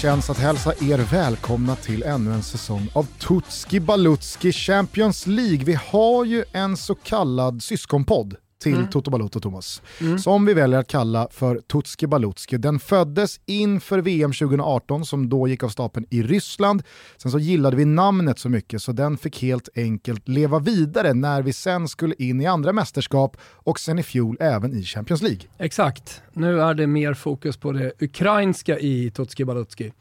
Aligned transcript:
känns 0.00 0.30
att 0.30 0.38
hälsa 0.38 0.72
er 0.72 0.98
välkomna 0.98 1.76
till 1.76 2.02
ännu 2.02 2.32
en 2.32 2.42
säsong 2.42 2.88
av 2.92 3.06
Tutski 3.18 3.80
Balutski 3.80 4.52
Champions 4.52 5.26
League. 5.26 5.64
Vi 5.64 5.78
har 5.90 6.24
ju 6.24 6.44
en 6.52 6.76
så 6.76 6.94
kallad 6.94 7.62
syskonpodd 7.62 8.36
till 8.60 8.74
mm. 8.74 8.88
Toto 8.88 9.10
Balotto 9.10 9.40
Thomas. 9.40 9.82
Mm. 10.00 10.18
Som 10.18 10.46
vi 10.46 10.54
väljer 10.54 10.78
att 10.78 10.88
kalla 10.88 11.28
för 11.30 11.60
Tutski 11.60 12.06
Balutski. 12.06 12.56
Den 12.56 12.78
föddes 12.78 13.40
inför 13.46 13.98
VM 13.98 14.32
2018 14.32 15.06
som 15.06 15.28
då 15.28 15.48
gick 15.48 15.62
av 15.62 15.68
stapeln 15.68 16.06
i 16.10 16.22
Ryssland. 16.22 16.82
Sen 17.16 17.30
så 17.30 17.38
gillade 17.38 17.76
vi 17.76 17.84
namnet 17.84 18.38
så 18.38 18.48
mycket 18.48 18.82
så 18.82 18.92
den 18.92 19.18
fick 19.18 19.42
helt 19.42 19.68
enkelt 19.76 20.28
leva 20.28 20.58
vidare 20.58 21.14
när 21.14 21.42
vi 21.42 21.52
sen 21.52 21.88
skulle 21.88 22.14
in 22.18 22.40
i 22.40 22.46
andra 22.46 22.72
mästerskap 22.72 23.36
och 23.42 23.80
sen 23.80 23.98
i 23.98 24.02
fjol 24.02 24.36
även 24.40 24.72
i 24.72 24.82
Champions 24.82 25.22
League. 25.22 25.42
Exakt, 25.58 26.22
nu 26.32 26.60
är 26.60 26.74
det 26.74 26.86
mer 26.86 27.14
fokus 27.14 27.56
på 27.56 27.72
det 27.72 27.92
ukrainska 28.00 28.78
i 28.78 29.10
Tutski 29.10 29.44
Balutski. 29.44 29.92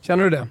Känner 0.00 0.24
du 0.24 0.30
det? 0.30 0.48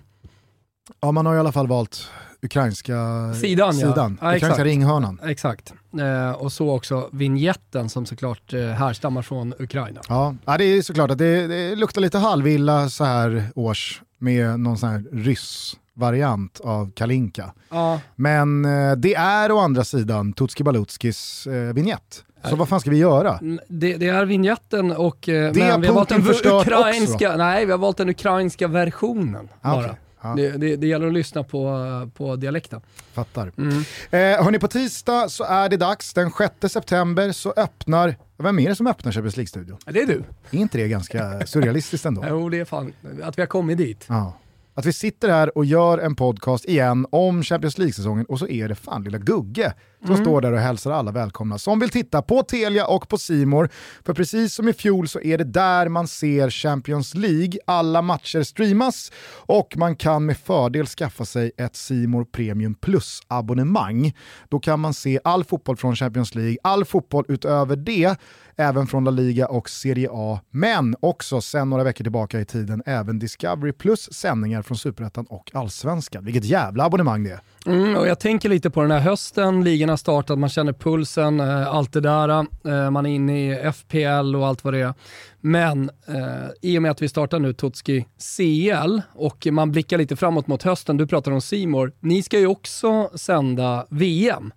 Ja, 1.01 1.11
man 1.11 1.25
har 1.25 1.35
i 1.35 1.39
alla 1.39 1.51
fall 1.51 1.67
valt 1.67 2.09
ukrainska 2.43 2.93
sidan, 3.41 3.73
sidan. 3.73 4.17
Ja. 4.21 4.31
Ja, 4.31 4.37
ukrainska 4.37 4.63
ringhörnan. 4.63 5.19
Exakt. 5.23 5.73
Eh, 5.99 6.31
och 6.31 6.51
så 6.51 6.75
också 6.75 7.09
vignetten 7.11 7.89
som 7.89 8.05
såklart 8.05 8.53
eh, 8.53 8.61
härstammar 8.61 9.21
från 9.21 9.53
Ukraina. 9.59 10.01
Ja, 10.09 10.35
ja 10.45 10.57
det 10.57 10.63
är 10.63 10.81
såklart 10.81 11.11
att 11.11 11.17
det, 11.17 11.47
det 11.47 11.75
luktar 11.75 12.01
lite 12.01 12.17
halvilla 12.17 12.89
så 12.89 13.03
här 13.03 13.49
års 13.55 14.01
med 14.17 14.59
någon 14.59 14.77
sån 14.77 14.89
här 14.89 15.03
ryss 15.11 15.77
variant 15.93 16.59
av 16.63 16.91
Kalinka. 16.91 17.53
Ja. 17.69 17.99
Men 18.15 18.65
eh, 18.65 18.95
det 18.95 19.15
är 19.15 19.51
å 19.51 19.59
andra 19.59 19.83
sidan 19.83 20.33
Tutski 20.33 20.63
Balutskis 20.63 21.47
eh, 21.47 21.73
vignett. 21.73 22.23
Så 22.49 22.55
vad 22.55 22.69
fan 22.69 22.79
ska 22.79 22.89
vi 22.89 22.97
göra? 22.97 23.39
Det, 23.67 23.97
det 23.97 24.07
är 24.07 24.25
vignetten 24.25 24.91
och 24.91 25.29
eh, 25.29 25.53
det 25.53 25.59
men 25.59 25.81
vi 25.81 25.87
har 25.87 25.95
valt 25.95 26.09
den 26.09 26.27
ukrainska, 26.27 27.35
nej, 27.37 27.65
vi 27.65 27.71
har 27.71 27.79
valt 27.79 27.97
den 27.97 28.09
ukrainska 28.09 28.67
versionen. 28.67 29.49
Ah, 29.61 29.75
bara. 29.75 29.85
Okay. 29.85 29.95
Ja. 30.23 30.33
Det, 30.35 30.49
det, 30.49 30.75
det, 30.75 30.87
gäller 30.87 31.07
att 31.07 31.13
lyssna 31.13 31.43
på, 31.43 32.09
på 32.13 32.35
dialekten. 32.35 32.81
Fattar. 33.13 33.51
Mm. 33.57 33.77
Eh, 34.11 34.43
hörni, 34.43 34.59
på 34.59 34.67
tisdag 34.67 35.29
så 35.29 35.43
är 35.43 35.69
det 35.69 35.77
dags. 35.77 36.13
Den 36.13 36.31
6 36.31 36.73
september 36.73 37.31
så 37.31 37.53
öppnar, 37.57 38.15
vem 38.37 38.59
är 38.59 38.69
det 38.69 38.75
som 38.75 38.87
öppnar 38.87 39.11
Champions 39.11 39.37
League-studion? 39.37 39.77
Det 39.85 40.01
är 40.01 40.07
du. 40.07 40.23
Är 40.51 40.57
inte 40.57 40.77
det 40.77 40.87
ganska 40.87 41.41
surrealistiskt 41.45 42.05
ändå? 42.05 42.25
jo, 42.29 42.49
det 42.49 42.59
är 42.59 42.65
fan, 42.65 42.93
att 43.23 43.37
vi 43.37 43.41
har 43.41 43.47
kommit 43.47 43.77
dit. 43.77 44.05
Ja. 44.07 44.33
Att 44.73 44.85
vi 44.85 44.93
sitter 44.93 45.29
här 45.29 45.57
och 45.57 45.65
gör 45.65 45.97
en 45.97 46.15
podcast 46.15 46.65
igen 46.65 47.05
om 47.09 47.43
Champions 47.43 47.77
League-säsongen 47.77 48.25
och 48.25 48.39
så 48.39 48.47
är 48.47 48.67
det 48.67 48.75
fan 48.75 49.03
lilla 49.03 49.17
Gugge 49.17 49.73
som 50.05 50.11
mm. 50.11 50.25
står 50.25 50.41
där 50.41 50.51
och 50.51 50.59
hälsar 50.59 50.91
alla 50.91 51.11
välkomna 51.11 51.57
som 51.57 51.79
vill 51.79 51.89
titta 51.89 52.21
på 52.21 52.43
Telia 52.43 52.87
och 52.87 53.09
på 53.09 53.17
Simor. 53.17 53.69
För 54.05 54.13
precis 54.13 54.53
som 54.53 54.67
i 54.67 54.73
fjol 54.73 55.07
så 55.07 55.21
är 55.21 55.37
det 55.37 55.43
där 55.43 55.89
man 55.89 56.07
ser 56.07 56.49
Champions 56.49 57.15
League. 57.15 57.59
Alla 57.67 58.01
matcher 58.01 58.43
streamas 58.43 59.11
och 59.45 59.77
man 59.77 59.95
kan 59.95 60.25
med 60.25 60.37
fördel 60.37 60.87
skaffa 60.87 61.25
sig 61.25 61.51
ett 61.57 61.75
Simor 61.75 62.25
Premium 62.25 62.75
Plus-abonnemang. 62.75 64.13
Då 64.49 64.59
kan 64.59 64.79
man 64.79 64.93
se 64.93 65.19
all 65.23 65.43
fotboll 65.43 65.77
från 65.77 65.95
Champions 65.95 66.35
League, 66.35 66.57
all 66.63 66.85
fotboll 66.85 67.25
utöver 67.27 67.75
det, 67.75 68.15
även 68.55 68.87
från 68.87 69.03
La 69.03 69.11
Liga 69.11 69.47
och 69.47 69.69
Serie 69.69 70.09
A, 70.11 70.39
men 70.49 70.95
också 70.99 71.41
sen 71.41 71.69
några 71.69 71.83
veckor 71.83 72.03
tillbaka 72.03 72.39
i 72.39 72.45
tiden 72.45 72.83
även 72.85 73.19
Discovery 73.19 73.71
Plus 73.71 74.13
sändningar 74.13 74.61
från 74.61 74.77
Superettan 74.77 75.25
och 75.25 75.51
Allsvenskan. 75.53 76.25
Vilket 76.25 76.45
jävla 76.45 76.83
abonnemang 76.83 77.23
det 77.23 77.31
är. 77.31 77.39
Mm, 77.65 77.95
och 77.95 78.07
jag 78.07 78.19
tänker 78.19 78.49
lite 78.49 78.69
på 78.69 78.81
den 78.81 78.91
här 78.91 78.99
hösten, 78.99 79.63
ligan 79.63 79.89
har 79.89 79.97
startat, 79.97 80.39
man 80.39 80.49
känner 80.49 80.73
pulsen, 80.73 81.39
eh, 81.39 81.67
allt 81.67 81.93
det 81.93 82.01
där. 82.01 82.29
Eh, 82.29 82.91
man 82.91 83.05
är 83.05 83.09
inne 83.09 83.51
i 83.51 83.71
FPL 83.73 84.35
och 84.35 84.47
allt 84.47 84.63
vad 84.63 84.73
det 84.73 84.79
är. 84.79 84.93
Men 85.41 85.89
eh, 86.07 86.49
i 86.61 86.77
och 86.77 86.81
med 86.81 86.91
att 86.91 87.01
vi 87.01 87.09
startar 87.09 87.39
nu 87.39 87.53
Totski 87.53 88.05
CL 88.37 89.01
och 89.13 89.47
man 89.51 89.71
blickar 89.71 89.97
lite 89.97 90.15
framåt 90.15 90.47
mot 90.47 90.63
hösten, 90.63 90.97
du 90.97 91.07
pratar 91.07 91.31
om 91.31 91.41
Simor. 91.41 91.93
ni 91.99 92.23
ska 92.23 92.39
ju 92.39 92.47
också 92.47 93.09
sända 93.15 93.85
VM. 93.89 94.53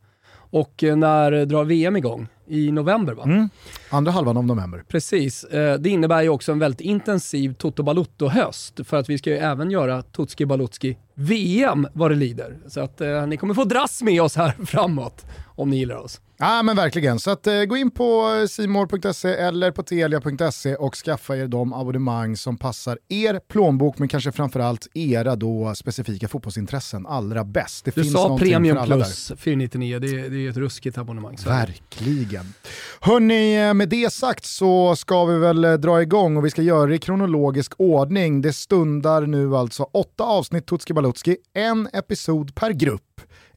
Och 0.51 0.85
eh, 0.85 0.97
när 0.97 1.47
drar 1.47 1.65
VM 1.65 1.97
igång? 1.97 2.29
I 2.47 2.73
november 2.73 3.13
va? 3.13 3.23
Mm. 3.23 3.49
Andra 3.91 4.13
halvan 4.13 4.37
av 4.37 4.45
november. 4.45 4.85
Precis. 4.89 5.45
Eh, 5.45 5.79
det 5.79 5.89
innebär 5.89 6.23
ju 6.23 6.29
också 6.29 6.53
en 6.53 6.59
väldigt 6.59 6.81
intensiv 6.81 7.55
Toto 7.55 7.83
Balutto-höst 7.83 8.81
för 8.85 8.97
att 8.97 9.09
vi 9.09 9.19
ska 9.19 9.31
ju 9.31 9.37
även 9.37 9.71
göra 9.71 10.03
Totski 10.03 10.47
Balutski 10.47 10.97
VM 11.15 11.89
vad 11.93 12.11
det 12.11 12.15
lider. 12.15 12.59
Så 12.67 12.81
att 12.81 13.01
eh, 13.01 13.27
ni 13.27 13.37
kommer 13.37 13.55
få 13.55 13.65
dras 13.65 14.03
med 14.03 14.23
oss 14.23 14.37
här 14.37 14.51
framåt 14.67 15.27
om 15.47 15.71
ni 15.71 15.77
gillar 15.77 15.97
oss. 15.97 16.21
Ja 16.39 16.63
men 16.63 16.77
verkligen, 16.77 17.19
så 17.19 17.31
att, 17.31 17.47
eh, 17.47 17.63
gå 17.63 17.77
in 17.77 17.91
på 17.91 18.47
simor.se 18.49 19.29
eller 19.29 19.71
på 19.71 19.83
telia.se 19.83 20.77
och 20.77 20.97
skaffa 20.97 21.37
er 21.37 21.47
de 21.47 21.73
abonnemang 21.73 22.37
som 22.37 22.57
passar 22.57 22.99
er 23.09 23.41
plånbok 23.49 23.99
men 23.99 24.09
kanske 24.09 24.33
framförallt 24.33 24.89
era 24.95 25.37
då 25.37 25.75
specifika 25.75 26.29
fotbollsintressen 26.29 27.07
allra 27.07 27.45
bäst. 27.45 27.85
Det 27.85 27.95
du 27.95 28.03
finns 28.03 28.15
sa 28.15 28.39
Premium 28.39 28.85
Plus 28.85 29.33
499, 29.39 29.99
det 29.99 30.07
är, 30.07 30.31
det 30.31 30.47
är 30.47 30.51
ett 30.51 30.57
ruskigt 30.57 30.99
abonnemang. 30.99 31.39
Så. 31.39 31.49
Verkligen. 31.49 32.55
Hörni, 33.01 33.69
eh, 33.69 33.75
med 33.75 33.89
det 33.89 34.13
sagt 34.13 34.45
så 34.45 34.97
ska 34.97 35.25
vi 35.25 35.39
väl 35.39 35.65
eh, 35.65 35.73
dra 35.73 36.03
igång 36.03 36.37
och 36.37 36.45
vi 36.45 36.51
ska 36.51 36.63
göra 36.63 36.87
det 36.87 36.95
i 36.95 36.99
kronologisk 36.99 37.73
ordning. 37.79 38.43
Det 38.43 38.53
stundar 38.53 39.27
nu 39.27 39.57
alltså 39.57 39.83
åtta 39.83 40.25
avsnitt 40.25 40.67
Tutski 40.67 40.93
Balutski, 40.93 41.37
en 41.55 41.89
episod 41.93 42.55
per 42.55 42.71
grupp. 42.71 43.03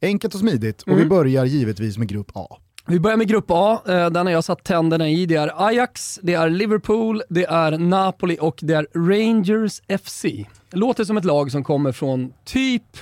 Enkelt 0.02 0.34
och 0.34 0.40
smidigt 0.40 0.82
och 0.82 0.88
mm. 0.88 1.00
vi 1.00 1.06
börjar 1.06 1.46
givetvis 1.46 1.98
med 1.98 2.08
grupp 2.08 2.32
A. 2.34 2.58
Vi 2.90 3.00
börjar 3.00 3.18
med 3.18 3.28
grupp 3.28 3.46
A, 3.48 3.82
eh, 3.88 4.10
den 4.10 4.26
har 4.26 4.34
jag 4.34 4.44
satt 4.44 4.64
tänderna 4.64 5.10
i. 5.10 5.26
Det 5.26 5.36
är 5.36 5.68
Ajax, 5.68 6.20
det 6.24 6.34
är 6.34 6.50
Liverpool, 6.50 7.22
det 7.30 7.46
är 7.46 7.78
Napoli 7.78 8.38
och 8.42 8.60
det 8.62 8.74
är 8.74 8.88
Rangers 8.94 9.82
FC. 10.02 10.26
Det 10.70 10.78
låter 10.78 11.04
som 11.04 11.18
ett 11.18 11.26
lag 11.26 11.52
som 11.52 11.64
kommer 11.64 11.92
från 11.92 12.34
typ 12.46 12.98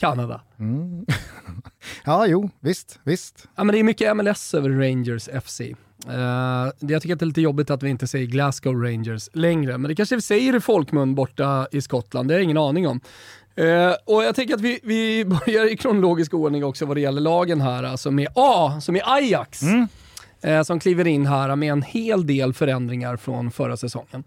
Kanada. 0.00 0.40
Mm. 0.58 1.06
ja, 2.04 2.26
jo, 2.26 2.50
visst, 2.60 3.00
visst. 3.04 3.48
Ja, 3.56 3.64
men 3.64 3.72
det 3.72 3.78
är 3.78 3.82
mycket 3.82 4.16
MLS 4.16 4.54
över 4.54 4.70
Rangers 4.70 5.28
FC. 5.44 5.60
Uh, 5.60 5.74
eh, 6.14 6.72
jag 6.78 7.02
tycker 7.02 7.12
att 7.12 7.18
det 7.18 7.24
är 7.24 7.26
lite 7.26 7.40
jobbigt 7.40 7.70
att 7.70 7.82
vi 7.82 7.88
inte 7.88 8.06
säger 8.06 8.26
Glasgow 8.26 8.82
Rangers 8.82 9.28
längre, 9.32 9.78
men 9.78 9.88
det 9.88 9.94
kanske 9.94 10.14
vi 10.14 10.22
säger 10.22 10.56
i 10.56 10.60
folkmun 10.60 11.14
borta 11.14 11.66
i 11.72 11.80
Skottland, 11.80 12.28
det 12.28 12.34
har 12.34 12.38
jag 12.38 12.44
ingen 12.44 12.58
aning 12.58 12.88
om. 12.88 13.00
Uh, 13.58 13.94
och 14.04 14.24
jag 14.24 14.34
tänker 14.34 14.54
att 14.54 14.60
vi, 14.60 14.80
vi 14.82 15.24
börjar 15.24 15.72
i 15.72 15.76
kronologisk 15.76 16.34
ordning 16.34 16.64
också 16.64 16.86
vad 16.86 16.96
det 16.96 17.00
gäller 17.00 17.20
lagen 17.20 17.60
här, 17.60 17.82
alltså 17.82 18.10
med 18.10 18.28
A, 18.34 18.80
som 18.80 18.96
är 18.96 19.02
Ajax. 19.16 19.62
Mm. 19.62 19.88
Uh, 20.46 20.62
som 20.62 20.80
kliver 20.80 21.06
in 21.06 21.26
här 21.26 21.56
med 21.56 21.72
en 21.72 21.82
hel 21.82 22.26
del 22.26 22.52
förändringar 22.52 23.16
från 23.16 23.50
förra 23.50 23.76
säsongen. 23.76 24.24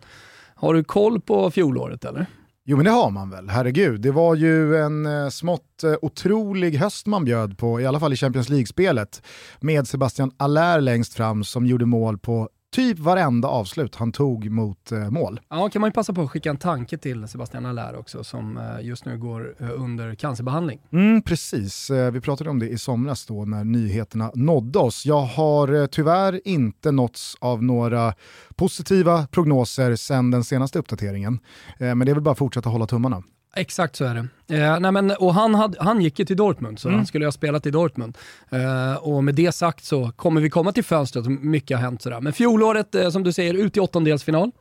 Har 0.55 0.73
du 0.73 0.83
koll 0.83 1.21
på 1.21 1.51
fjolåret 1.51 2.05
eller? 2.05 2.25
Jo 2.63 2.77
men 2.77 2.85
det 2.85 2.91
har 2.91 3.09
man 3.09 3.29
väl, 3.29 3.49
herregud. 3.49 4.01
Det 4.01 4.11
var 4.11 4.35
ju 4.35 4.77
en 4.77 5.05
eh, 5.05 5.29
smått 5.29 5.83
eh, 5.83 5.93
otrolig 6.01 6.75
höst 6.75 7.07
man 7.07 7.25
bjöd 7.25 7.57
på, 7.57 7.81
i 7.81 7.85
alla 7.85 7.99
fall 7.99 8.13
i 8.13 8.15
Champions 8.15 8.49
League-spelet, 8.49 9.21
med 9.59 9.87
Sebastian 9.87 10.31
Allaire 10.37 10.81
längst 10.81 11.13
fram 11.13 11.43
som 11.43 11.65
gjorde 11.65 11.85
mål 11.85 12.17
på 12.17 12.49
typ 12.71 12.99
varenda 12.99 13.47
avslut 13.47 13.95
han 13.95 14.11
tog 14.11 14.49
mot 14.49 14.91
eh, 14.91 15.09
mål. 15.09 15.39
Ja, 15.49 15.69
kan 15.69 15.81
man 15.81 15.87
ju 15.87 15.93
passa 15.93 16.13
på 16.13 16.21
att 16.21 16.29
skicka 16.29 16.49
en 16.49 16.57
tanke 16.57 16.97
till 16.97 17.27
Sebastian 17.27 17.65
Allaire 17.65 17.97
också 17.97 18.23
som 18.23 18.57
eh, 18.57 18.85
just 18.85 19.05
nu 19.05 19.17
går 19.17 19.55
eh, 19.59 19.69
under 19.75 20.15
cancerbehandling. 20.15 20.79
Mm, 20.91 21.21
precis, 21.21 21.89
eh, 21.89 22.11
vi 22.11 22.21
pratade 22.21 22.49
om 22.49 22.59
det 22.59 22.69
i 22.69 22.77
somras 22.77 23.25
då 23.25 23.45
när 23.45 23.63
nyheterna 23.63 24.31
nådde 24.35 24.79
oss. 24.79 25.05
Jag 25.05 25.21
har 25.21 25.73
eh, 25.81 25.85
tyvärr 25.85 26.41
inte 26.47 26.91
nåtts 26.91 27.35
av 27.39 27.63
några 27.63 28.13
positiva 28.55 29.27
prognoser 29.31 29.95
sedan 29.95 30.31
den 30.31 30.43
senaste 30.43 30.79
uppdateringen. 30.79 31.39
Eh, 31.79 31.95
men 31.95 31.99
det 31.99 32.09
är 32.11 32.13
väl 32.13 32.23
bara 32.23 32.31
att 32.31 32.37
fortsätta 32.37 32.69
hålla 32.69 32.87
tummarna. 32.87 33.23
Exakt 33.55 33.95
så 33.95 34.05
är 34.05 34.13
det. 34.15 34.55
Eh, 34.57 34.79
nej 34.79 34.91
men, 34.91 35.11
och 35.11 35.33
han, 35.33 35.55
hade, 35.55 35.83
han 35.83 36.01
gick 36.01 36.19
ju 36.19 36.25
till 36.25 36.37
Dortmund, 36.37 36.79
så 36.79 36.87
mm. 36.87 36.97
han 36.97 37.05
skulle 37.05 37.25
ha 37.25 37.31
spelat 37.31 37.65
i 37.65 37.71
Dortmund. 37.71 38.17
Eh, 38.49 38.93
och 38.93 39.23
med 39.23 39.35
det 39.35 39.51
sagt 39.51 39.83
så 39.83 40.11
kommer 40.11 40.41
vi 40.41 40.49
komma 40.49 40.71
till 40.71 40.83
fönstret, 40.83 41.25
mycket 41.27 41.77
har 41.77 41.83
hänt 41.83 42.01
sådär. 42.01 42.21
Men 42.21 42.33
fjolåret, 42.33 42.95
eh, 42.95 43.09
som 43.09 43.23
du 43.23 43.33
säger, 43.33 43.53
ut 43.53 43.77
i 43.77 43.79
åttondelsfinal. 43.79 44.51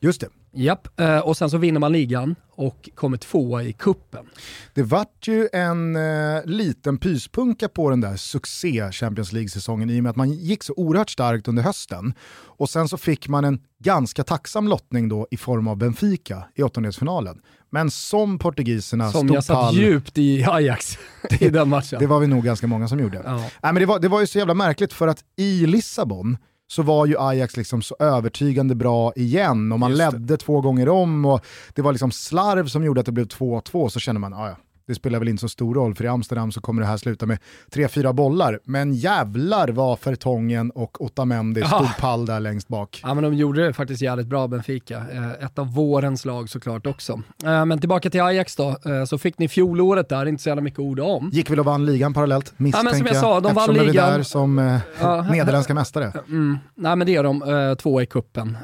Just 0.00 0.20
det. 0.20 0.28
Japp, 0.54 1.00
eh, 1.00 1.18
och 1.18 1.36
sen 1.36 1.50
så 1.50 1.58
vinner 1.58 1.80
man 1.80 1.92
ligan 1.92 2.34
och 2.50 2.90
kommer 2.94 3.16
tvåa 3.16 3.62
i 3.62 3.72
kuppen. 3.72 4.26
Det 4.74 4.82
vart 4.82 5.28
ju 5.28 5.48
en 5.52 5.96
eh, 5.96 6.44
liten 6.44 6.98
pyspunka 6.98 7.68
på 7.68 7.90
den 7.90 8.00
där 8.00 8.16
succé 8.16 8.92
Champions 8.92 9.32
League-säsongen 9.32 9.90
i 9.90 9.98
och 9.98 10.02
med 10.02 10.10
att 10.10 10.16
man 10.16 10.30
gick 10.30 10.62
så 10.62 10.74
oerhört 10.76 11.10
starkt 11.10 11.48
under 11.48 11.62
hösten. 11.62 12.14
Och 12.32 12.70
sen 12.70 12.88
så 12.88 12.96
fick 12.98 13.28
man 13.28 13.44
en 13.44 13.60
ganska 13.78 14.24
tacksam 14.24 14.68
lottning 14.68 15.08
då 15.08 15.26
i 15.30 15.36
form 15.36 15.68
av 15.68 15.76
Benfica 15.76 16.44
i 16.54 16.62
åttondelsfinalen. 16.62 17.40
Men 17.70 17.90
som 17.90 18.38
portugiserna 18.38 19.12
som 19.12 19.28
stod 19.28 19.36
jag 19.36 19.44
satt 19.44 19.56
pall, 19.56 19.76
djupt 19.76 20.18
i 20.18 20.44
Ajax 20.44 20.98
i 21.40 21.48
den 21.48 21.68
matchen. 21.68 21.98
Det 21.98 22.06
var 22.06 22.20
vi 22.20 22.26
nog 22.26 22.44
ganska 22.44 22.66
många 22.66 22.88
som 22.88 23.00
gjorde. 23.00 23.22
Ja. 23.24 23.36
Nej, 23.36 23.50
men 23.62 23.74
det, 23.74 23.86
var, 23.86 23.98
det 23.98 24.08
var 24.08 24.20
ju 24.20 24.26
så 24.26 24.38
jävla 24.38 24.54
märkligt 24.54 24.92
för 24.92 25.08
att 25.08 25.24
i 25.36 25.66
Lissabon 25.66 26.36
så 26.72 26.82
var 26.82 27.06
ju 27.06 27.18
Ajax 27.18 27.56
liksom 27.56 27.82
så 27.82 27.96
övertygande 27.98 28.74
bra 28.74 29.12
igen. 29.16 29.72
Och 29.72 29.78
man 29.78 29.94
ledde 29.94 30.36
två 30.36 30.60
gånger 30.60 30.88
om 30.88 31.24
och 31.24 31.44
det 31.74 31.82
var 31.82 31.92
liksom 31.92 32.10
slarv 32.10 32.66
som 32.66 32.84
gjorde 32.84 33.00
att 33.00 33.06
det 33.06 33.12
blev 33.12 33.26
2-2 33.26 33.88
så 33.88 34.00
känner 34.00 34.20
man, 34.20 34.32
ja 34.32 34.56
Det 34.86 34.94
spelar 34.94 35.18
väl 35.18 35.28
inte 35.28 35.40
så 35.40 35.48
stor 35.48 35.74
roll, 35.74 35.94
för 35.94 36.04
i 36.04 36.08
Amsterdam 36.08 36.52
så 36.52 36.60
kommer 36.60 36.82
det 36.82 36.88
här 36.88 36.96
sluta 36.96 37.26
med 37.26 37.38
3-4 37.72 38.12
bollar. 38.12 38.58
Men 38.64 38.94
jävlar 38.94 39.68
vad 39.68 39.98
Fertongen 39.98 40.70
och 40.70 41.02
Otamendi 41.04 41.62
stod 41.62 41.96
pall 41.98 42.26
där 42.26 42.40
längst 42.40 42.68
bak. 42.68 43.00
Ja 43.02 43.14
men 43.14 43.24
de 43.24 43.34
gjorde 43.34 43.66
det 43.66 43.72
faktiskt 43.72 44.02
jävligt 44.02 44.26
bra 44.26 44.48
Benfica. 44.48 44.96
Eh, 45.12 45.44
Ett 45.46 45.58
av 45.58 45.74
vårens 45.74 46.24
lag 46.24 46.48
såklart 46.48 46.86
också. 46.86 47.22
Eh, 47.44 47.64
Men 47.64 47.78
tillbaka 47.78 48.10
till 48.10 48.20
Ajax 48.22 48.56
då, 48.56 48.68
Eh, 48.86 49.04
så 49.04 49.18
fick 49.18 49.38
ni 49.38 49.48
fjolåret 49.48 50.08
där, 50.08 50.26
inte 50.26 50.42
så 50.42 50.48
jävla 50.48 50.62
mycket 50.62 50.78
ord 50.80 51.00
om. 51.00 51.30
Gick 51.32 51.50
väl 51.50 51.58
och 51.58 51.64
vann 51.64 51.86
ligan 51.86 52.14
parallellt, 52.14 52.52
misstänker 52.56 52.88
Ja, 52.88 52.92
men 52.92 52.98
som 52.98 53.06
jag 53.06 53.16
sa, 53.16 53.40
de 53.40 53.54
vann 53.54 53.70
Eftersom 53.70 53.86
ligan. 53.86 54.06
de 54.06 54.12
är 54.12 54.16
där 54.18 54.22
som 54.22 54.58
eh, 54.58 54.78
Ja. 55.00 55.22
nederländska 55.22 55.74
mästare. 55.74 56.12
Mm. 56.28 56.58
Nej 56.74 56.96
men 56.96 57.06
det 57.06 57.16
är 57.16 57.22
de, 57.22 57.76
två 57.78 58.02
i 58.02 58.06
kuppen. 58.06 58.56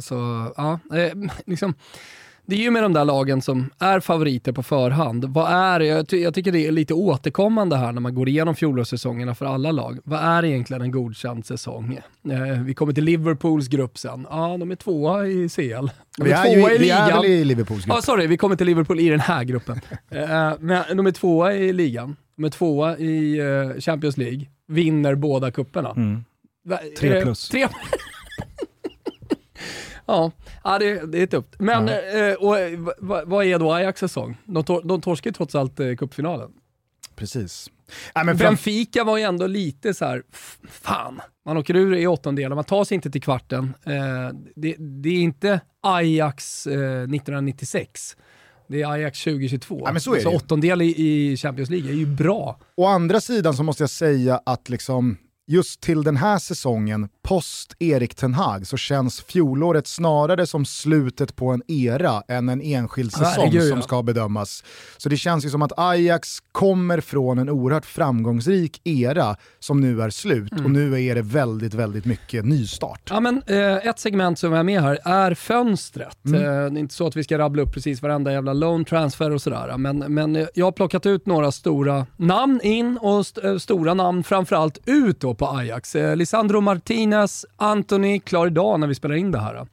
Så 0.00 0.46
ja, 0.56 0.78
liksom, 1.46 1.74
det 2.50 2.56
är 2.56 2.60
ju 2.60 2.70
med 2.70 2.82
de 2.82 2.92
där 2.92 3.04
lagen 3.04 3.42
som 3.42 3.70
är 3.78 4.00
favoriter 4.00 4.52
på 4.52 4.62
förhand. 4.62 5.24
Vad 5.24 5.52
är, 5.52 5.80
jag, 5.80 6.08
ty- 6.08 6.22
jag 6.22 6.34
tycker 6.34 6.52
det 6.52 6.66
är 6.66 6.72
lite 6.72 6.94
återkommande 6.94 7.76
här 7.76 7.92
när 7.92 8.00
man 8.00 8.14
går 8.14 8.28
igenom 8.28 8.54
fjolårssäsongerna 8.54 9.34
för 9.34 9.46
alla 9.46 9.72
lag. 9.72 9.98
Vad 10.04 10.20
är 10.20 10.44
egentligen 10.44 10.82
en 10.82 10.90
godkänd 10.90 11.46
säsong? 11.46 11.98
Eh, 12.30 12.62
vi 12.64 12.74
kommer 12.74 12.92
till 12.92 13.04
Liverpools 13.04 13.68
grupp 13.68 13.98
sen. 13.98 14.26
Ja, 14.30 14.56
de 14.60 14.70
är 14.70 14.76
tvåa 14.76 15.26
i 15.26 15.48
CL. 15.48 15.60
De 15.62 16.24
Vi 16.24 16.30
är, 16.30 16.44
är, 16.46 16.54
tvåa 16.60 16.70
ju, 16.70 16.74
i 16.76 16.78
vi 16.78 16.90
är 16.90 17.06
ligan. 17.06 17.22
väl 17.22 17.30
i 17.30 17.44
Liverpools 17.44 17.84
grupp. 17.84 17.94
Ja, 17.96 18.02
sorry, 18.02 18.26
vi 18.26 18.36
kommer 18.36 18.56
till 18.56 18.66
Liverpool 18.66 19.00
i 19.00 19.08
den 19.08 19.20
här 19.20 19.44
gruppen. 19.44 19.80
Eh, 20.10 20.52
men 20.60 20.96
de 20.96 21.06
är 21.06 21.10
tvåa 21.12 21.54
i 21.54 21.72
ligan, 21.72 22.16
de 22.36 22.44
är 22.44 22.48
tvåa 22.50 22.98
i 22.98 23.38
eh, 23.38 23.80
Champions 23.80 24.16
League, 24.16 24.46
vinner 24.68 25.14
båda 25.14 25.50
kupperna. 25.50 25.90
Mm. 25.90 26.24
Tre 26.98 27.16
eh, 27.16 27.22
plus. 27.22 27.48
Tre... 27.48 27.68
ja, 30.10 30.30
ja 30.64 30.78
det, 30.78 31.12
det 31.12 31.22
är 31.22 31.26
tufft. 31.26 31.48
Men 31.58 31.88
eh, 31.88 32.34
och, 32.38 32.58
eh, 32.58 32.78
va- 32.78 32.92
va- 32.98 33.22
vad 33.26 33.44
är 33.44 33.58
då 33.58 33.72
Ajax 33.72 34.00
säsong? 34.00 34.36
De, 34.44 34.64
tor- 34.64 34.82
de 34.84 35.00
torskar 35.00 35.30
ju 35.30 35.34
trots 35.34 35.54
allt 35.54 35.80
eh, 35.80 35.94
cupfinalen. 35.96 36.50
Precis. 37.16 37.70
Ja, 38.14 38.24
men 38.24 38.36
Benfica 38.36 39.04
var 39.04 39.16
ju 39.18 39.22
ändå 39.24 39.46
lite 39.46 39.94
så 39.94 40.04
här, 40.04 40.22
fan, 40.70 41.20
man 41.46 41.56
åker 41.56 41.76
ur 41.76 41.96
i 41.96 42.06
åttondelen, 42.06 42.54
man 42.56 42.64
tar 42.64 42.84
sig 42.84 42.94
inte 42.94 43.10
till 43.10 43.22
kvarten. 43.22 43.74
Eh, 43.86 44.36
det, 44.56 44.74
det 44.78 45.08
är 45.08 45.20
inte 45.20 45.60
Ajax 45.80 46.66
eh, 46.66 46.72
1996. 47.02 48.16
Det 48.68 48.82
är 48.82 48.90
Ajax 48.92 49.24
2022. 49.24 49.82
Ja, 49.84 49.92
men 49.92 50.00
så 50.00 50.12
är 50.12 50.16
det 50.16 50.22
så 50.22 50.30
ju. 50.30 50.36
åttondel 50.36 50.82
i, 50.82 50.94
i 51.32 51.36
Champions 51.36 51.70
League 51.70 51.90
är 51.90 51.94
ju 51.94 52.06
bra. 52.06 52.60
Å 52.76 52.86
andra 52.86 53.20
sidan 53.20 53.54
så 53.54 53.62
måste 53.62 53.82
jag 53.82 53.90
säga 53.90 54.40
att 54.46 54.68
liksom 54.68 55.16
just 55.50 55.80
till 55.80 56.02
den 56.02 56.16
här 56.16 56.38
säsongen, 56.38 57.08
post 57.22 57.74
Erik 57.78 58.14
Ten 58.14 58.34
Hag, 58.34 58.66
så 58.66 58.76
känns 58.76 59.20
fjolåret 59.22 59.86
snarare 59.86 60.46
som 60.46 60.64
slutet 60.64 61.36
på 61.36 61.48
en 61.50 61.62
era 61.68 62.22
än 62.28 62.48
en 62.48 62.60
enskild 62.60 63.12
säsong 63.12 63.26
Herregud, 63.36 63.68
som 63.68 63.78
ja. 63.78 63.82
ska 63.82 64.02
bedömas. 64.02 64.64
Så 64.96 65.08
det 65.08 65.16
känns 65.16 65.44
ju 65.44 65.50
som 65.50 65.62
att 65.62 65.72
Ajax 65.76 66.38
kommer 66.52 67.00
från 67.00 67.38
en 67.38 67.48
oerhört 67.48 67.86
framgångsrik 67.86 68.80
era 68.84 69.36
som 69.58 69.80
nu 69.80 70.02
är 70.02 70.10
slut 70.10 70.52
Mm. 70.52 70.64
och 70.64 70.70
nu 70.70 71.02
är 71.04 71.14
det 71.14 71.22
väldigt, 71.22 71.74
väldigt 71.74 72.04
mycket 72.04 72.44
nystart. 72.44 73.08
Ja, 73.10 73.20
men, 73.20 73.42
eh, 73.46 73.76
ett 73.86 73.98
segment 73.98 74.38
som 74.38 74.52
är 74.54 74.62
med 74.62 74.82
här 74.82 74.98
är 75.04 75.34
fönstret. 75.34 76.24
Mm. 76.26 76.40
Eh, 76.40 76.48
det 76.50 76.56
är 76.56 76.78
inte 76.78 76.94
så 76.94 77.06
att 77.06 77.16
vi 77.16 77.24
ska 77.24 77.38
rabbla 77.38 77.62
upp 77.62 77.72
precis 77.72 78.02
varenda 78.02 78.32
jävla 78.32 78.52
loan 78.52 78.84
transfer 78.84 79.30
och 79.30 79.42
sådär. 79.42 79.76
Men, 79.76 79.98
men 79.98 80.46
jag 80.54 80.66
har 80.66 80.72
plockat 80.72 81.06
ut 81.06 81.26
några 81.26 81.52
stora 81.52 82.06
namn 82.16 82.60
in 82.62 82.98
och 83.00 83.20
st- 83.20 83.46
eh, 83.46 83.56
stora 83.56 83.94
namn 83.94 84.24
framförallt 84.24 84.78
ut 84.86 85.20
då 85.20 85.34
på 85.40 85.48
Ajax. 85.48 85.96
Eh, 85.96 86.16
Lisandro 86.16 86.60
Martinez, 86.60 87.46
Anthony, 87.56 88.20
klar 88.20 88.46
idag 88.46 88.80
när 88.80 88.86
vi 88.86 88.94
spelar 88.94 89.14
in 89.14 89.32
det 89.32 89.38
här. 89.38 89.66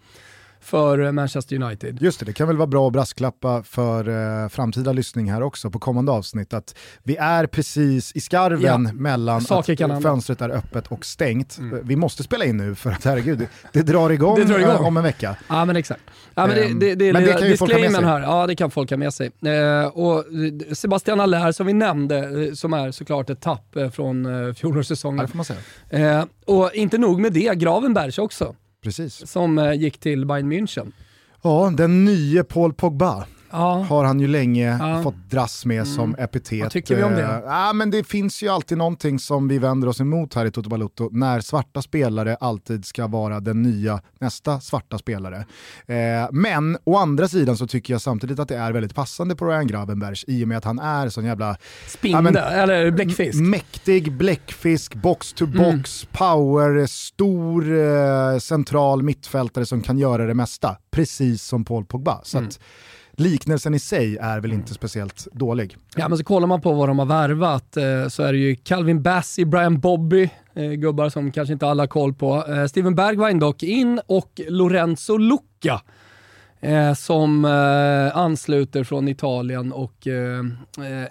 För 0.68 1.00
eh, 1.06 1.12
Manchester 1.12 1.62
United. 1.64 1.98
Just 2.02 2.19
det, 2.19 2.25
det 2.25 2.34
kan 2.34 2.48
väl 2.48 2.58
vara 2.58 2.68
bra 2.68 2.88
att 2.88 2.94
brasklappa 2.94 3.64
för 3.64 4.10
eh, 4.44 4.50
framtida 4.50 4.92
lyssning 4.94 5.31
här 5.31 5.42
också 5.44 5.69
på 5.72 5.80
kommande 5.80 6.12
avsnitt 6.12 6.54
att 6.54 6.75
vi 7.04 7.16
är 7.16 7.48
precis 7.48 8.12
i 8.16 8.19
skarven 8.22 8.62
Ja. 8.62 8.78
mellan 8.94 9.42
Saker 9.42 9.74
att 9.74 9.80
kan 9.80 10.02
fönstret 10.02 10.42
är 10.42 10.50
öppet 10.50 10.88
och 10.88 11.06
stängt. 11.06 11.58
Vi 11.84 11.96
måste 11.96 12.24
spela 12.24 12.46
in 12.46 12.58
nu 12.58 12.75
för 12.75 12.92
att 12.92 13.04
herregud, 13.06 13.48
det, 13.74 13.81
drar 13.81 14.10
igång, 14.10 14.36
Det 14.36 14.44
drar 14.44 14.60
igång. 14.60 14.72
eh, 14.75 14.86
om 14.88 14.98
en 14.98 15.04
vecka. 15.04 15.36
Ja 15.50 15.66
men 15.66 15.75
exakt. 15.75 16.02
Ja, 16.36 16.48
men 16.48 16.56
det, 16.56 16.64
Ehm, 16.66 16.80
det, 16.80 16.96
det 16.96 17.14
men 17.14 17.24
det 17.24 17.34
kan 17.34 17.48
ju 17.48 17.58
folk 17.58 17.72
ha 17.72 17.80
med 17.80 17.92
sig. 17.92 18.04
här. 18.06 18.22
Ja 18.22 18.48
det 18.48 18.56
kan 18.56 18.72
folk 18.72 18.90
ha 18.90 18.98
med 18.98 19.14
sig. 19.14 19.31
Eh, 19.46 19.88
och 19.88 20.18
eh, 20.19 20.74
Sebastian 20.74 21.19
Allaire 21.19 21.54
som 21.54 21.68
vi 21.68 21.74
nämnde, 21.74 22.56
som 22.56 22.74
är 22.74 22.92
såklart 22.92 23.30
ett 23.30 23.42
tapp 23.42 23.75
från 23.94 24.25
eh, 24.25 24.31
Ja, 24.31 24.54
fjolårssäsongen. 24.54 25.18
det 25.25 25.28
får 25.28 25.38
man 25.38 25.46
säga. 25.46 25.60
Eh, 26.19 26.25
och 26.46 26.72
inte 26.74 26.98
nog 26.98 27.19
med 27.22 27.34
det, 27.34 27.56
Gravenbergs 27.58 28.18
också, 28.19 28.56
Precis. 28.84 29.30
som 29.30 29.58
eh, 29.58 29.74
gick 29.74 29.98
till 30.00 30.26
Bayern 30.26 30.52
München. 30.52 30.92
Ja, 31.44 31.74
den 31.78 32.06
nye 32.06 32.44
Paul 32.44 32.74
Pogba 32.74 33.26
Ja, 33.57 33.86
har 33.89 34.04
han 34.06 34.19
ju 34.19 34.27
länge 34.27 34.77
Ja. 34.80 35.04
fått 35.04 35.30
dras 35.30 35.65
med 35.65 35.88
som 35.88 36.15
epitet. 36.19 36.62
Vad 36.63 36.71
tycker 36.71 36.95
vi 36.95 37.04
om 37.04 37.12
det? 37.12 37.24
Eh, 37.24 37.39
ja, 37.45 37.74
men 37.74 37.92
det 37.92 38.04
finns 38.07 38.44
ju 38.44 38.50
alltid 38.50 38.77
någonting 38.77 39.19
som 39.19 39.48
vi 39.48 39.57
vänder 39.57 39.88
oss 39.88 40.01
emot 40.01 40.33
här 40.33 40.45
i 40.45 40.51
Toto 40.51 40.69
Balotto, 40.69 41.09
när 41.12 41.39
svarta 41.42 41.81
spelare 41.81 42.36
alltid 42.39 42.86
ska 42.86 43.07
vara 43.07 43.39
den 43.39 43.62
nya 43.62 44.01
nästa 44.19 44.59
svarta 44.59 44.98
spelare. 44.98 45.38
Eh, 45.88 46.27
men 46.31 46.77
å 46.83 46.98
andra 46.98 47.27
sidan 47.27 47.57
så 47.57 47.68
tycker 47.68 47.94
jag 47.94 48.01
samtidigt 48.01 48.39
att 48.39 48.48
det 48.48 48.57
är 48.57 48.71
väldigt 48.71 48.95
passande 48.95 49.36
på 49.36 49.45
Ryan 49.45 49.68
Gravenberch 49.68 50.24
i 50.27 50.44
och 50.44 50.48
med 50.48 50.57
att 50.57 50.63
han 50.65 50.80
är 50.80 51.09
sån 51.09 51.25
jävla 51.25 51.57
spindel, 51.88 52.24
men- 52.24 52.36
eller 52.38 52.92
bläckfisk. 52.92 53.39
mäktig 53.39 54.18
bläckfisk, 54.18 54.95
box 54.95 55.33
to 55.33 55.45
Mm. 55.45 55.57
box, 55.57 56.06
power, 56.12 56.86
stor 56.86 57.80
eh, 57.80 58.39
central 58.39 59.04
mittfältare 59.04 59.65
som 59.65 59.81
kan 59.81 59.98
göra 59.98 60.25
det 60.25 60.33
mesta. 60.33 60.77
Precis 60.92 61.44
som 61.44 61.65
Paul 61.65 61.86
Pogba. 61.86 62.21
Så 62.24 62.38
Mm. 62.38 62.48
att 62.48 62.59
liknelsen 63.18 63.74
i 63.74 63.80
sig 63.80 64.18
är 64.18 64.40
väl 64.40 64.54
inte 64.54 64.74
speciellt 64.74 65.28
dålig. 65.31 65.78
Ja, 65.96 66.08
men 66.08 66.18
så 66.18 66.24
kollar 66.24 66.48
man 66.48 66.62
på 66.62 66.74
vad 66.74 66.90
de 66.90 67.00
har 67.00 67.06
värvat 67.06 67.78
eh, 67.78 68.08
så 68.08 68.24
är 68.24 68.34
det 68.34 68.40
ju 68.40 68.56
Calvin 68.56 69.02
Bassey, 69.02 69.46
Brian 69.46 69.80
Bobby, 69.80 70.30
eh, 70.54 70.72
gubbar 70.72 71.10
som 71.10 71.31
kanske 71.31 71.54
inte 71.54 71.68
alla 71.68 71.84
har 71.84 71.88
koll 71.88 72.14
på. 72.14 72.46
Eh, 72.48 72.66
Steven 72.66 72.96
Bergwijn 72.96 73.40
dock 73.40 73.64
in 73.64 74.02
och 74.06 74.42
Lorenzo 74.48 75.18
Lucca. 75.18 75.81
Eh, 76.60 76.94
som 76.94 77.46
eh, 77.46 78.18
ansluter 78.18 78.83
från 78.83 79.07
Italien 79.07 79.71
och 79.71 80.07
eh, 80.07 80.44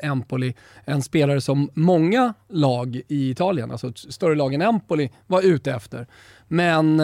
Empoli. 0.02 0.54
En 0.84 1.02
spelare 1.02 1.40
som 1.40 1.70
många 1.74 2.34
lag 2.48 3.00
i 3.08 3.30
Italien, 3.30 3.70
alltså 3.70 3.92
större 3.94 4.34
lag 4.34 4.54
än 4.54 4.62
Empoli, 4.62 5.10
var 5.26 5.42
ute 5.42 5.72
efter. 5.72 6.06
Men 6.48 7.02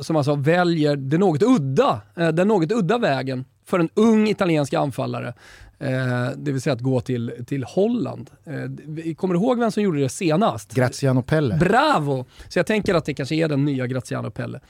som 0.00 0.16
alltså 0.16 0.34
väljer 0.34 0.96
det 0.96 1.18
något 1.18 1.42
udda, 1.42 2.00
den 2.14 2.48
något 2.48 2.72
udda 2.72 2.98
vägen 2.98 3.44
för 3.70 3.78
en 3.78 3.88
ung 3.94 4.28
italiensk 4.28 4.74
anfallare. 4.74 5.34
Eh, 5.78 6.30
det 6.36 6.52
vill 6.52 6.60
säga 6.60 6.74
att 6.74 6.80
gå 6.80 7.00
till, 7.00 7.32
till 7.46 7.64
Holland. 7.64 8.30
Eh, 8.44 9.14
kommer 9.14 9.34
du 9.34 9.40
ihåg 9.40 9.58
vem 9.58 9.70
som 9.70 9.82
gjorde 9.82 10.00
det 10.00 10.08
senast? 10.08 10.74
Graziano 10.74 11.22
Pelle. 11.22 11.56
Bravo! 11.56 12.26
Så 12.48 12.58
jag 12.58 12.66
tänker 12.66 12.94
att 12.94 13.04
det 13.04 13.14
kanske 13.14 13.34
är 13.34 13.48
den 13.48 13.64
nya 13.64 13.86
Graziano 13.86 14.30
Pelle. 14.30 14.60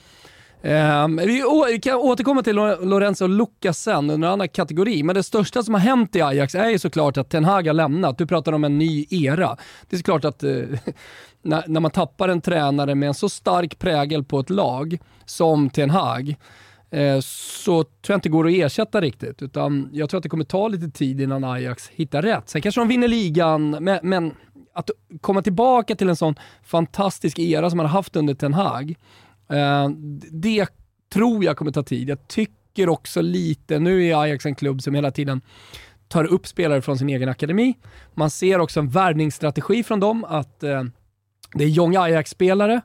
Ehm, 0.63 1.17
vi, 1.17 1.79
kan 1.83 1.95
återkomma 1.95 2.43
till 2.43 2.57
Lo- 2.57 2.85
Lorenzo 2.85 3.27
Lucas 3.27 3.79
sen 3.79 4.11
under 4.11 4.29
en 4.29 4.33
annan 4.33 4.49
kategori, 4.49 5.03
men 5.03 5.15
det 5.15 5.23
största 5.23 5.63
som 5.63 5.75
har 5.75 5.81
hänt 5.81 6.17
i 6.17 6.23
Ajax 6.23 6.55
är 6.55 6.69
ju 6.69 6.79
såklart 6.79 7.17
att 7.17 7.31
Ten 7.31 7.45
Hag 7.45 7.67
har 7.67 7.75
lämnat. 7.75 8.19
Du 8.19 8.27
pratar 8.27 8.53
om 8.53 8.65
en 8.65 8.79
ny 8.79 9.07
era. 9.11 9.57
Det 9.89 9.97
är 9.97 9.99
såklart 9.99 10.25
att 10.25 10.43
eh, 10.43 10.53
när, 11.43 11.65
när 11.67 11.81
man 11.81 11.91
tappar 11.91 12.29
en 12.29 12.41
tränare 12.41 12.95
med 12.95 13.07
en 13.07 13.15
så 13.15 13.29
stark 13.29 13.79
prägel 13.79 14.25
på 14.25 14.41
ett 14.41 14.51
lag 14.51 14.99
som 15.25 15.71
Ten 15.71 15.91
Hag, 15.91 16.29
eh, 16.29 16.35
Eh, 16.91 17.21
så 17.21 17.85
tror 17.85 17.93
jag 18.09 18.17
inte 18.17 18.29
det 18.29 18.33
går 18.33 18.47
att 18.47 18.53
ersätta 18.53 19.01
riktigt. 19.01 19.43
Utan 19.43 19.91
jag 19.93 20.11
tror 20.11 20.19
att 20.19 20.23
det 20.23 20.29
kommer 20.29 20.45
ta 20.45 20.69
lite 20.69 20.91
tid 20.91 21.21
innan 21.21 21.45
Ajax 21.45 21.89
hittar 21.89 22.23
rätt. 22.23 22.49
Sen 22.49 22.63
kanske 22.63 22.81
de 22.81 22.89
vinner 22.89 23.09
ligan, 23.09 23.71
men, 23.71 23.99
men 24.03 24.35
att 24.73 24.91
komma 25.21 25.43
tillbaka 25.43 25.95
till 25.95 26.09
en 26.09 26.17
sån 26.17 26.35
fantastisk 26.63 27.39
era 27.39 27.71
som 27.71 27.77
man 27.77 27.87
har 27.87 27.93
haft 27.93 28.17
under 28.17 28.35
Ten 28.35 28.55
Hag, 28.55 28.95
eh, 29.51 29.89
det 30.31 30.67
tror 31.13 31.45
jag 31.45 31.57
kommer 31.57 31.73
ta 31.73 31.83
tid. 31.83 32.09
Jag 32.09 32.29
tycker 32.29 32.89
också 32.89 33.21
lite, 33.21 33.79
nu 33.79 34.07
är 34.07 34.23
Ajax 34.23 34.47
en 34.47 34.55
klubb 34.55 34.83
som 34.83 34.95
hela 34.95 35.11
tiden 35.11 35.41
tar 36.09 36.25
upp 36.25 36.47
spelare 36.47 36.83
från 36.83 36.99
sin 36.99 37.09
egen 37.09 37.29
akademi. 37.29 37.75
Man 38.15 38.31
ser 38.31 38.59
också 38.59 38.81
en 38.81 38.89
värvningsstrategi 38.89 39.83
från 39.83 40.01
dem, 40.01 40.25
att 40.25 40.63
eh, 40.63 40.83
det 41.55 41.65
är 41.65 41.69
Jong 41.69 41.97
Ajax-spelare 41.97 42.81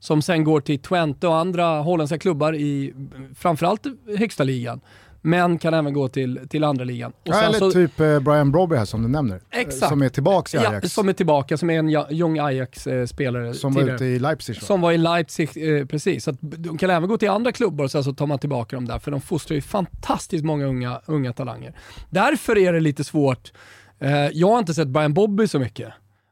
som 0.00 0.22
sen 0.22 0.44
går 0.44 0.60
till 0.60 0.78
Twente 0.78 1.28
och 1.28 1.36
andra 1.36 1.80
holländska 1.80 2.18
klubbar 2.18 2.54
i 2.54 2.94
framförallt 3.34 3.82
högsta 4.18 4.44
ligan, 4.44 4.80
men 5.22 5.58
kan 5.58 5.74
även 5.74 5.92
gå 5.92 6.08
till, 6.08 6.40
till 6.48 6.64
andra 6.64 6.84
ligan. 6.84 7.10
Och 7.12 7.16
Ja, 7.24 7.42
eller 7.42 7.58
så- 7.58 7.70
typ 7.70 8.00
eh, 8.00 8.20
Brian 8.20 8.52
Brobby 8.52 8.76
här 8.76 8.84
som 8.84 9.02
du 9.02 9.08
nämner. 9.08 9.40
Eh, 9.50 9.60
Exakt. 9.60 9.88
Som 9.88 10.02
är 10.02 10.08
tillbaka 10.08 10.58
i 10.58 10.62
Ja, 10.62 10.70
Ajax. 10.70 10.92
som 10.92 11.08
är 11.08 11.12
tillbaka, 11.12 11.56
som 11.56 11.70
är 11.70 11.78
en 11.78 11.88
ja- 11.88 12.06
Young 12.10 12.38
Ajax-spelare 12.38 13.54
som 13.54 13.72
var 13.72 13.80
tidigare. 13.80 13.96
ute 13.96 14.04
i 14.04 14.18
Leipzig. 14.18 14.54
va? 14.54 14.60
Som 14.60 14.80
var 14.80 14.92
i 14.92 14.98
Leipzig, 14.98 15.78
eh, 15.80 15.86
precis. 15.86 16.24
Så 16.24 16.30
att 16.30 16.36
de 16.40 16.78
kan 16.78 16.90
även 16.90 17.08
gå 17.08 17.18
till 17.18 17.30
andra 17.30 17.52
klubbar 17.52 17.84
och 17.84 17.90
sen 17.90 18.04
så 18.04 18.12
tar 18.14 18.26
man 18.26 18.38
tillbaka 18.38 18.76
dem 18.76 18.84
där, 18.86 18.98
för 18.98 19.10
de 19.10 19.20
fostrar 19.20 19.54
ju 19.54 19.60
fantastiskt 19.60 20.44
många 20.44 20.66
unga, 20.66 21.00
unga 21.06 21.32
talanger. 21.32 21.74
Därför 22.10 22.58
är 22.58 22.72
det 22.72 22.80
lite 22.80 23.04
svårt. 23.04 23.52
Eh, 23.98 24.10
jag 24.32 24.48
har 24.48 24.58
inte 24.58 24.74
sett 24.74 24.88
Brian 24.88 25.14
Bobby 25.14 25.48
så 25.48 25.58
mycket, 25.58 25.88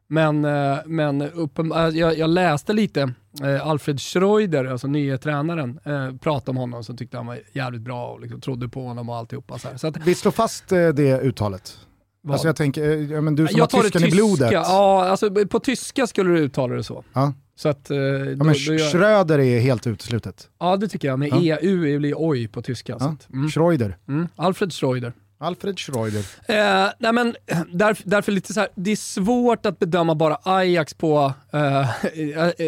men, 0.08 0.44
eh, 0.44 0.76
men 0.86 1.22
uppen, 1.22 1.72
eh, 1.72 1.88
jag, 1.88 2.18
jag 2.18 2.30
läste 2.30 2.72
lite 2.72 3.12
eh, 3.42 3.66
Alfred 3.66 4.00
Schreuder, 4.00 4.64
alltså 4.64 4.86
nye 4.86 5.18
tränaren, 5.18 5.78
eh, 5.84 6.16
prata 6.16 6.50
om 6.50 6.56
honom 6.56 6.84
som 6.84 6.96
tyckte 6.96 7.16
han 7.16 7.26
var 7.26 7.38
jävligt 7.52 7.82
bra 7.82 8.06
och 8.12 8.20
liksom 8.20 8.40
trodde 8.40 8.68
på 8.68 8.86
honom 8.86 9.08
och 9.08 9.16
alltihopa. 9.16 9.58
Så, 9.58 9.68
här. 9.68 9.76
så 9.76 9.86
att, 9.86 9.96
Vi 10.06 10.14
slår 10.14 10.32
fast 10.32 10.68
det 10.68 11.20
uttalet. 11.20 11.78
Vad? 12.22 12.32
Alltså 12.32 12.48
jag 12.48 12.56
tänker, 12.56 13.12
ja, 13.12 13.20
men 13.20 13.34
du 13.36 13.46
som 13.48 13.58
jag 13.58 13.68
har 13.72 13.82
tyskan 13.82 14.04
i 14.04 14.10
blodet. 14.10 14.52
Ja, 14.52 15.04
alltså, 15.04 15.30
på 15.46 15.60
tyska 15.60 16.06
skulle 16.06 16.30
du 16.30 16.38
uttala 16.38 16.74
det 16.74 16.84
så. 16.84 17.04
Ja. 17.12 17.32
Så 17.56 17.68
att, 17.68 17.90
eh, 17.90 17.96
Ja, 17.96 18.34
då, 18.34 18.44
men 18.44 18.54
gör, 18.54 18.92
Schröder 18.92 19.38
är 19.38 19.60
helt 19.60 19.86
uteslutet. 19.86 20.48
ja, 20.60 20.76
det 20.76 20.88
tycker 20.88 21.08
jag. 21.08 21.18
Men 21.18 21.44
Ja. 21.44 21.56
EU 21.60 21.98
blir 21.98 22.14
oj 22.16 22.48
på 22.48 22.62
tyska. 22.62 22.98
Så 22.98 23.04
Ja. 23.04 23.10
att, 23.10 23.32
mm, 23.32 23.48
Schreuder. 23.50 23.96
mm. 24.08 24.28
Alfred 24.36 24.72
Schreuder. 24.72 25.12
Alfred 25.38 25.78
Schreuder. 25.78 26.18
Eh, 26.48 26.90
nej 26.98 27.12
men, 27.12 27.34
där, 27.72 27.98
därför 28.04 28.32
lite 28.32 28.52
så 28.54 28.60
här, 28.60 28.68
det 28.74 28.92
är 28.92 28.96
svårt 28.96 29.66
att 29.66 29.78
bedöma 29.78 30.14
bara 30.14 30.38
Ajax 30.42 30.94
på 30.94 31.32
eh, 31.52 31.80
eh, 31.80 31.86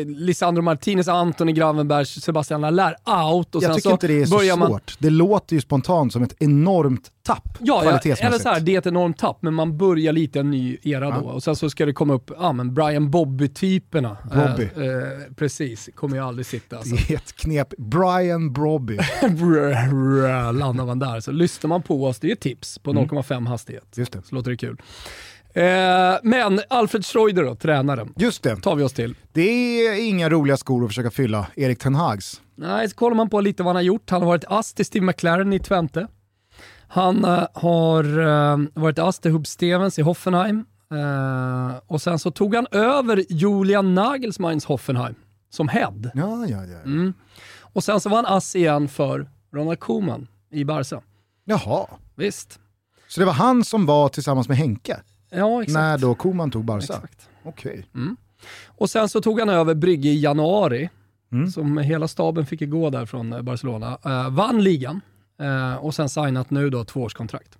Lisandro 0.06 0.62
Martinez, 0.62 1.08
Antoni 1.08 1.52
Gravenberg, 1.52 2.06
Sebastian 2.06 2.64
Allaire 2.64 2.96
out 3.34 3.54
och 3.54 3.62
Jag 3.62 3.70
tycker 3.74 3.88
så 3.88 3.92
inte 3.92 4.06
det 4.06 4.22
är 4.22 4.26
så 4.26 4.36
börjar 4.36 4.56
man 4.56 4.68
svårt. 4.68 4.94
Det 4.98 5.10
låter 5.10 5.54
ju 5.56 5.60
spontant 5.60 6.12
som 6.12 6.22
ett 6.22 6.34
enormt 6.38 7.10
tapp 7.22 7.48
Ja, 7.58 7.74
ja 7.74 7.80
kvalitetsmässigt. 7.80 8.26
eller 8.26 8.38
så 8.38 8.48
här, 8.48 8.60
det 8.60 8.74
är 8.74 8.78
ett 8.78 8.86
enormt 8.86 9.18
tapp, 9.18 9.38
men 9.40 9.54
man 9.54 9.78
börjar 9.78 10.12
lite 10.12 10.40
en 10.40 10.50
ny 10.50 10.76
era 10.82 11.04
Ja. 11.04 11.10
då. 11.20 11.26
Och 11.28 11.42
sen 11.42 11.56
så 11.56 11.70
ska 11.70 11.86
det 11.86 11.92
komma 11.92 12.14
upp, 12.14 12.30
ja 12.38 12.52
men 12.52 12.74
Brian 12.74 13.10
Bobby-typerna. 13.10 14.16
Bobby. 14.24 14.68
Eh, 14.76 14.82
eh, 14.84 14.92
precis, 15.36 15.88
kommer 15.94 16.16
ju 16.16 16.22
aldrig 16.22 16.46
sitta. 16.46 16.76
Alltså. 16.76 16.94
Det 16.94 17.10
är 17.10 17.16
ett 17.16 17.36
knep. 17.36 17.68
Brian 17.78 18.52
brr, 18.52 20.52
Landar 20.52 20.86
man 20.86 20.98
där. 20.98 21.20
Så 21.20 21.32
lyssnar 21.32 21.68
man 21.68 21.82
på 21.82 22.04
oss, 22.06 22.18
det 22.18 22.28
är 22.28 22.32
ett 22.32 22.40
tips 22.40 22.55
på 22.82 22.90
Mm. 22.90 23.04
0,5 23.08 23.46
hastighet. 23.46 23.84
Just 23.96 24.12
det. 24.12 24.22
Så 24.22 24.34
låter 24.34 24.50
det 24.50 24.56
kul. 24.56 24.76
Eh, 25.54 26.14
men 26.22 26.60
Alfred 26.70 27.04
Schreuder 27.06 27.42
då, 27.44 27.54
tränaren, 27.54 28.12
Just 28.16 28.42
det. 28.42 28.56
tar 28.56 28.76
vi 28.76 28.82
oss 28.82 28.92
till. 28.92 29.14
Det 29.32 29.40
är 29.86 30.08
inga 30.08 30.28
roliga 30.28 30.56
skor 30.56 30.82
att 30.84 30.90
försöka 30.90 31.10
fylla, 31.10 31.46
Erik 31.56 31.78
Ten 31.78 31.94
Hags. 31.94 32.40
Nej, 32.54 32.88
så 32.88 32.96
kollar 32.96 33.16
man 33.16 33.30
på 33.30 33.40
lite 33.40 33.62
vad 33.62 33.68
han 33.68 33.76
har 33.76 33.82
gjort. 33.82 34.10
Han 34.10 34.20
har 34.22 34.26
varit 34.28 34.44
ass 34.48 34.74
till 34.74 34.84
Steve 34.86 35.06
McLaren 35.06 35.52
i 35.52 35.58
Twente. 35.58 36.08
Han 36.88 37.24
eh, 37.24 37.46
har 37.54 38.18
eh, 38.18 38.58
varit 38.74 38.98
ass 38.98 39.18
till 39.18 39.30
Hub 39.30 39.46
Stevens 39.46 39.98
i 39.98 40.02
Hoffenheim. 40.02 40.64
Och 41.86 42.02
sen 42.02 42.18
så 42.18 42.30
tog 42.30 42.54
han 42.54 42.66
över 42.70 43.24
Julian 43.28 43.94
Nagelsmanns 43.94 44.64
Hoffenheim 44.64 45.14
som 45.50 45.68
head. 45.68 46.10
Ja, 46.14 46.46
ja, 46.46 46.64
ja. 46.64 46.78
Mm. 46.84 47.14
Och 47.60 47.84
sen 47.84 48.00
så 48.00 48.08
var 48.08 48.16
han 48.16 48.26
ass 48.36 48.56
igen 48.56 48.88
för 48.88 49.28
Ronald 49.54 49.80
Koeman 49.80 50.28
i 50.50 50.64
Barca. 50.64 51.02
Jaha. 51.44 51.86
Visst. 52.16 52.60
Så 53.08 53.20
det 53.20 53.26
var 53.26 53.32
han 53.32 53.64
som 53.64 53.86
var 53.86 54.08
tillsammans 54.08 54.48
med 54.48 54.56
Henke 54.56 55.00
Ja, 55.30 55.62
exakt. 55.62 55.74
när 55.74 55.98
då 55.98 56.14
Koman 56.14 56.50
tog 56.50 56.64
Barca? 56.64 56.84
exakt. 56.84 57.28
Okej. 57.44 57.86
Och 58.66 58.90
sen 58.90 59.08
så 59.08 59.20
tog 59.20 59.40
han 59.40 59.48
över 59.48 59.74
Brygge 59.74 60.08
i 60.08 60.20
januari, 60.20 60.88
Mm. 61.32 61.50
som 61.50 61.78
hela 61.78 62.08
staben 62.08 62.46
fick 62.46 62.60
gå 62.60 62.90
där 62.90 63.06
från 63.06 63.32
eh, 63.32 63.42
Barcelona. 63.42 63.98
Eh, 64.04 64.30
vann 64.30 64.64
ligan 64.64 65.00
eh, 65.40 65.74
och 65.74 65.94
sen 65.94 66.08
signat 66.08 66.50
nu 66.50 66.70
då 66.70 66.84
tvåårskontrakt. 66.84 67.58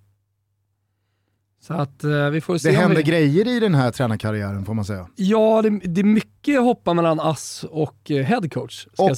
Så 1.61 1.75
att 1.75 2.05
eh, 2.05 2.31
vi 2.31 2.41
får 2.41 2.59
se 2.59 2.69
Det 2.71 2.77
om 2.77 2.81
hände 2.83 2.97
vi... 2.97 3.03
grejer 3.03 3.49
i 3.49 3.61
den 3.61 3.75
här 3.75 3.91
tränarkarriären 3.91 4.65
får 4.65 4.75
man 4.75 4.85
säga. 4.85 5.09
Ja, 5.17 5.63
det, 5.63 5.71
det 5.71 6.01
är 6.01 6.05
mycket 6.05 6.61
hoppa 6.61 6.95
mellan 6.95 7.21
ass 7.21 7.65
och 7.71 7.97
headcoach, 8.09 8.87
Och 8.99 9.17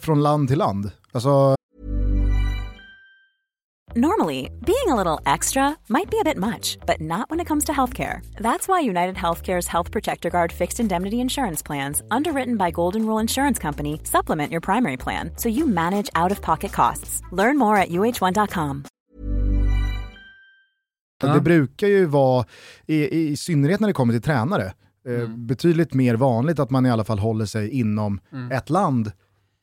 från 0.00 0.22
land 0.22 0.48
till 0.48 0.58
land. 0.58 0.90
Alltså, 1.12 1.54
Normally, 3.96 4.50
being 4.64 4.86
a 4.88 4.94
little 4.94 5.18
extra 5.26 5.76
might 5.88 6.10
be 6.10 6.18
a 6.20 6.24
bit 6.24 6.36
much, 6.36 6.78
but 6.86 7.00
not 7.00 7.28
when 7.30 7.40
it 7.40 7.48
comes 7.48 7.64
to 7.64 7.72
healthcare. 7.72 8.20
That's 8.40 8.68
why 8.68 8.80
United 8.90 9.16
Healthcare's 9.16 9.66
Health 9.66 9.90
Protector 9.90 10.30
Guard 10.30 10.52
fixed 10.52 10.80
indemnity 10.80 11.16
insurance 11.16 11.62
plans, 11.66 12.02
underwritten 12.10 12.56
by 12.56 12.70
Golden 12.70 13.02
Rule 13.06 13.20
Insurance 13.22 13.62
Company, 13.62 14.00
supplement 14.04 14.52
your 14.52 14.60
primary 14.60 14.96
plan 14.96 15.30
so 15.36 15.48
you 15.48 15.66
manage 15.66 16.08
out 16.14 16.30
of 16.32 16.40
pocket 16.42 16.72
costs. 16.72 17.20
Learn 17.32 17.56
more 17.58 17.76
at 17.82 17.88
uh1.com. 17.88 18.84
Ja. 21.22 21.34
Det 21.34 21.40
brukar 21.40 21.86
ju 21.86 22.06
vara, 22.06 22.44
i, 22.86 23.28
i 23.30 23.36
synnerhet 23.36 23.80
när 23.80 23.88
det 23.88 23.94
kommer 23.94 24.12
till 24.12 24.22
tränare, 24.22 24.64
eh, 25.06 25.12
Mm. 25.14 25.46
betydligt 25.46 25.94
mer 25.94 26.14
vanligt 26.14 26.58
att 26.58 26.70
man 26.70 26.86
i 26.86 26.90
alla 26.90 27.04
fall 27.04 27.18
håller 27.18 27.44
sig 27.46 27.70
inom 27.70 28.20
Mm. 28.32 28.52
ett 28.52 28.70
land, 28.70 29.12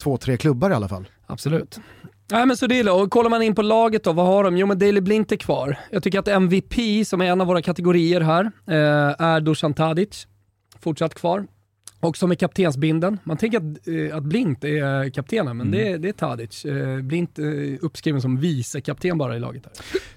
två, 0.03 0.17
tre 0.17 0.37
klubbar 0.37 0.69
i 0.69 0.73
alla 0.73 0.87
fall. 0.87 1.07
Absolut. 1.27 1.79
Nej, 2.31 2.45
men 2.45 2.57
så 2.57 2.67
det 2.67 2.79
är 2.79 2.83
det. 2.83 2.91
Och 2.91 3.11
kollar 3.11 3.29
man 3.29 3.41
in 3.41 3.55
på 3.55 3.61
laget 3.61 4.03
då, 4.03 4.13
vad 4.13 4.25
har 4.25 4.43
de? 4.43 4.57
Jo 4.57 4.67
men 4.67 4.79
Daley 4.79 5.01
Blint 5.01 5.31
är 5.31 5.35
kvar. 5.35 5.79
Jag 5.91 6.03
tycker 6.03 6.19
att 6.19 6.27
MVP, 6.27 7.05
som 7.05 7.21
är 7.21 7.25
en 7.25 7.41
av 7.41 7.47
våra 7.47 7.61
kategorier 7.61 8.21
här, 8.21 8.51
eh, 8.67 9.25
är 9.27 9.41
Dusan 9.41 9.73
Tadic. 9.73 10.27
Fortsatt 10.79 11.15
kvar. 11.15 11.47
Och 11.99 12.17
som 12.17 12.31
är 12.31 12.35
kaptensbinden. 12.35 13.19
Man 13.23 13.37
tänker 13.37 13.57
att, 13.57 13.87
eh, 13.87 14.17
att 14.17 14.23
Blint 14.23 14.63
är 14.63 15.09
kaptenen, 15.09 15.57
men 15.57 15.71
det, 15.71 15.87
är- 15.87 15.97
det 15.97 16.09
är 16.09 16.13
Tadic. 16.13 16.65
Eh, 16.65 17.01
Blint 17.01 17.39
är 17.39 17.77
uppskriven 17.85 18.21
som 18.21 18.37
vice 18.39 18.81
kapten 18.81 19.17
bara 19.17 19.35
i 19.35 19.39
laget. 19.39 19.65
Här. 19.65 19.73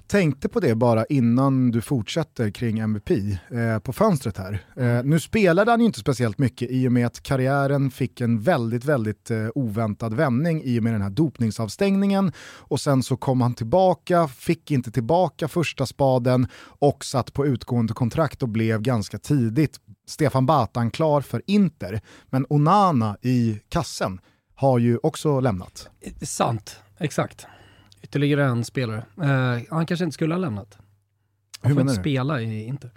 Tänkte 0.07 0.49
på 0.49 0.61
det 0.61 0.75
bara 0.75 1.05
innan 1.05 1.71
du 1.71 1.81
fortsätter 1.81 2.51
kring 2.51 2.79
MVP 2.79 3.11
eh, 3.51 3.79
på 3.83 3.93
fönstret 3.93 4.37
här. 4.39 4.59
Eh, 4.77 5.05
nu 5.05 5.21
spelade 5.21 5.71
han 5.71 5.81
ju 5.81 5.87
inte 5.87 6.01
speciellt 6.01 6.39
mycket 6.39 6.71
i 6.71 6.89
och 6.89 6.93
med 6.93 7.07
att 7.07 7.23
karriären 7.23 7.91
fick 7.91 8.21
en 8.21 8.41
väldigt, 8.41 8.85
väldigt 8.85 9.31
eh, 9.31 9.47
oväntad 9.55 10.15
vändning 10.15 10.63
i 10.65 10.79
och 10.79 10.83
med 10.83 10.93
den 10.95 11.03
här 11.03 11.11
dopningsavstängningen 11.11 12.33
och 12.43 12.81
sen 12.81 13.03
så 13.03 13.17
kom 13.17 13.41
han 13.41 13.55
tillbaka, 13.55 14.29
fick 14.29 14.71
inte 14.71 14.91
tillbaka 14.91 15.49
första 15.49 15.87
spaden 15.87 16.47
och 16.63 17.05
satt 17.05 17.33
på 17.33 17.47
utgående 17.47 17.93
kontrakt 17.95 18.43
och 18.43 18.49
blev 18.49 18.81
ganska 18.83 19.19
tidigt 19.19 19.77
Stefan 20.11 20.47
Batan 20.47 20.91
klar 20.91 21.21
för 21.21 21.43
Inter. 21.47 22.01
Men 22.27 22.47
Onana 22.49 23.17
i 23.23 23.61
kassen 23.69 24.21
har 24.55 24.79
ju 24.79 24.99
också 25.03 25.41
lämnat. 25.41 25.89
Sant, 26.23 26.81
exakt. 26.99 27.47
Ytterligare 28.03 28.45
en 28.45 28.65
spelare. 28.65 29.05
Eh, 29.23 29.63
han 29.71 29.87
kanske 29.87 30.05
inte 30.05 30.15
skulle 30.15 30.35
ha 30.35 30.41
lämnat. 30.41 30.79
Hur 31.63 31.69
Han 31.69 31.71
får 31.71 31.77
menar 31.77 31.93
inte 31.93 32.01
du? 32.01 32.03
spela 32.03 32.41
i 32.41 32.65
Inter. 32.65 32.91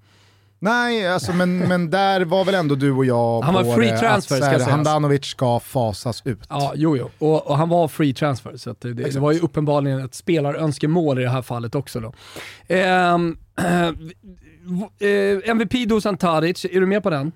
Nej, 0.64 1.08
alltså, 1.08 1.34
men, 1.34 1.58
men 1.58 1.90
där 1.90 2.22
var 2.22 2.46
väl 2.46 2.56
ändå 2.56 2.76
du 2.76 2.92
och 2.92 3.06
jag 3.06 3.42
Han 3.44 3.54
på 3.54 3.62
var 3.64 3.76
free 3.76 3.92
det, 3.92 3.98
transfer, 3.98 4.36
att 4.36 4.42
ska 4.42 4.52
här, 4.52 4.60
sägas. 4.60 4.72
Handanovic 4.72 5.26
ska 5.26 5.60
fasas 5.60 6.22
ut. 6.26 6.40
Ja, 6.50 6.74
jo, 6.76 6.98
jo. 6.98 7.10
Och, 7.20 7.48
och 7.48 7.58
han 7.58 7.70
var 7.70 7.88
free 7.88 8.14
transfer, 8.14 8.58
så 8.58 8.76
det, 8.80 8.94
det, 8.94 9.16
var 9.16 9.32
ju 9.32 9.40
uppenbarligen 9.40 10.00
ett 10.00 10.16
spelarönskemål 10.16 11.20
i 11.20 11.24
det 11.24 11.30
här 11.30 11.42
fallet 11.42 11.76
också. 11.76 12.00
Då. 12.00 12.14
Eh, 13.56 13.90
MVP 15.46 15.90
Dusan 15.90 16.18
Tadic, 16.18 16.66
är 16.66 16.80
du 16.80 16.86
med 16.86 17.04
på 17.04 17.10
den? 17.10 17.32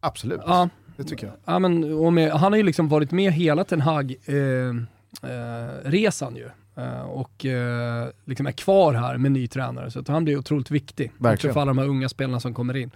Absolut, 0.00 0.40
Ja, 0.46 0.68
det 0.96 1.04
tycker 1.04 1.26
jag. 1.26 1.36
ja 1.44 1.58
men, 1.58 2.14
med, 2.14 2.32
han 2.32 2.52
har 2.52 2.56
ju 2.56 2.62
liksom 2.62 2.88
varit 2.88 3.10
med 3.10 3.32
hela 3.32 3.64
Ten 3.64 3.80
Hag-resan 3.80 4.86
eh, 5.22 5.90
resan 5.90 6.36
ju. 6.36 6.48
Eh, 6.76 7.00
och 7.02 7.44
eh, 7.46 8.08
liksom 8.24 8.46
är 8.46 8.52
kvar 8.52 8.94
här 8.94 9.18
med 9.18 9.32
ny 9.32 9.46
tränare, 9.48 9.90
så 9.90 10.00
att 10.00 10.08
han 10.08 10.24
blir 10.24 10.36
otroligt 10.38 10.70
viktig. 10.70 11.10
Också 11.14 11.22
Verkligen. 11.24 11.54
för 11.54 11.60
alla 11.60 11.70
de 11.70 11.78
här 11.78 11.88
unga 11.88 12.08
spelarna 12.08 12.40
som 12.40 12.54
kommer 12.54 12.76
in. 12.76 12.90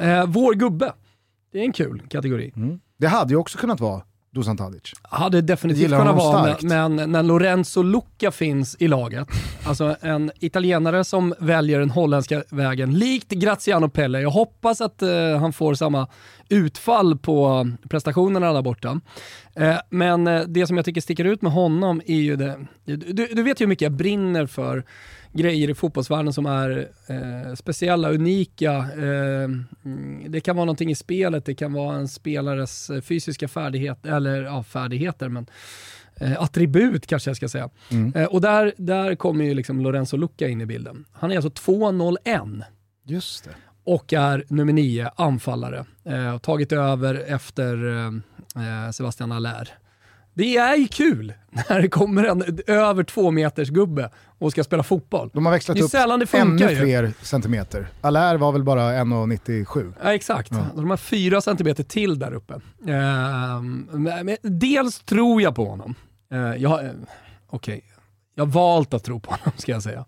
Eh, 0.00 0.26
vår 0.26 0.54
gubbe, 0.54 0.92
det 1.52 1.58
är 1.58 1.62
en 1.64 1.72
kul 1.72 2.02
kategori. 2.08 2.52
Mm. 2.56 2.80
Det 2.96 3.06
hade 3.06 3.30
ju 3.32 3.36
också 3.36 3.58
kunnat 3.58 3.80
vara 3.80 4.02
Dusan 4.32 4.56
Tadic. 4.56 4.82
Hade 5.02 5.40
definitivt 5.40 5.90
kunnat 5.90 6.16
vara, 6.16 6.56
men, 6.62 6.96
men 6.96 7.12
när 7.12 7.22
Lorenzo 7.22 7.82
Lucca 7.82 8.30
finns 8.30 8.76
i 8.78 8.88
laget, 8.88 9.28
alltså 9.64 9.96
en 10.00 10.30
italienare 10.40 11.04
som 11.04 11.34
väljer 11.38 11.78
den 11.78 11.90
holländska 11.90 12.42
vägen, 12.50 12.98
likt 12.98 13.30
Graziano 13.30 13.88
Pelle. 13.88 14.20
Jag 14.20 14.30
hoppas 14.30 14.80
att 14.80 15.02
eh, 15.02 15.38
han 15.40 15.52
får 15.52 15.74
samma 15.74 16.08
utfall 16.50 17.18
på 17.18 17.70
prestationerna 17.88 18.52
där 18.52 18.62
borta. 18.62 19.00
Eh, 19.54 19.78
men 19.90 20.26
eh, 20.26 20.42
det 20.42 20.66
som 20.66 20.76
jag 20.76 20.84
tycker 20.84 21.00
sticker 21.00 21.24
ut 21.24 21.42
med 21.42 21.52
honom 21.52 22.02
är 22.06 22.20
ju 22.20 22.36
det, 22.36 22.66
du, 22.84 22.96
du 23.26 23.42
vet 23.42 23.60
ju 23.60 23.64
hur 23.64 23.68
mycket 23.68 23.82
jag 23.82 23.92
brinner 23.92 24.46
för 24.46 24.84
grejer 25.32 25.70
i 25.70 25.74
fotbollsvärlden 25.74 26.32
som 26.32 26.46
är 26.46 26.88
eh, 27.06 27.54
speciella, 27.54 28.10
unika. 28.10 28.72
Eh, 28.76 29.48
det 30.28 30.40
kan 30.40 30.56
vara 30.56 30.64
någonting 30.64 30.90
i 30.90 30.94
spelet, 30.94 31.44
det 31.44 31.54
kan 31.54 31.72
vara 31.72 31.96
en 31.96 32.08
spelares 32.08 32.90
eh, 32.90 33.00
fysiska 33.00 33.48
färdighet, 33.48 34.06
eller 34.06 34.42
ja, 34.42 34.62
färdigheter, 34.62 35.28
men 35.28 35.46
eh, 36.16 36.42
attribut 36.42 37.06
kanske 37.06 37.30
jag 37.30 37.36
ska 37.36 37.48
säga. 37.48 37.70
Mm. 37.90 38.26
Och 38.30 38.40
där, 38.40 38.74
där 38.76 39.14
kommer 39.14 39.44
ju 39.44 39.54
liksom 39.54 39.80
Lorenzo 39.80 40.16
Lucca 40.16 40.48
in 40.48 40.60
i 40.60 40.66
bilden. 40.66 41.04
Han 41.12 41.30
är 41.32 41.36
alltså 41.36 41.70
2-0-1 41.70 42.62
Just 43.04 43.44
det. 43.44 43.50
Och 43.90 44.12
är 44.12 44.44
nummer 44.48 44.72
9, 44.72 45.10
anfallare. 45.16 45.84
Eh, 46.04 46.34
och 46.34 46.42
tagit 46.42 46.72
över 46.72 47.14
efter 47.34 47.88
eh, 47.88 48.06
eh, 48.86 48.90
Sebastian 48.90 49.32
Allaire. 49.32 49.68
Det 50.34 50.56
är 50.56 50.76
ju 50.76 50.88
kul 50.88 51.32
när 51.68 51.82
det 51.82 51.88
kommer 51.88 52.24
en 52.24 52.58
över 52.66 53.04
två 53.04 53.30
meters 53.30 53.68
gubbe 53.68 54.10
och 54.38 54.50
ska 54.52 54.64
spela 54.64 54.82
fotboll. 54.82 55.30
De 55.32 55.46
har 55.46 55.52
växlat 55.52 55.76
Det 55.76 55.80
är 55.80 55.84
upp 55.84 55.90
sällan 55.90 56.20
det 56.20 56.26
funkar 56.26 56.68
ännu 56.68 56.74
ju. 56.74 56.80
fler 56.80 57.12
centimeter. 57.22 57.88
Allaire 58.00 58.38
var 58.38 58.52
väl 58.52 58.64
bara 58.64 58.92
1,97. 58.92 59.92
Ja, 60.02 60.14
exakt. 60.14 60.52
Ja. 60.52 60.66
De 60.76 60.90
har 60.90 60.96
fyra 60.96 61.40
centimeter 61.40 61.84
till 61.84 62.18
där 62.18 62.32
uppe. 62.34 62.60
Men 63.92 64.36
dels 64.42 65.00
tror 65.00 65.42
jag 65.42 65.54
på 65.54 65.64
honom. 65.64 65.94
Jag, 66.58 66.84
eh, 66.84 66.90
Okej, 67.50 67.84
jag 68.34 68.44
har 68.44 68.52
valt 68.52 68.94
att 68.94 69.04
tro 69.04 69.20
på 69.20 69.30
honom 69.30 69.52
ska 69.56 69.72
jag 69.72 69.82
säga. 69.82 70.04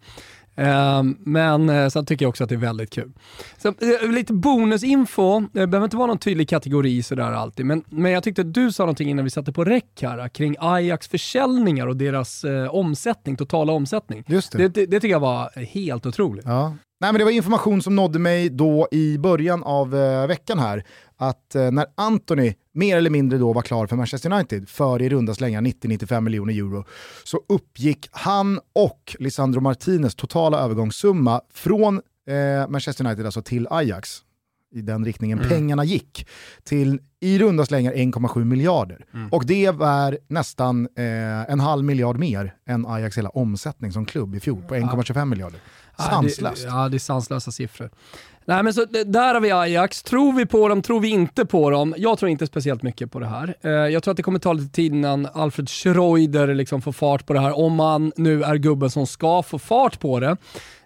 Ehm, 0.57 1.17
men 1.21 1.69
eh, 1.69 1.89
sen 1.89 2.07
tycker 2.07 2.25
jag 2.25 2.31
också 2.31 2.45
att 2.45 2.51
det 2.51 2.55
är 2.55 2.59
väldigt 2.59 2.91
kul. 2.91 3.13
Så, 3.59 3.69
eh, 3.69 4.11
lite 4.11 4.33
bonusinfo, 4.33 5.41
det 5.41 5.67
behöver 5.67 5.85
inte 5.85 5.97
vara 5.97 6.07
någon 6.07 6.19
tydlig 6.19 6.49
kategori 6.49 7.03
sådär 7.03 7.33
alltid, 7.33 7.67
men, 7.67 7.85
men 7.89 8.13
jag 8.13 8.23
tyckte 8.23 8.43
att 8.43 8.55
du 8.55 8.73
sa 8.73 8.83
någonting 8.83 9.11
innan 9.11 9.25
vi 9.25 9.31
satte 9.31 9.53
på 9.53 9.65
räck 9.65 10.03
här 10.03 10.29
kring 10.29 10.57
Ajax 10.59 11.09
försäljningar 11.09 11.87
och 11.87 11.97
deras 11.97 12.45
eh, 12.45 12.75
omsättning, 12.75 13.37
totala 13.37 13.73
omsättning. 13.73 14.25
Just 14.27 14.53
det. 14.53 14.59
Det, 14.59 14.69
det, 14.69 14.87
det 14.87 15.01
tycker 15.01 15.15
jag 15.15 15.21
var 15.21 15.65
helt 15.65 16.07
otroligt. 16.07 16.45
Ja. 16.45 16.77
Nej, 17.03 17.13
men 17.13 17.19
det 17.19 17.25
var 17.25 17.31
information 17.31 17.83
som 17.83 17.97
nådde 17.97 18.19
mig 18.19 18.49
då 18.49 18.89
i 18.91 19.19
början 19.19 19.63
av 19.63 19.97
eh, 19.97 20.27
veckan 20.27 20.59
här, 20.59 20.85
att 21.17 21.55
eh, 21.55 21.71
när 21.71 21.87
Anthony 21.95 22.55
mer 22.73 22.97
eller 22.97 23.11
mindre 23.11 23.39
då 23.39 23.53
var 23.53 23.63
klar 23.63 23.87
för 23.87 23.97
Manchester 23.97 24.33
United 24.33 24.69
för 24.69 25.03
i 25.03 25.09
runda 25.09 25.35
slängar 25.35 25.61
90-95 25.61 26.21
miljoner 26.21 26.55
euro, 26.55 26.85
så 27.25 27.41
uppgick 27.49 28.09
han 28.11 28.61
och 28.73 29.17
Lisandro 29.19 29.61
Martinez 29.61 30.15
totala 30.15 30.59
övergångssumma 30.59 31.41
från 31.53 32.01
eh, 32.29 32.69
Manchester 32.69 33.07
United 33.07 33.27
alltså 33.27 33.43
till 33.43 33.67
Ajax, 33.71 34.23
i 34.75 34.83
den 34.83 35.05
riktningen 35.05 35.39
mm. 35.39 35.51
pengarna 35.51 35.85
gick, 35.85 36.29
till 36.65 37.01
i 37.21 37.39
runda 37.39 37.67
slängar 37.67 37.93
1,7 37.93 38.45
miljarder. 38.45 39.05
Mm. 39.15 39.29
Och 39.29 39.47
det 39.47 39.65
är 39.65 40.19
nästan 40.29 40.89
eh, 40.97 41.51
en 41.51 41.61
halv 41.61 41.85
miljard 41.85 42.19
mer 42.19 42.55
än 42.67 42.87
Ajax 42.87 43.19
hela 43.19 43.29
omsättning 43.29 43.93
som 43.93 44.07
klubb 44.07 44.35
i 44.35 44.41
fjol 44.41 44.63
på 44.63 44.75
1,25 44.75 45.25
miljarder. 45.25 45.61
Sanslöst. 45.99 46.65
Ja, 46.69 46.89
det, 46.89 46.97
är 46.97 46.99
sanslösa 46.99 47.51
siffror. 47.51 47.91
Nej, 48.45 48.63
men 48.63 48.75
så, 48.75 48.85
där 49.07 49.35
har 49.35 49.41
vi 49.41 49.53
Ajax. 49.53 50.03
Tror 50.03 50.33
vi 50.33 50.47
på 50.47 50.69
dem, 50.69 50.83
tror 50.83 51.01
vi 51.01 51.09
inte 51.09 51.47
på 51.47 51.71
dem? 51.71 51.95
Jag 51.99 52.19
tror 52.19 52.31
inte 52.31 52.47
speciellt 52.47 52.83
mycket 52.83 53.13
på 53.13 53.19
det 53.19 53.27
här. 53.27 53.55
Eh, 53.61 53.71
jag 53.71 54.03
tror 54.03 54.13
att 54.13 54.17
det 54.17 54.23
kommer 54.23 54.39
ta 54.39 54.53
lite 54.53 54.75
tid 54.75 54.95
innan 54.95 55.29
Alfred 55.35 55.69
Schreuder 55.69 56.55
liksom 56.55 56.83
får 56.83 56.93
fart 56.93 57.27
på 57.27 57.33
det 57.33 57.41
här, 57.41 57.59
om 57.59 57.75
man 57.75 58.13
nu 58.17 58.43
är 58.43 58.57
gubben 58.57 58.91
som 58.91 59.07
ska 59.07 59.43
få 59.43 59.59
fart 59.59 60.01
på 60.01 60.21
det. 60.21 60.37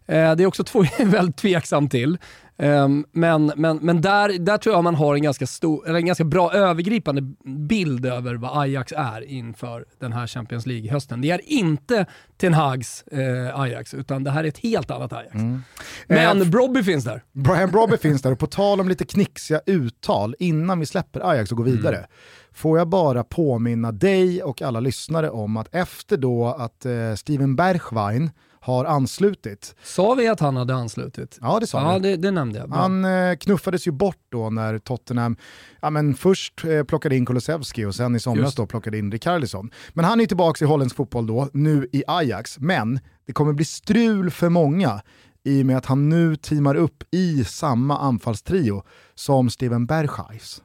Eh, 0.06 0.34
det 0.34 0.42
är 0.42 0.46
också 0.46 0.64
två 0.64 0.84
väldigt 0.98 1.36
tveksam 1.36 1.88
till. 1.88 2.18
Um, 2.58 3.06
men 3.12 3.52
men, 3.56 3.78
men 3.82 4.00
där, 4.00 4.38
där 4.38 4.58
tror 4.58 4.74
jag 4.74 4.84
man 4.84 4.94
har 4.94 5.14
en 5.14 5.22
ganska, 5.22 5.46
stor, 5.46 5.88
eller 5.88 5.98
en 5.98 6.06
ganska 6.06 6.24
bra 6.24 6.52
övergripande 6.52 7.22
bild 7.68 8.06
över 8.06 8.34
vad 8.34 8.58
Ajax 8.58 8.92
är 8.96 9.22
inför 9.24 9.84
den 10.00 10.12
här 10.12 10.26
Champions 10.26 10.66
League-hösten. 10.66 11.20
Det 11.20 11.30
är 11.30 11.40
inte 11.44 12.06
Ten 12.36 12.54
Hags 12.54 13.02
eh, 13.02 13.60
Ajax, 13.60 13.94
utan 13.94 14.24
det 14.24 14.30
här 14.30 14.44
är 14.44 14.48
ett 14.48 14.58
helt 14.58 14.90
annat 14.90 15.12
Ajax. 15.12 15.34
Mm. 15.34 15.62
Men 16.06 16.42
eh, 16.42 16.48
Brobby 16.48 16.82
finns 16.82 17.04
där. 17.04 17.22
Brian 17.32 17.70
Brobby 17.70 17.96
finns 17.96 18.22
där 18.22 18.32
och 18.32 18.38
på 18.38 18.46
tal 18.46 18.80
om 18.80 18.88
lite 18.88 19.04
knixiga 19.14 19.60
uttal 19.66 20.34
innan 20.38 20.80
vi 20.80 20.86
släpper 20.86 21.30
Ajax 21.30 21.50
och 21.50 21.56
går 21.56 21.64
vidare. 21.64 21.96
Mm. 21.96 22.08
Får 22.52 22.78
jag 22.78 22.88
bara 22.88 23.24
påminna 23.24 23.92
dig 23.92 24.42
och 24.42 24.62
alla 24.62 24.80
lyssnare 24.80 25.30
om 25.30 25.56
att 25.56 25.74
efter 25.74 26.16
då 26.16 26.46
att 26.46 26.86
eh, 26.86 27.14
Steven 27.16 27.56
Bergwijn 27.56 28.30
har 28.66 28.84
anslutit. 28.84 29.74
Sa 29.82 30.14
vi 30.14 30.28
att 30.28 30.40
han 30.40 30.56
hade 30.56 30.74
anslutit? 30.74 31.38
Ja 31.40 31.60
det 31.60 31.66
sa 31.66 31.92
ja, 31.92 31.98
vi. 31.98 32.08
Det, 32.08 32.16
det 32.16 32.30
nämnde 32.30 32.58
jag. 32.58 32.70
Bra. 32.70 32.78
Han 32.78 33.04
eh, 33.04 33.36
knuffades 33.36 33.86
ju 33.86 33.90
bort 33.90 34.22
då 34.28 34.50
när 34.50 34.78
Tottenham 34.78 35.36
ja, 35.80 35.90
men 35.90 36.14
först 36.14 36.64
eh, 36.64 36.82
plockade 36.82 37.16
in 37.16 37.26
Kulusevski 37.26 37.84
och 37.84 37.94
sen 37.94 38.16
i 38.16 38.20
somras 38.20 38.54
då 38.54 38.66
plockade 38.66 38.98
in 38.98 39.12
Rikarlison. 39.12 39.70
Men 39.92 40.04
han 40.04 40.20
är 40.20 40.26
tillbaka 40.26 40.64
i 40.64 40.68
holländsk 40.68 40.96
fotboll 40.96 41.26
då, 41.26 41.48
nu 41.52 41.88
i 41.92 42.02
Ajax. 42.06 42.58
Men 42.58 43.00
det 43.26 43.32
kommer 43.32 43.52
bli 43.52 43.64
strul 43.64 44.30
för 44.30 44.48
många 44.48 45.00
i 45.44 45.62
och 45.62 45.66
med 45.66 45.76
att 45.76 45.86
han 45.86 46.08
nu 46.08 46.36
teamar 46.36 46.74
upp 46.74 47.04
i 47.10 47.44
samma 47.44 47.98
anfallstrio 47.98 48.82
som 49.14 49.50
Steven 49.50 49.86
Berghaus. 49.86 50.62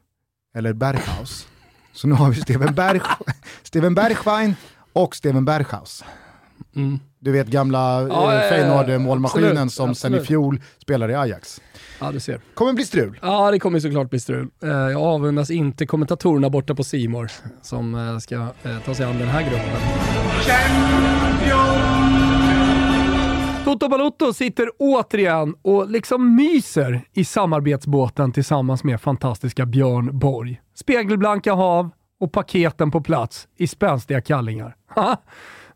Eller 0.56 0.74
Berghaus. 0.74 1.48
Så 1.94 2.08
nu 2.08 2.16
har 2.16 2.30
vi 2.30 2.42
Steven, 2.42 2.76
Berg, 2.76 3.02
Steven 3.64 3.96
Bergwijn 3.96 4.56
och 4.94 5.16
Steven 5.16 5.46
Berghaus. 5.46 6.04
Mm. 6.76 7.00
Du 7.24 7.32
vet 7.32 7.48
gamla 7.48 8.08
ja, 8.10 8.34
eh, 8.34 8.50
Feyenoord-målmaskinen 8.50 9.70
som 9.70 9.90
absolut. 9.90 9.98
sen 9.98 10.16
i 10.16 10.20
fjol 10.20 10.62
spelar 10.78 11.10
i 11.10 11.16
Ajax. 11.16 11.62
Ja, 12.00 12.12
du 12.12 12.20
ser. 12.20 12.42
Kommer 12.54 12.74
bli 12.74 12.86
strul. 12.86 13.20
Ja, 13.22 13.52
det 13.52 13.60
kommer 13.60 13.80
såklart 13.80 14.10
bli 14.10 14.20
strul. 14.20 14.48
Eh, 14.64 14.70
jag 14.70 15.02
avundas 15.02 15.52
inte 15.52 15.86
kommentatorerna 15.86 16.50
borta 16.50 16.76
på 16.76 16.84
Simor 16.84 17.32
som 17.62 17.96
eh, 17.96 18.18
ska 18.18 18.36
eh, 18.36 18.80
ta 18.86 18.96
sig 18.96 19.06
an 19.06 19.20
den 19.20 19.28
här 19.28 19.42
gruppen. 19.42 19.82
Toto 23.66 23.90
Balotto 23.90 24.34
sitter 24.34 24.70
återigen 24.80 25.56
och 25.62 25.90
liksom 25.90 26.36
myser 26.36 27.02
i 27.14 27.26
samarbetsbåten 27.26 28.32
tillsammans 28.32 28.84
med 28.84 29.02
fantastiska 29.02 29.66
Björn 29.66 30.20
Borg. 30.20 30.62
Spegelblanka 30.76 31.54
hav 31.54 31.90
och 32.20 32.32
paketen 32.32 32.92
på 32.92 33.02
plats 33.02 33.48
i 33.58 33.68
spänstiga 33.68 34.22
kallingar. 34.22 34.76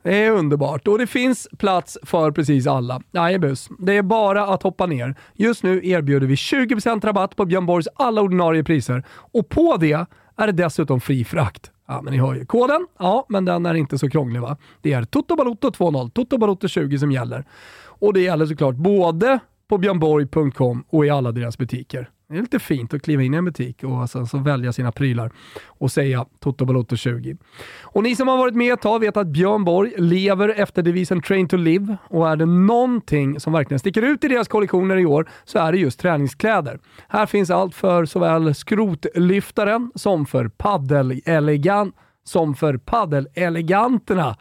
Det 0.06 0.24
är 0.24 0.32
underbart 0.32 0.88
och 0.88 0.98
det 0.98 1.08
finns 1.08 1.48
plats 1.58 1.98
för 2.04 2.32
precis 2.32 2.68
alla. 2.68 3.02
Jajebus, 3.12 3.70
det 3.80 3.94
är 3.94 4.02
bara 4.04 4.48
att 4.48 4.64
hoppa 4.64 4.86
ner. 4.86 5.16
Just 5.34 5.64
nu 5.64 5.88
erbjuder 5.88 6.28
vi 6.28 6.36
20% 6.36 7.06
rabatt 7.06 7.36
på 7.36 7.46
Björn 7.46 7.66
Borgs 7.66 7.88
alla 7.96 8.22
ordinarie 8.22 8.64
priser 8.64 9.04
och 9.10 9.50
på 9.50 9.78
det 9.78 10.06
är 10.38 10.48
det 10.48 10.52
dessutom 10.52 11.02
fri 11.02 11.26
frakt. 11.26 11.72
Ja, 11.88 12.02
men 12.02 12.14
ni 12.14 12.20
hör 12.20 12.36
ju 12.36 12.46
koden. 12.46 12.88
Ja, 13.00 13.26
men 13.30 13.46
den 13.46 13.66
är 13.66 13.74
inte 13.74 13.98
så 13.98 14.10
krånglig 14.10 14.42
va? 14.42 14.58
Det 14.82 14.94
är 14.94 15.02
TotoBaloto20, 15.02 16.12
TotoBaloto20 16.12 16.98
som 16.98 17.12
gäller. 17.12 17.46
Och 17.86 18.14
det 18.14 18.22
gäller 18.22 18.46
såklart 18.46 18.76
både 18.76 19.40
på 19.68 19.78
björnborg.com 19.78 20.84
och 20.90 21.06
i 21.06 21.10
alla 21.10 21.32
deras 21.32 21.58
butiker. 21.58 22.10
Det 22.28 22.38
är 22.38 22.42
lite 22.42 22.60
fint 22.60 22.94
att 22.94 23.02
kliva 23.02 23.24
in 23.24 23.34
i 23.34 23.38
en 23.38 23.46
butik 23.46 23.84
och 23.84 24.10
sen 24.10 24.28
så 24.28 24.38
välja 24.38 24.74
sina 24.74 24.92
prylar 24.92 25.32
och 25.66 25.92
säga 25.92 26.26
Toto 26.40 26.66
Balotto 26.66 26.96
20. 26.96 27.38
Och 27.82 28.04
ni 28.04 28.16
som 28.16 28.28
har 28.28 28.38
varit 28.38 28.56
med 28.56 28.74
ett 28.74 28.82
tag 28.82 29.00
vet 29.00 29.18
att 29.18 29.28
Björn 29.28 29.64
Borg 29.64 29.94
lever 29.98 30.50
efter 30.50 30.82
devisen 30.82 31.22
Train 31.22 31.48
to 31.48 31.58
Live 31.58 31.98
och 32.10 32.30
är 32.30 32.36
det 32.36 32.46
någonting 32.46 33.40
som 33.40 33.54
verkligen 33.54 33.80
sticker 33.80 34.02
ut 34.02 34.24
i 34.24 34.28
deras 34.28 34.48
kollektioner 34.48 34.98
i 34.98 35.06
år 35.06 35.30
så 35.44 35.60
är 35.60 35.72
det 35.72 35.78
just 35.78 36.00
träningskläder. 36.00 36.80
Här 37.08 37.26
finns 37.26 37.50
allt 37.50 37.76
för 37.76 38.06
såväl 38.06 38.56
skrotlyftaren 38.56 39.92
som 39.96 40.26
för 40.26 40.48
paddelelegant 40.48 41.96
som 42.24 42.56
för 42.56 42.78
paddeleleganterna 42.78 44.36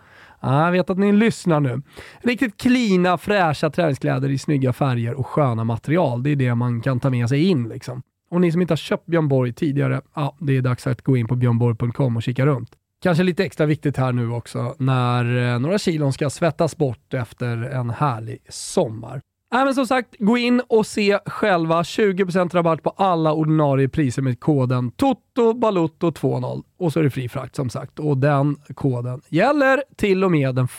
jag 0.53 0.73
vet 0.73 0.91
att 0.91 0.99
ni 0.99 1.13
lyssnar 1.13 1.61
nu. 1.61 1.83
Riktigt 2.23 2.57
klina, 2.57 3.19
fräscha 3.19 3.71
träningskläder 3.71 4.29
i 4.29 4.39
snygga 4.39 4.73
färger 4.73 5.15
och 5.15 5.27
sköna 5.27 5.65
material. 5.65 6.23
Det 6.23 6.31
är 6.31 6.37
det 6.37 6.55
man 6.55 6.81
kan 6.81 7.01
ta 7.01 7.11
med 7.11 7.29
sig 7.29 7.45
in. 7.45 7.69
Liksom. 7.69 8.03
Och 8.31 8.41
ni 8.41 8.53
som 8.53 8.61
inte 8.61 8.73
har 8.73 8.77
köpt 8.77 9.07
Björn 9.07 9.29
Borg 9.29 9.53
tidigare, 9.53 10.01
ja, 10.15 10.37
det 10.41 10.57
är 10.57 10.63
dags 10.63 10.87
att 10.87 11.03
gå 11.03 11.17
in 11.17 11.27
på 11.27 11.37
björnborg.com 11.37 12.17
och 12.17 12.23
kika 12.23 12.47
runt. 12.47 12.71
Kanske 13.03 13.25
lite 13.25 13.45
extra 13.45 13.67
viktigt 13.67 13.97
här 13.97 14.13
nu 14.13 14.31
också 14.31 14.75
när 14.79 15.53
eh, 15.55 15.59
några 15.59 15.79
kilon 15.79 16.13
ska 16.13 16.31
svettas 16.31 16.77
bort 16.77 17.15
efter 17.15 17.57
en 17.57 17.91
härlig 17.91 18.39
sommar. 18.49 19.21
Äh, 19.55 19.65
men 19.65 19.75
som 19.75 19.87
sagt, 19.87 20.17
gå 20.19 20.39
in 20.39 20.63
och 20.69 20.87
se 20.87 21.19
själva 21.27 21.83
20% 21.83 22.55
rabatt 22.55 22.83
på 22.83 22.91
alla 22.91 23.33
ordinarie 23.33 23.89
priser 23.89 24.23
med 24.23 24.41
koden 24.41 24.91
TOTOBALOTTO20. 24.91 26.63
och 26.79 26.93
så 26.93 27.01
är 27.01 27.05
det 27.05 27.11
fri 27.11 27.29
frakt 27.29 27.57
som 27.57 27.71
sagt. 27.71 27.99
Och 27.99 28.19
den 28.19 28.57
koden 28.75 29.21
gäller 29.29 29.83
till 29.97 30.25
och 30.25 30.31
med 30.31 30.55
den 30.55 30.65
1 30.65 30.71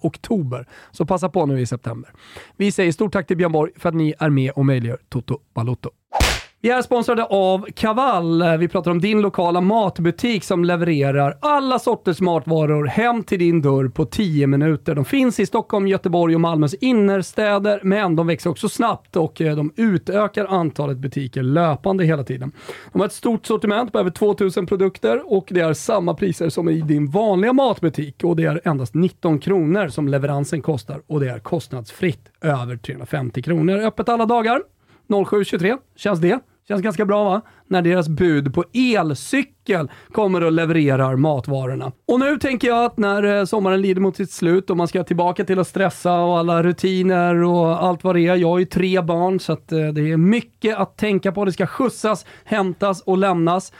oktober. 0.00 0.68
Så 0.90 1.06
passa 1.06 1.28
på 1.28 1.46
nu 1.46 1.60
i 1.60 1.66
september. 1.66 2.10
Vi 2.56 2.72
säger 2.72 2.92
stort 2.92 3.12
tack 3.12 3.26
till 3.26 3.36
Björn 3.36 3.52
Borg 3.52 3.72
för 3.76 3.88
att 3.88 3.94
ni 3.94 4.14
är 4.18 4.30
med 4.30 4.50
och 4.50 4.66
möjliggör 4.66 4.98
TOTOBALOTTO. 5.08 5.90
Vi 6.64 6.70
är 6.70 6.82
sponsrade 6.82 7.24
av 7.24 7.66
Kaval. 7.74 8.58
Vi 8.58 8.68
pratar 8.68 8.90
om 8.90 9.00
din 9.00 9.20
lokala 9.20 9.60
matbutik 9.60 10.44
som 10.44 10.64
levererar 10.64 11.38
alla 11.40 11.78
sorters 11.78 12.20
matvaror 12.20 12.86
hem 12.86 13.22
till 13.22 13.38
din 13.38 13.62
dörr 13.62 13.88
på 13.88 14.04
10 14.04 14.46
minuter. 14.46 14.94
De 14.94 15.04
finns 15.04 15.40
i 15.40 15.46
Stockholm, 15.46 15.88
Göteborg 15.88 16.34
och 16.34 16.40
Malmös 16.40 16.74
innerstäder, 16.74 17.80
men 17.82 18.16
de 18.16 18.26
växer 18.26 18.50
också 18.50 18.68
snabbt 18.68 19.16
och 19.16 19.40
eh, 19.40 19.56
de 19.56 19.72
utökar 19.76 20.46
antalet 20.46 20.98
butiker 20.98 21.42
löpande 21.42 22.04
hela 22.04 22.24
tiden. 22.24 22.52
De 22.92 22.98
har 22.98 23.06
ett 23.06 23.12
stort 23.12 23.46
sortiment 23.46 23.92
på 23.92 23.98
över 23.98 24.10
2000 24.10 24.66
produkter 24.66 25.32
och 25.32 25.46
det 25.50 25.60
är 25.60 25.74
samma 25.74 26.14
priser 26.14 26.48
som 26.48 26.68
i 26.68 26.80
din 26.80 27.10
vanliga 27.10 27.52
matbutik 27.52 28.24
och 28.24 28.36
det 28.36 28.44
är 28.44 28.60
endast 28.64 28.94
19 28.94 29.38
kronor 29.38 29.88
som 29.88 30.08
leveransen 30.08 30.62
kostar 30.62 31.02
och 31.06 31.20
det 31.20 31.28
är 31.28 31.38
kostnadsfritt 31.38 32.28
över 32.40 32.76
350 32.76 33.42
kronor. 33.42 33.78
Öppet 33.78 34.08
alla 34.08 34.26
dagar. 34.26 34.62
07.23, 35.08 35.78
känns 35.96 36.20
det? 36.20 36.40
Känns 36.68 36.82
ganska 36.82 37.04
bra 37.04 37.24
va? 37.24 37.40
När 37.66 37.82
deras 37.82 38.08
bud 38.08 38.54
på 38.54 38.64
elcykel 38.72 39.90
kommer 40.12 40.44
och 40.44 40.52
levererar 40.52 41.16
matvarorna. 41.16 41.92
Och 42.08 42.20
nu 42.20 42.38
tänker 42.38 42.68
jag 42.68 42.84
att 42.84 42.98
när 42.98 43.38
eh, 43.38 43.44
sommaren 43.44 43.82
lider 43.82 44.00
mot 44.00 44.16
sitt 44.16 44.30
slut 44.30 44.70
och 44.70 44.76
man 44.76 44.88
ska 44.88 45.04
tillbaka 45.04 45.44
till 45.44 45.58
att 45.58 45.68
stressa 45.68 46.20
och 46.20 46.38
alla 46.38 46.62
rutiner 46.62 47.34
och 47.34 47.84
allt 47.84 48.04
vad 48.04 48.16
det 48.16 48.20
är. 48.20 48.36
Jag 48.36 48.48
har 48.48 48.58
ju 48.58 48.64
tre 48.64 49.00
barn 49.00 49.40
så 49.40 49.52
att 49.52 49.72
eh, 49.72 49.78
det 49.78 50.10
är 50.10 50.16
mycket 50.16 50.76
att 50.76 50.96
tänka 50.96 51.32
på. 51.32 51.44
Det 51.44 51.52
ska 51.52 51.66
skjutsas, 51.66 52.26
hämtas 52.44 53.00
och 53.00 53.18
lämnas. 53.18 53.72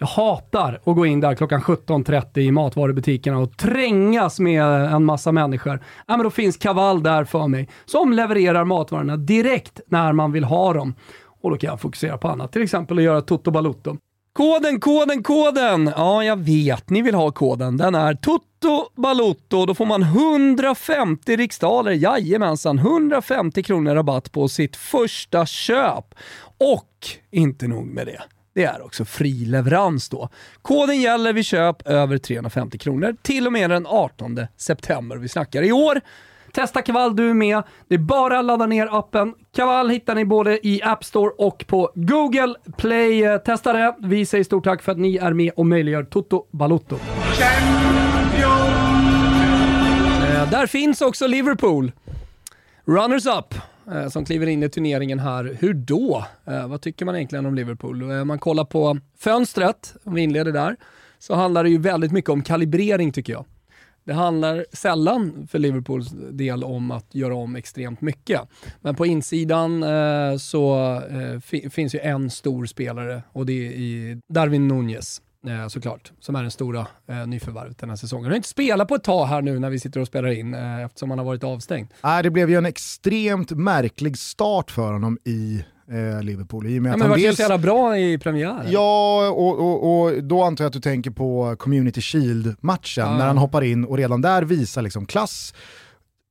Jag 0.00 0.06
hatar 0.06 0.80
att 0.84 0.96
gå 0.96 1.06
in 1.06 1.20
där 1.20 1.34
klockan 1.34 1.60
17.30 1.60 2.38
i 2.38 2.52
matvarubutikerna 2.52 3.38
och 3.38 3.56
trängas 3.56 4.40
med 4.40 4.64
en 4.64 5.04
massa 5.04 5.32
människor. 5.32 5.80
Ja, 6.06 6.16
men 6.16 6.24
då 6.24 6.30
finns 6.30 6.56
Kaval 6.56 7.02
där 7.02 7.24
för 7.24 7.48
mig 7.48 7.68
som 7.84 8.12
levererar 8.12 8.64
matvarorna 8.64 9.16
direkt 9.16 9.80
när 9.86 10.12
man 10.12 10.32
vill 10.32 10.44
ha 10.44 10.72
dem. 10.72 10.94
Och 11.40 11.50
då 11.50 11.56
kan 11.56 11.70
jag 11.70 11.80
fokusera 11.80 12.18
på 12.18 12.28
annat, 12.28 12.52
till 12.52 12.62
exempel 12.62 12.98
att 12.98 13.04
göra 13.04 13.20
Toto 13.20 13.50
Balutto. 13.50 13.96
Koden, 14.32 14.80
koden, 14.80 15.22
koden! 15.22 15.92
Ja, 15.96 16.24
jag 16.24 16.36
vet, 16.36 16.90
ni 16.90 17.02
vill 17.02 17.14
ha 17.14 17.30
koden. 17.30 17.76
Den 17.76 17.94
är 17.94 18.14
Toto 18.14 18.88
Balutto. 18.96 19.66
Då 19.66 19.74
får 19.74 19.86
man 19.86 20.02
150 20.02 21.36
riksdaler, 21.36 21.92
jajamensan, 21.92 22.78
150 22.78 23.62
kronor 23.62 23.94
rabatt 23.94 24.32
på 24.32 24.48
sitt 24.48 24.76
första 24.76 25.46
köp. 25.46 26.14
Och 26.58 27.08
inte 27.30 27.68
nog 27.68 27.86
med 27.86 28.06
det. 28.06 28.22
Det 28.54 28.64
är 28.64 28.84
också 28.84 29.04
fri 29.04 29.44
leverans 29.44 30.08
då. 30.08 30.28
Koden 30.62 31.00
gäller 31.00 31.32
vid 31.32 31.44
köp 31.44 31.88
över 31.88 32.18
350 32.18 32.78
kronor 32.78 33.16
till 33.22 33.46
och 33.46 33.52
med 33.52 33.70
den 33.70 33.86
18 33.86 34.40
september. 34.56 35.16
Vi 35.16 35.28
snackar 35.28 35.62
i 35.62 35.72
år 35.72 36.00
Testa 36.52 36.82
Kaval 36.82 37.16
du 37.16 37.34
med. 37.34 37.62
Det 37.88 37.94
är 37.94 37.98
bara 37.98 38.38
att 38.38 38.44
ladda 38.44 38.66
ner 38.66 38.98
appen. 38.98 39.34
Kaval 39.56 39.88
hittar 39.90 40.14
ni 40.14 40.24
både 40.24 40.66
i 40.66 40.82
App 40.82 41.04
Store 41.04 41.30
och 41.38 41.64
på 41.66 41.90
Google 41.94 42.54
Play. 42.76 43.38
Testa 43.44 43.72
det. 43.72 43.94
Vi 43.98 44.26
säger 44.26 44.44
stort 44.44 44.64
tack 44.64 44.82
för 44.82 44.92
att 44.92 44.98
ni 44.98 45.16
är 45.16 45.32
med 45.32 45.52
och 45.56 45.66
möjliggör 45.66 46.04
Toto 46.04 46.46
Balotto. 46.50 46.98
Eh, 50.28 50.50
där 50.50 50.66
finns 50.66 51.00
också 51.00 51.26
Liverpool. 51.26 51.92
Runners 52.84 53.26
up 53.26 53.54
eh, 53.92 54.08
som 54.08 54.24
kliver 54.24 54.46
in 54.46 54.62
i 54.62 54.68
turneringen 54.68 55.18
här. 55.18 55.56
Hur 55.60 55.74
då? 55.74 56.24
Eh, 56.46 56.68
vad 56.68 56.80
tycker 56.80 57.04
man 57.04 57.16
egentligen 57.16 57.46
om 57.46 57.54
Liverpool? 57.54 58.02
Om 58.02 58.28
man 58.28 58.38
kollar 58.38 58.64
på 58.64 58.98
fönstret, 59.18 59.94
om 60.04 60.14
vi 60.14 60.22
inleder 60.22 60.52
där, 60.52 60.76
så 61.18 61.34
handlar 61.34 61.64
det 61.64 61.70
ju 61.70 61.78
väldigt 61.78 62.12
mycket 62.12 62.30
om 62.30 62.42
kalibrering 62.42 63.12
tycker 63.12 63.32
jag. 63.32 63.44
Det 64.08 64.14
handlar 64.14 64.64
sällan 64.72 65.46
för 65.50 65.58
Liverpools 65.58 66.10
del 66.30 66.64
om 66.64 66.90
att 66.90 67.14
göra 67.14 67.34
om 67.34 67.56
extremt 67.56 68.00
mycket. 68.00 68.40
Men 68.80 68.94
på 68.94 69.06
insidan 69.06 69.82
eh, 69.82 70.36
så 70.36 70.94
eh, 71.10 71.40
fi 71.40 71.70
finns 71.70 71.94
ju 71.94 71.98
en 71.98 72.30
stor 72.30 72.66
spelare 72.66 73.22
och 73.32 73.46
det 73.46 73.52
är 73.52 73.70
i 73.72 74.20
Darwin 74.28 74.68
Nunez 74.68 75.22
eh, 75.46 75.68
såklart, 75.68 76.12
som 76.20 76.36
är 76.36 76.42
den 76.42 76.50
stora 76.50 76.86
eh, 77.08 77.26
nyförvärvet 77.26 77.78
den 77.78 77.88
här 77.88 77.96
säsongen. 77.96 78.24
Han 78.24 78.32
har 78.32 78.36
inte 78.36 78.48
spelat 78.48 78.88
på 78.88 78.94
ett 78.94 79.04
tag 79.04 79.26
här 79.26 79.42
nu 79.42 79.58
när 79.58 79.70
vi 79.70 79.78
sitter 79.78 80.00
och 80.00 80.06
spelar 80.06 80.28
in 80.28 80.54
eh, 80.54 80.84
eftersom 80.84 81.10
han 81.10 81.18
har 81.18 81.26
varit 81.26 81.44
avstängd. 81.44 81.88
Nej, 82.02 82.22
det 82.22 82.30
blev 82.30 82.50
ju 82.50 82.56
en 82.56 82.66
extremt 82.66 83.50
märklig 83.50 84.18
start 84.18 84.70
för 84.70 84.92
honom 84.92 85.18
i 85.24 85.64
eh, 85.90 86.22
Liverpool. 86.22 86.66
I 86.66 86.78
och 86.78 86.82
med 86.82 86.90
Ja, 86.90 86.94
att 86.94 86.98
men 86.98 87.10
han 87.10 87.18
dels... 87.20 87.36
så 87.36 87.42
jävla 87.42 87.58
bra 87.58 87.98
i 87.98 88.18
premiären. 88.18 88.66
Ja, 88.70 89.28
och, 89.28 89.58
och, 89.60 90.02
och 90.02 90.24
då 90.24 90.42
antar 90.42 90.64
jag 90.64 90.66
att 90.68 90.72
du 90.74 90.80
tänker 90.80 91.10
på 91.10 91.56
Community 91.58 92.00
Shield-matchen 92.00 93.04
Ja. 93.06 93.18
när 93.18 93.26
han 93.26 93.38
hoppar 93.38 93.62
in 93.64 93.84
och 93.84 93.96
redan 93.96 94.20
där 94.20 94.42
visar 94.42 94.82
liksom 94.82 95.06
klass. 95.06 95.54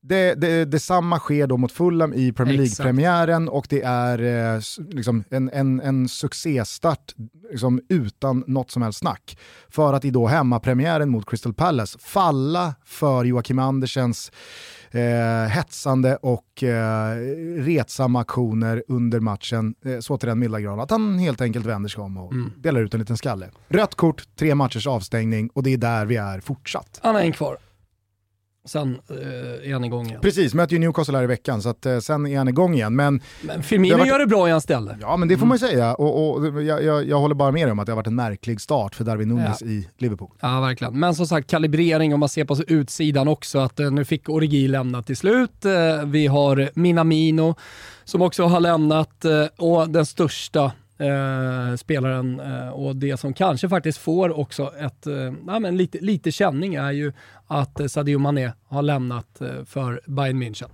Det, 0.07 0.35
det, 0.35 0.65
detsamma 0.65 1.19
sker 1.19 1.47
då 1.47 1.57
mot 1.57 1.71
Fulham 1.71 2.13
i 2.13 2.31
Premier. 2.31 2.57
League-premiären 2.57 3.49
och 3.49 3.67
det 3.69 3.81
är 3.81 4.53
eh, 4.55 4.61
liksom 4.89 5.23
en, 5.29 5.49
en, 5.49 5.81
en 5.81 6.07
succéstart 6.07 7.15
liksom 7.51 7.81
utan 7.89 8.43
något 8.47 8.71
som 8.71 8.81
helst 8.81 8.99
snack. 8.99 9.37
För 9.69 9.93
att 9.93 10.05
i 10.05 10.09
då 10.09 10.27
hemmapremiären 10.27 11.09
mot 11.09 11.29
Crystal 11.29 11.53
Palace 11.53 11.99
falla 11.99 12.75
för 12.85 13.25
Joakim 13.25 13.59
Andersens 13.59 14.31
eh, 14.91 15.49
hetsande 15.49 16.15
och 16.15 16.63
eh, 16.63 17.15
retsamma 17.55 18.21
aktioner 18.21 18.83
under 18.87 19.19
matchen 19.19 19.75
eh, 19.85 19.99
så 19.99 20.17
till 20.17 20.29
den 20.29 20.39
milda 20.39 20.59
grad 20.59 20.79
att 20.79 20.91
han 20.91 21.19
helt 21.19 21.41
enkelt 21.41 21.65
vänder 21.65 21.89
sig 21.89 22.01
om 22.01 22.17
och 22.17 22.33
delar 22.57 22.81
ut 22.81 22.93
en 22.93 22.99
liten 22.99 23.17
skalle. 23.17 23.49
Rött 23.67 23.95
kort, 23.95 24.23
tre 24.35 24.55
matchers 24.55 24.87
avstängning 24.87 25.49
och 25.53 25.63
det 25.63 25.73
är 25.73 25.77
där 25.77 26.05
vi 26.05 26.15
är 26.15 26.39
fortsatt. 26.39 26.99
Han 27.03 27.15
har 27.15 27.21
en 27.21 27.31
kvar. 27.31 27.57
Sen 28.67 28.99
eh, 29.09 29.69
är 29.69 29.73
han 29.73 29.83
igång 29.83 30.07
igen. 30.07 30.21
Precis, 30.21 30.53
möter 30.53 30.73
ju 30.73 30.79
Newcastle 30.79 31.17
här 31.17 31.23
i 31.23 31.27
veckan 31.27 31.61
så 31.61 31.69
att, 31.69 31.85
eh, 31.85 31.99
sen 31.99 32.27
är 32.27 32.37
han 32.37 32.47
igång 32.47 32.73
igen. 32.73 32.95
Men 32.95 33.21
Men 33.41 33.63
Firmino 33.63 33.93
Det 33.93 33.97
varit- 33.99 34.07
gör 34.09 34.19
det 34.19 34.27
bra 34.27 34.47
i 34.47 34.51
hans 34.51 34.63
ställe. 34.63 34.97
ja, 35.01 35.17
men 35.17 35.27
det 35.27 35.37
får 35.37 35.45
man 35.45 35.55
ju 35.57 35.59
säga 35.67 35.93
och, 35.95 36.37
och 36.37 36.63
jag, 36.63 36.83
jag, 36.83 37.07
jag 37.07 37.19
håller 37.19 37.35
bara 37.35 37.51
med 37.51 37.65
dig 37.67 37.71
om 37.71 37.79
att 37.79 37.85
det 37.85 37.91
har 37.91 37.95
varit 37.97 38.07
en 38.07 38.15
märklig 38.15 38.61
start 38.61 38.95
för 38.95 39.03
Darwin 39.03 39.29
Nunes 39.29 39.61
Ja. 39.61 39.67
i 39.67 39.87
Liverpool. 39.97 40.29
Ja, 40.39 40.59
verkligen. 40.61 40.99
Men 40.99 41.15
som 41.15 41.27
sagt, 41.27 41.49
kalibrering 41.49 42.13
om 42.13 42.19
man 42.19 42.29
ser 42.29 42.45
på 42.45 42.55
utsidan 42.67 43.27
också. 43.27 43.59
Att 43.59 43.79
eh, 43.79 43.91
nu 43.91 44.05
fick 44.05 44.29
Origi 44.29 44.67
lämna 44.67 45.03
till 45.03 45.17
slut. 45.17 45.65
Eh, 45.65 45.71
vi 46.05 46.27
har 46.27 46.69
Minamino 46.79 47.55
som 48.03 48.21
också 48.21 48.43
har 48.43 48.59
lämnat 48.59 49.25
eh, 49.25 49.45
och 49.57 49.89
den 49.89 50.05
största 50.05 50.71
eh, 50.97 51.75
spelaren 51.75 52.39
eh, 52.39 52.69
och 52.69 52.95
det 52.95 53.17
som 53.17 53.33
kanske 53.33 53.69
faktiskt 53.69 53.97
får 53.97 54.39
också 54.39 54.73
ett, 54.79 55.07
eh, 55.07 55.33
ja, 55.47 55.59
men 55.59 55.77
lite, 55.77 55.97
lite 55.97 56.31
känning 56.31 56.75
är 56.75 56.91
ju 56.91 57.13
att 57.47 57.79
eh, 57.79 57.87
Sadio 57.87 58.19
Mané 58.19 58.51
har 58.67 58.81
lämnat 58.81 59.41
eh, 59.41 59.65
för 59.65 60.01
Bayern 60.07 60.43
München. 60.43 60.69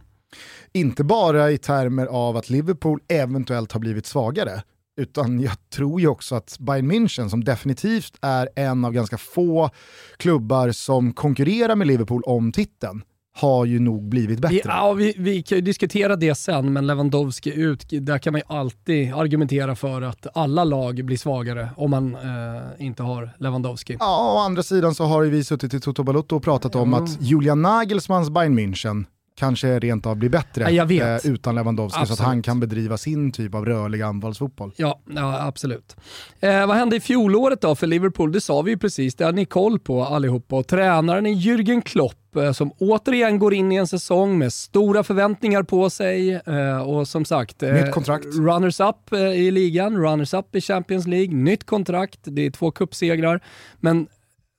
Inte 0.72 1.04
bara 1.04 1.52
i 1.52 1.58
termer 1.58 2.06
av 2.06 2.38
att 2.38 2.50
Liverpool 2.50 3.00
eventuellt 3.08 3.72
har 3.72 3.80
blivit 3.80 4.06
svagare, 4.06 4.64
utan 4.98 5.40
jag 5.40 5.70
tror 5.70 6.02
ju 6.02 6.08
också 6.08 6.36
att 6.36 6.58
Bayern 6.60 6.92
München, 6.92 7.30
som 7.30 7.44
definitivt 7.44 8.18
är 8.22 8.50
en 8.56 8.86
av 8.86 8.92
ganska 8.92 9.18
få 9.18 9.70
klubbar 10.18 10.72
som 10.72 11.14
konkurrerar 11.14 11.76
med 11.76 11.88
Liverpool 11.88 12.24
om 12.26 12.52
titeln, 12.52 13.02
har 13.36 13.66
ju 13.66 13.80
nog 13.80 14.04
blivit 14.10 14.40
bättre. 14.40 14.62
Ja, 14.66 14.94
vi, 14.94 15.14
vi 15.18 15.42
kan 15.44 15.56
ju 15.58 15.62
diskutera 15.62 16.16
det 16.16 16.36
sen, 16.36 16.74
men 16.74 16.88
Lewandowski 16.88 17.54
ut, 17.54 17.86
där 17.90 18.18
kan 18.18 18.34
man 18.34 18.42
ju 18.48 18.56
alltid 18.58 19.14
argumentera 19.14 19.76
för 19.76 20.02
att 20.02 20.28
alla 20.34 20.64
lag 20.64 21.06
blir 21.06 21.18
svagare 21.18 21.70
om 21.78 21.92
man 21.92 22.16
eh, 22.16 22.86
inte 22.86 23.04
har 23.04 23.30
Lewandowski. 23.40 23.98
Ja, 24.00 24.34
å 24.36 24.38
andra 24.46 24.64
sidan 24.64 24.96
så 24.96 25.04
har 25.06 25.24
ju 25.24 25.30
vi 25.30 25.44
suttit 25.44 25.74
i 25.74 25.80
Toto 25.80 26.04
Balotto 26.04 26.36
och 26.36 26.44
pratat 26.44 26.76
om 26.76 26.92
Ja. 26.94 27.04
att 27.04 27.22
Julian 27.22 27.62
Nagelsmans 27.62 28.30
Bayern 28.30 28.60
München 28.60 29.06
kanske 29.36 29.80
rent 29.80 30.06
av 30.06 30.16
blir 30.16 30.30
bättre 30.30 30.72
Ja, 30.72 30.92
eh, 30.92 31.32
utan 31.32 31.56
Lewandowski 31.56 31.96
så 31.96 32.04
att 32.04 32.12
Absolut. 32.12 32.28
han 32.28 32.42
kan 32.42 32.60
bedriva 32.60 32.98
sin 32.98 33.32
typ 33.32 33.56
av 33.56 33.66
rörlig 33.66 34.02
anfallsfotboll. 34.02 34.72
Ja, 34.78 35.00
ja 35.16 35.48
absolut. 35.48 35.96
Eh, 36.40 36.68
vad 36.68 36.78
hände 36.78 36.96
i 36.96 37.00
fjolåret 37.00 37.62
då 37.62 37.76
för 37.76 37.88
Liverpool? 37.88 38.32
Det 38.32 38.42
sa 38.42 38.62
vi 38.62 38.72
ju 38.72 38.78
precis, 38.78 39.16
det 39.16 39.26
hade 39.26 39.36
ni 39.36 39.46
koll 39.46 39.80
på 39.80 40.04
allihopa. 40.04 40.56
Och 40.56 40.68
tränaren 40.68 41.26
är 41.26 41.32
Jürgen 41.34 41.82
Klopp 41.82 42.36
eh, 42.36 42.52
som 42.52 42.72
återigen 42.78 43.40
går 43.40 43.54
in 43.54 43.72
i 43.72 43.76
en 43.76 43.88
säsong 43.88 44.38
med 44.38 44.54
stora 44.54 45.04
förväntningar 45.04 45.64
på 45.64 45.90
sig. 45.90 46.34
Eh, 46.34 46.82
och 46.82 47.08
som 47.08 47.26
sagt, 47.26 47.64
eh, 47.64 47.74
Nytt 47.74 47.92
kontrakt. 47.92 48.26
runners-up 48.26 49.14
eh, 49.14 49.20
i 49.20 49.52
ligan, 49.52 49.98
runners-up 49.98 50.56
i 50.56 50.62
Champions 50.62 51.08
League, 51.08 51.36
nytt 51.36 51.64
kontrakt, 51.64 52.20
det 52.24 52.46
är 52.46 52.52
två 52.52 52.72
cupsegrar. 52.72 53.42
Men 53.80 54.08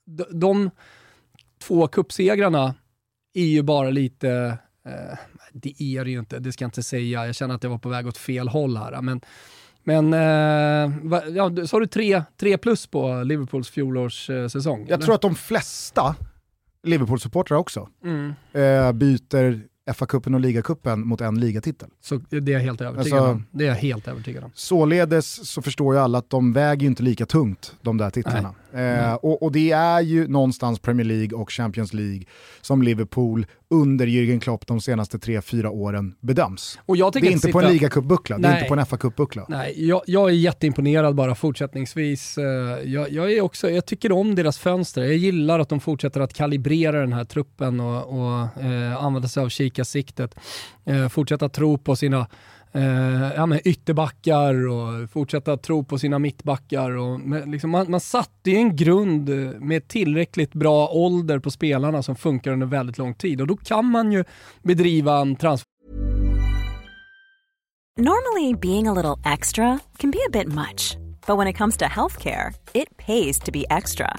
de, 0.06 0.24
de 0.40 0.70
två 1.62 1.88
cupsegrarna 1.88 2.74
är 3.34 3.46
ju 3.46 3.62
bara 3.62 3.90
lite, 3.90 4.58
eh, 4.86 5.18
det 5.52 5.82
är 5.82 6.04
det 6.04 6.10
ju 6.10 6.18
inte, 6.18 6.38
det 6.38 6.52
ska 6.52 6.64
jag 6.64 6.66
inte 6.68 6.82
säga, 6.82 7.26
jag 7.26 7.34
känner 7.34 7.54
att 7.54 7.62
jag 7.62 7.70
var 7.70 7.78
på 7.78 7.88
väg 7.88 8.06
åt 8.06 8.16
fel 8.18 8.48
håll 8.48 8.76
här. 8.76 9.02
Men, 9.02 9.20
men 9.84 10.12
eh, 10.14 10.96
va, 11.02 11.22
ja, 11.28 11.48
du- 11.48 11.66
sa 11.66 11.80
du 11.80 11.86
tre, 11.86 12.22
tre 12.36 12.58
plus 12.58 12.86
på 12.86 13.22
Liverpools 13.22 13.70
fjolårssäsong? 13.70 14.86
Jag 14.88 15.00
tror 15.02 15.14
att 15.14 15.22
de 15.22 15.34
flesta 15.34 16.16
Liverpool-supportrar 16.82 17.56
också 17.56 17.88
Mm. 18.04 18.34
eh, 18.52 18.92
byter 18.92 19.60
FA-cupen 19.92 20.34
och 20.34 20.40
ligacupen 20.40 21.06
mot 21.06 21.20
en 21.20 21.40
ligatitel. 21.40 21.88
Så 22.00 22.16
det 22.30 22.36
är 22.36 22.48
jag 22.48 22.60
helt 22.60 22.80
övertygad 22.80 23.18
Alltså- 23.18 23.32
om. 23.32 23.44
Det 23.50 23.64
är 23.64 23.68
jag 23.68 23.74
helt 23.74 24.08
övertygad 24.08 24.44
om. 24.44 24.50
Således 24.54 25.50
så 25.50 25.62
förstår 25.62 25.94
ju 25.94 26.00
alla 26.00 26.18
att 26.18 26.30
de 26.30 26.52
väger 26.52 26.82
ju 26.82 26.86
inte 26.86 27.02
lika 27.02 27.26
tungt, 27.26 27.74
de 27.82 27.96
där 27.98 28.10
titlarna. 28.10 28.54
Eh, 28.72 29.14
och, 29.14 29.42
och 29.42 29.52
det 29.52 29.70
är 29.70 30.00
ju 30.00 30.28
någonstans 30.28 30.78
Premier 30.78 31.04
League 31.06 31.38
och 31.38 31.50
Champions 31.52 31.94
League 31.94 32.22
som 32.60 32.82
Liverpool 32.82 33.46
under 33.82 34.06
Jürgen 34.06 34.40
Klopp 34.40 34.66
de 34.66 34.80
senaste 34.80 35.18
tre 35.18 35.42
fyra 35.42 35.70
åren 35.70 36.14
bedöms. 36.20 36.78
Det 36.86 36.92
är 36.92 37.24
inte 37.24 37.48
på 37.52 37.58
en 37.58 37.64
sitta- 37.64 37.72
ligacupbuckla, 37.72 38.38
det 38.38 38.48
är 38.48 38.54
inte 38.56 38.68
på 38.68 38.74
en 38.74 38.80
FA-cupbuckla. 38.86 39.44
Nej, 39.48 39.86
jag, 39.88 40.02
jag 40.06 40.30
är 40.30 40.34
jätteimponerad 40.34 41.14
bara 41.14 41.34
fortsättningsvis. 41.34 42.38
Eh, 42.38 42.44
Jag, 42.92 43.12
jag, 43.12 43.32
är 43.32 43.40
också, 43.40 43.70
jag 43.70 43.86
tycker 43.86 44.12
om 44.12 44.34
deras 44.34 44.58
fönster. 44.58 45.02
Jag 45.02 45.16
gillar 45.16 45.58
att 45.60 45.68
de 45.68 45.80
fortsätter 45.80 46.20
att 46.20 46.34
kalibrera 46.34 47.00
den 47.00 47.12
här 47.12 47.24
truppen 47.24 47.80
och, 47.80 48.08
och 48.18 48.62
eh, 48.64 49.04
använda 49.04 49.28
sig 49.28 49.42
av 49.42 49.48
kikarsiktet. 49.48 50.34
Eh, 50.84 51.08
fortsätta 51.08 51.48
tro 51.48 51.78
på 51.78 51.96
sina 51.96 52.26
eh, 52.74 53.32
ja, 53.36 53.46
men 53.46 53.60
ytterbackar 53.64 54.68
och 54.68 55.10
fortsätta 55.10 55.56
tro 55.56 55.84
på 55.84 55.98
sina 55.98 56.18
mittbackar. 56.18 56.90
Och, 56.90 57.20
liksom 57.46 57.70
man, 57.70 57.90
man 57.90 58.00
satte 58.00 58.50
ju 58.50 58.56
en 58.56 58.76
grund 58.76 59.28
med 59.60 59.88
tillräckligt 59.88 60.52
bra 60.52 60.88
ålder 60.88 61.38
på 61.38 61.50
spelarna 61.50 62.02
som 62.02 62.16
funkar 62.16 62.52
under 62.52 62.66
väldigt 62.66 62.98
lång 62.98 63.14
tid 63.14 63.40
och 63.40 63.46
då 63.46 63.56
kan 63.56 63.84
man 63.84 64.12
ju 64.12 64.24
bedriva 64.62 65.20
en 65.20 65.36
transfer 65.36 65.74
Normally, 67.96 68.54
being 68.54 68.88
a 68.88 68.92
little 68.92 69.20
extra 69.24 69.78
can 69.98 70.10
be 70.10 70.18
a 70.26 70.28
bit 70.28 70.48
much, 70.48 70.96
but 71.28 71.36
when 71.36 71.46
it 71.46 71.52
comes 71.52 71.76
to 71.76 71.84
healthcare, 71.84 72.52
it 72.74 72.96
pays 72.96 73.38
to 73.38 73.52
be 73.52 73.64
extra. 73.70 74.18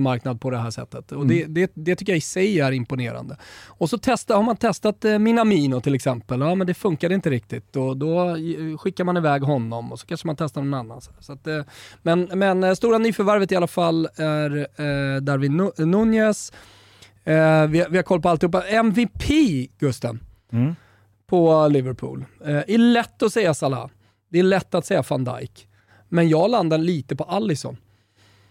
Marknad 0.00 0.40
på 0.40 0.50
det 0.50 0.58
här 0.58 0.70
sättet. 0.70 1.12
Och 1.12 1.26
det, 1.26 1.44
det, 1.44 1.70
det 1.74 1.96
tycker 1.96 2.12
jag 2.12 2.18
i 2.18 2.20
sig 2.20 2.60
är 2.60 2.72
imponerande. 2.72 3.36
Och 3.66 3.90
så 3.90 3.98
testa, 3.98 4.36
har 4.36 4.42
man 4.42 4.56
testat 4.56 5.04
eh, 5.04 5.18
Minamino 5.18 5.80
till 5.80 5.94
exempel, 5.94 6.40
ja 6.40 6.54
men 6.54 6.66
det 6.66 6.74
funkade 6.74 7.14
inte 7.14 7.30
riktigt 7.30 7.76
och 7.76 7.96
då 7.96 8.28
eh, 8.28 8.78
skickar 8.78 9.04
man 9.04 9.16
iväg 9.16 9.42
honom 9.42 9.92
och 9.92 10.00
så 10.00 10.06
kanske 10.06 10.26
man 10.26 10.36
testar 10.36 10.62
någon 10.62 10.74
annan. 10.74 11.00
Så, 11.20 11.32
att, 11.32 11.46
eh, 11.46 11.62
men, 12.02 12.28
men 12.34 12.64
eh, 12.64 12.74
stora 12.74 12.98
nyförvärvet 12.98 13.52
i 13.52 13.56
alla 13.56 13.66
fall 13.66 14.08
är 14.16 14.56
eh, 14.58 15.20
Darwin 15.20 15.56
Nu- 15.56 15.84
Nunez. 15.86 16.52
Eh, 17.24 17.66
vi, 17.66 17.86
vi 17.90 17.96
har 17.96 18.02
koll 18.02 18.20
på 18.22 18.28
alltihopa. 18.28 18.62
MVP, 18.62 19.28
Gusten, 19.78 20.20
Mm. 20.52 20.74
på 21.26 21.68
Liverpool. 21.68 22.24
Eh, 22.44 22.56
är 22.56 22.78
lätt 22.78 23.22
att 23.22 23.32
säga 23.32 23.54
Salah. 23.54 23.88
Det 24.30 24.38
är 24.38 24.42
lätt 24.42 24.74
att 24.74 24.86
säga 24.86 25.02
van 25.08 25.24
Dijk, 25.24 25.68
men 26.08 26.28
jag 26.28 26.50
landar 26.50 26.78
lite 26.78 27.16
på 27.16 27.24
Allison. 27.24 27.76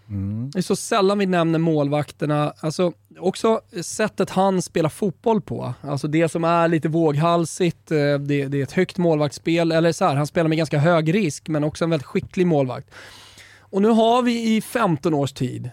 Mm. 0.09 0.49
Det 0.49 0.59
är 0.59 0.63
så 0.63 0.75
sällan 0.75 1.19
vi 1.19 1.25
nämner 1.25 1.59
målvakterna. 1.59 2.53
Alltså, 2.59 2.93
också 3.19 3.61
sättet 3.81 4.29
han 4.29 4.61
spelar 4.61 4.89
fotboll 4.89 5.41
på. 5.41 5.73
Alltså 5.81 6.07
det 6.07 6.29
som 6.29 6.43
är 6.43 6.67
lite 6.67 6.89
våghalsigt, 6.89 7.91
eh, 7.91 7.97
det, 7.97 8.45
det 8.45 8.59
är 8.59 8.63
ett 8.63 8.71
högt 8.71 8.97
målvaktsspel. 8.97 9.71
Eller 9.71 9.91
så 9.91 10.05
här, 10.05 10.15
han 10.15 10.27
spelar 10.27 10.47
med 10.47 10.57
ganska 10.57 10.79
hög 10.79 11.13
risk, 11.13 11.47
men 11.47 11.63
också 11.63 11.83
en 11.83 11.89
väldigt 11.89 12.07
skicklig 12.07 12.47
målvakt. 12.47 12.89
Och 13.59 13.81
nu 13.81 13.87
har 13.87 14.21
vi 14.21 14.55
i 14.55 14.61
15 14.61 15.13
års 15.13 15.33
tid 15.33 15.69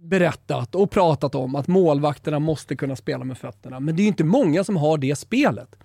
berättat 0.00 0.74
och 0.74 0.90
pratat 0.90 1.34
om 1.34 1.54
att 1.54 1.66
målvakterna 1.66 2.38
måste 2.38 2.76
kunna 2.76 2.96
spela 2.96 3.24
med 3.24 3.38
fötterna. 3.38 3.80
Men 3.80 3.96
det 3.96 4.00
är 4.00 4.04
ju 4.04 4.08
inte 4.08 4.24
många 4.24 4.64
som 4.64 4.76
har 4.76 4.98
det 4.98 5.16
spelet. 5.16 5.76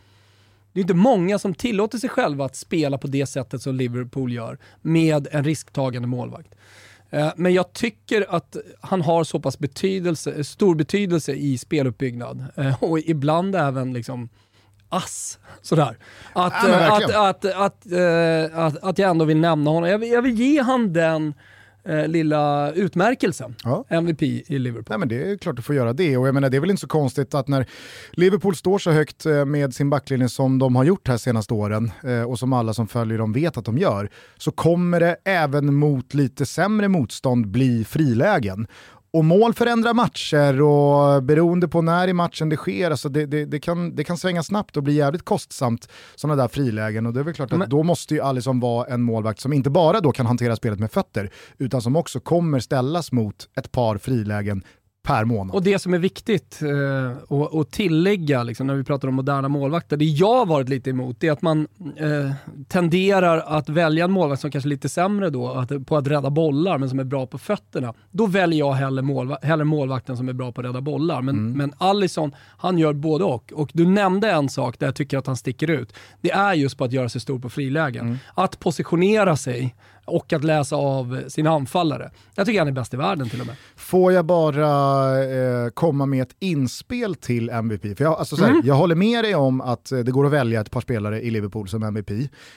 Det 0.74 0.80
är 0.80 0.82
inte 0.82 0.94
många 0.94 1.40
som 1.40 1.54
tillåter 1.54 1.98
sig 1.98 2.10
själva 2.10 2.46
att 2.46 2.56
spela 2.56 2.98
på 2.98 3.08
det 3.08 3.26
sättet 3.26 3.62
som 3.62 3.76
Liverpool 3.76 4.34
gör 4.34 4.58
med 4.82 5.28
en 5.32 5.44
risktagande 5.44 6.08
målvakt. 6.08 6.56
Eh, 7.14 7.32
men 7.36 7.54
jag 7.54 7.74
tycker 7.74 8.36
att 8.36 8.58
han 8.82 9.02
har 9.02 9.24
så 9.24 9.40
pass 9.40 9.60
betydelse, 9.60 10.44
stor 10.44 10.76
betydelse 10.76 11.34
i 11.34 11.58
speluppbyggnad 11.58 12.46
eh, 12.56 12.84
och 12.84 13.00
ibland 13.00 13.56
även 13.56 13.94
liksom 13.94 14.30
ass. 14.90 15.40
Sådär. 15.62 15.98
Att, 16.34 16.54
ja, 16.64 16.70
eh, 16.70 16.94
att, 16.94 17.16
att, 17.16 17.46
att, 17.46 17.94
att, 18.54 18.84
att, 18.84 18.98
jag 18.98 19.10
ändå 19.10 19.26
vill 19.26 19.38
nämna 19.38 19.72
honom. 19.72 19.90
Jag 19.90 20.00
vill, 20.00 20.12
jag 20.12 20.22
vill 20.22 20.40
ge 20.40 20.62
han 20.62 20.94
den 20.94 21.34
eh, 21.86 22.08
lilla 22.08 22.72
utmärkelsen. 22.72 23.56
Ja. 23.64 23.86
MVP 23.90 24.22
i 24.24 24.60
Liverpool. 24.60 24.86
Nej, 24.90 25.00
men 25.00 25.08
det 25.08 25.32
är 25.32 25.38
klart 25.38 25.56
du 25.56 25.62
får 25.62 25.76
göra 25.76 25.94
det 25.94 26.18
och 26.18 26.28
jag 26.28 26.34
menar, 26.34 26.50
det 26.50 26.58
är 26.58 26.62
väl 26.62 26.70
inte 26.70 26.82
så 26.82 26.88
konstigt 26.88 27.34
att 27.34 27.48
när 27.48 27.66
Liverpool 28.12 28.56
står 28.56 28.80
så 28.80 28.92
högt 28.92 29.26
eh, 29.26 29.46
med 29.46 29.74
sin 29.74 29.90
backlinje 29.90 30.30
som 30.30 30.60
de 30.60 30.76
har 30.76 30.84
gjort 30.84 31.08
här 31.08 31.18
senaste 31.18 31.54
åren 31.54 31.92
eh, 32.04 32.24
och 32.24 32.40
som 32.40 32.54
alla 32.54 32.74
som 32.74 32.88
följer 32.88 33.18
dem 33.18 33.34
vet 33.34 33.58
att 33.58 33.66
de 33.66 33.78
gör, 33.78 34.10
så 34.38 34.52
kommer 34.52 35.00
det 35.00 35.16
även 35.26 35.74
mot 35.74 36.14
lite 36.14 36.46
sämre 36.46 36.88
motstånd 36.88 37.48
bli 37.48 37.84
frilägen. 37.84 38.68
Och 39.14 39.26
mål 39.26 39.54
förändrar 39.54 39.94
matcher 39.94 40.62
och 40.62 41.24
beroende 41.24 41.68
på 41.68 41.82
när 41.82 42.08
i 42.08 42.14
matchen 42.14 42.50
det 42.50 42.56
sker, 42.56 42.92
alltså 42.92 43.10
det, 43.10 43.26
det, 43.26 43.46
det, 43.46 43.60
kan, 43.60 43.96
det 43.96 44.04
kan 44.04 44.18
svänga 44.18 44.44
snabbt 44.44 44.78
och 44.78 44.84
bli 44.84 44.94
jävligt 44.94 45.26
kostsamt 45.26 45.90
sådana 46.16 46.42
där 46.42 46.48
frilägen. 46.48 47.06
Och 47.06 47.14
det 47.14 47.20
är 47.20 47.24
väl 47.24 47.34
klart 47.34 47.52
att 47.52 47.60
Men... 47.60 47.70
då 47.70 47.84
måste 47.84 48.14
ju 48.14 48.22
Alisson 48.22 48.60
vara 48.60 48.88
en 48.88 49.02
målvakt 49.02 49.40
som 49.40 49.54
inte 49.54 49.70
bara 49.70 50.00
då 50.00 50.12
kan 50.12 50.26
hantera 50.26 50.56
spelet 50.56 50.80
med 50.80 50.92
fötter, 50.92 51.32
utan 51.58 51.82
som 51.82 51.96
också 51.96 52.20
kommer 52.20 52.60
ställas 52.60 53.12
mot 53.12 53.50
ett 53.56 53.72
par 53.72 53.98
frilägen 53.98 54.64
per 55.04 55.26
månad. 55.26 55.56
Och 55.56 55.64
det 55.64 55.80
som 55.80 55.94
är 55.94 55.98
viktigt 55.98 56.62
eh, 56.62 57.60
att 57.60 57.72
tillägga 57.72 58.44
liksom, 58.44 58.68
när 58.68 58.76
vi 58.76 58.84
pratar 58.84 59.08
om 59.08 59.16
moderna 59.16 59.48
målvakter, 59.48 59.98
det 59.98 60.06
jag 60.06 60.36
har 60.36 60.46
varit 60.46 60.70
lite 60.70 60.90
emot, 60.90 61.18
det 61.20 61.28
är 61.28 61.32
att 61.32 61.42
man 61.42 61.68
eh, 61.98 62.32
tenderar 62.68 63.38
att 63.38 63.70
välja 63.70 64.06
en 64.06 64.12
målvakt 64.12 64.42
som 64.42 64.52
kanske 64.52 64.68
är 64.68 64.70
lite 64.70 64.90
sämre 64.90 65.30
då, 65.30 65.50
att, 65.50 65.86
på 65.86 65.98
att 65.98 66.08
rädda 66.08 66.30
bollar, 66.30 66.78
men 66.78 66.90
som 66.90 67.00
är 67.00 67.04
bra 67.04 67.26
på 67.28 67.38
fötterna. 67.38 67.94
Då 68.12 68.26
väljer 68.26 68.60
jag 68.60 68.74
hellre, 68.74 69.02
målva 69.02 69.38
hellre 69.42 69.66
målvakten 69.66 70.18
som 70.18 70.30
är 70.30 70.34
bra 70.34 70.52
på 70.52 70.62
att 70.62 70.68
rädda 70.68 70.82
bollar. 70.82 71.22
Men, 71.22 71.38
mm. 71.38 71.58
men 71.58 71.74
Allison, 71.78 72.36
han 72.58 72.78
gör 72.78 72.94
både 72.94 73.24
och. 73.24 73.54
Och 73.56 73.70
du 73.74 73.86
nämnde 73.86 74.32
en 74.32 74.50
sak 74.50 74.80
där 74.80 74.88
jag 74.88 74.96
tycker 74.96 75.18
att 75.18 75.28
han 75.28 75.38
sticker 75.38 75.70
ut. 75.70 75.94
Det 76.22 76.32
är 76.32 76.54
just 76.54 76.78
på 76.78 76.84
att 76.84 76.92
göra 76.92 77.10
sig 77.10 77.22
stor 77.22 77.40
på 77.40 77.50
frilägen. 77.50 78.06
Mm. 78.06 78.18
Att 78.34 78.60
positionera 78.60 79.36
sig 79.36 79.76
och 80.06 80.34
att 80.34 80.44
läsa 80.44 80.76
av 80.76 81.24
sina 81.28 81.50
anfallare. 81.50 82.12
Jag 82.36 82.46
tycker 82.46 82.60
han 82.60 82.68
är 82.68 82.72
bäst 82.72 82.94
i 82.94 82.98
världen 82.98 83.30
till 83.30 83.42
och 83.42 83.48
med. 83.48 83.56
Får 83.76 84.14
jag 84.14 84.26
bara 84.26 85.24
eh, 85.24 85.70
komma 85.70 86.06
med 86.06 86.22
ett 86.22 86.36
inspel 86.40 87.16
till 87.16 87.50
MVP? 87.50 87.98
För 87.98 88.04
jag, 88.04 88.14
alltså, 88.14 88.36
såhär, 88.36 88.52
mm. 88.52 88.62
jag 88.66 88.76
håller 88.76 88.96
med 88.96 89.24
dig 89.24 89.36
om 89.36 89.62
att 89.62 89.92
eh, 89.92 90.00
det 90.00 90.12
går 90.12 90.26
att 90.26 90.32
välja 90.32 90.62
ett 90.62 90.72
par 90.72 90.82
spelare 90.82 91.22
i 91.22 91.32
Liverpool 91.32 91.70
som 91.70 91.84
MVP. 91.84 92.12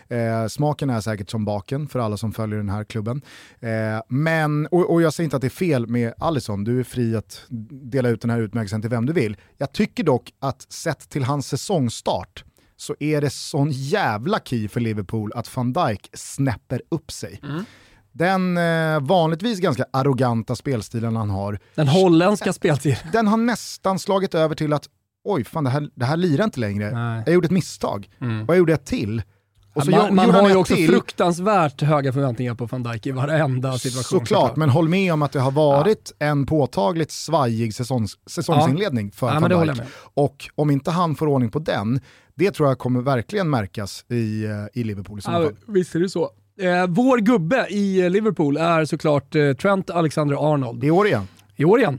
Eh, 0.08 0.46
smaken 0.48 0.90
är 0.90 1.00
säkert 1.00 1.30
som 1.30 1.44
baken 1.44 1.88
för 1.88 1.98
alla 1.98 2.16
som 2.16 2.32
följer 2.32 2.58
den 2.58 2.68
här 2.68 2.84
klubben. 2.84 3.22
Eh, 3.60 3.70
men, 4.08 4.66
och, 4.66 4.92
och, 4.92 5.02
jag 5.02 5.14
säger 5.14 5.24
inte 5.24 5.36
att 5.36 5.42
det 5.42 5.48
är 5.48 5.50
fel 5.50 5.86
med 5.86 6.14
Allison, 6.18 6.64
du 6.64 6.80
är 6.80 6.84
fri 6.84 7.16
att 7.16 7.44
dela 7.70 8.08
ut 8.08 8.20
den 8.20 8.30
här 8.30 8.40
utmärkelsen 8.40 8.80
till 8.80 8.90
vem 8.90 9.06
du 9.06 9.12
vill. 9.12 9.36
Jag 9.58 9.72
tycker 9.72 10.04
dock 10.04 10.32
att 10.38 10.72
sett 10.72 11.08
till 11.08 11.24
hans 11.24 11.48
säsongstart 11.48 12.44
så 12.76 12.94
är 13.00 13.20
det 13.20 13.30
sån 13.30 13.70
jävla 13.70 14.38
key 14.38 14.68
för 14.68 14.80
Liverpool 14.80 15.32
att 15.34 15.56
van 15.56 15.72
Dijk 15.72 16.10
snäpper 16.14 16.82
upp 16.88 17.12
sig. 17.12 17.40
Mm. 17.42 17.64
Den 18.12 18.56
eh, 18.56 19.00
vanligtvis 19.00 19.60
ganska 19.60 19.84
arroganta 19.92 20.56
spelstilen 20.56 21.16
han 21.16 21.30
har. 21.30 21.58
Den 21.74 21.88
holländska 21.88 22.52
spelstilen. 22.52 22.98
Den 23.12 23.26
har 23.26 23.36
nästan 23.36 23.98
slagit 23.98 24.34
över 24.34 24.54
till 24.54 24.72
att 24.72 24.88
oj, 25.24 25.44
fan 25.44 25.64
det 25.64 25.70
här, 25.70 25.90
det 25.94 26.04
här 26.04 26.16
lirar 26.16 26.44
inte 26.44 26.60
längre. 26.60 26.90
Nej. 26.90 27.22
Jag 27.26 27.34
gjorde 27.34 27.46
ett 27.46 27.52
misstag. 27.52 28.08
Mm. 28.20 28.46
Vad 28.46 28.56
gjorde 28.56 28.72
jag 28.72 28.84
till? 28.84 29.22
Och 29.76 29.84
så 29.84 29.90
man, 29.90 30.14
man 30.14 30.30
har 30.30 30.48
ju 30.48 30.56
också 30.56 30.74
till. 30.74 30.88
fruktansvärt 30.88 31.82
höga 31.82 32.12
förväntningar 32.12 32.54
på 32.54 32.66
van 32.66 32.82
Dijk 32.82 33.06
i 33.06 33.10
varenda 33.10 33.78
situation. 33.78 34.20
Såklart, 34.20 34.56
men 34.56 34.68
håll 34.70 34.88
med 34.88 35.12
om 35.12 35.22
att 35.22 35.32
det 35.32 35.40
har 35.40 35.50
varit 35.50 36.12
ja. 36.18 36.26
en 36.26 36.46
påtagligt 36.46 37.10
svajig 37.10 37.74
säsongs, 37.74 38.18
säsongsinledning 38.26 39.06
ja. 39.06 39.18
för 39.18 39.26
ja, 39.26 39.40
van 39.40 39.66
Dijk. 39.66 39.86
Och 40.14 40.50
om 40.54 40.70
inte 40.70 40.90
han 40.90 41.14
får 41.14 41.26
ordning 41.26 41.50
på 41.50 41.58
den, 41.58 42.00
det 42.34 42.50
tror 42.50 42.68
jag 42.68 42.78
kommer 42.78 43.00
verkligen 43.00 43.50
märkas 43.50 44.04
i, 44.08 44.44
eh, 44.44 44.80
i 44.80 44.84
Liverpool 44.84 45.18
i 45.18 45.22
ja, 45.24 45.30
fall. 45.30 45.56
Visst 45.66 45.94
är 45.94 46.00
det 46.00 46.08
så. 46.08 46.30
Eh, 46.60 46.86
vår 46.88 47.18
gubbe 47.18 47.66
i 47.70 48.10
Liverpool 48.10 48.56
är 48.56 48.84
såklart 48.84 49.34
eh, 49.34 49.52
Trent 49.52 49.90
Alexander-Arnold. 49.90 50.84
I 50.84 50.90
år 50.90 51.06
igen. 51.06 51.28
I 51.56 51.64
år 51.64 51.78
igen. 51.78 51.98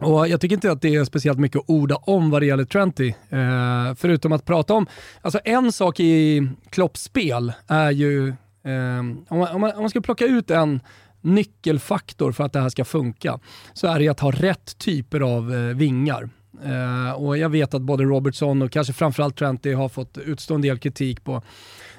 Och 0.00 0.28
jag 0.28 0.40
tycker 0.40 0.56
inte 0.56 0.72
att 0.72 0.82
det 0.82 0.94
är 0.94 1.04
speciellt 1.04 1.38
mycket 1.38 1.58
att 1.58 1.70
orda 1.70 1.96
om 1.96 2.30
vad 2.30 2.42
det 2.42 2.46
gäller 2.46 2.64
Trenty. 2.64 3.08
Eh, 3.08 3.94
förutom 3.96 4.32
att 4.32 4.44
prata 4.44 4.74
om, 4.74 4.86
alltså 5.20 5.40
en 5.44 5.72
sak 5.72 6.00
i 6.00 6.48
Klopps 6.70 7.02
spel 7.02 7.52
är 7.66 7.90
ju, 7.90 8.28
eh, 8.28 8.98
om, 8.98 9.24
man, 9.30 9.48
om, 9.48 9.60
man, 9.60 9.72
om 9.72 9.80
man 9.80 9.90
ska 9.90 10.00
plocka 10.00 10.24
ut 10.24 10.50
en 10.50 10.80
nyckelfaktor 11.20 12.32
för 12.32 12.44
att 12.44 12.52
det 12.52 12.60
här 12.60 12.68
ska 12.68 12.84
funka, 12.84 13.40
så 13.72 13.86
är 13.86 13.98
det 13.98 14.08
att 14.08 14.20
ha 14.20 14.30
rätt 14.30 14.78
typer 14.78 15.20
av 15.20 15.54
eh, 15.54 15.76
vingar. 15.76 16.30
Eh, 16.64 17.12
och 17.12 17.38
jag 17.38 17.48
vet 17.48 17.74
att 17.74 17.82
både 17.82 18.04
Robertson 18.04 18.62
och 18.62 18.70
kanske 18.70 18.92
framförallt 18.92 19.36
Trenty 19.36 19.72
har 19.72 19.88
fått 19.88 20.18
utstå 20.18 20.54
en 20.54 20.62
del 20.62 20.78
kritik 20.78 21.24
på 21.24 21.42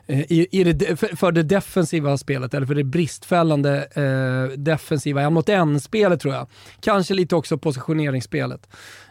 i, 0.08 0.60
i 0.60 0.74
det, 0.74 0.96
för, 0.96 1.16
för, 1.16 1.32
det 1.32 1.44
defensiva 1.44 2.18
spelet, 2.18 2.54
eller 2.54 2.68
för 2.68 2.76
det 2.76 2.84
bristfällande 2.84 3.88
uh, 3.98 4.58
defensiva 4.58 5.22
en 5.22 5.34
mot 5.34 5.50
en-spelet 5.50 6.20
tror 6.20 6.34
jag. 6.34 6.48
Kanske 6.80 7.14
lite 7.14 7.36
också 7.36 7.58
positioneringsspelet. 7.58 8.68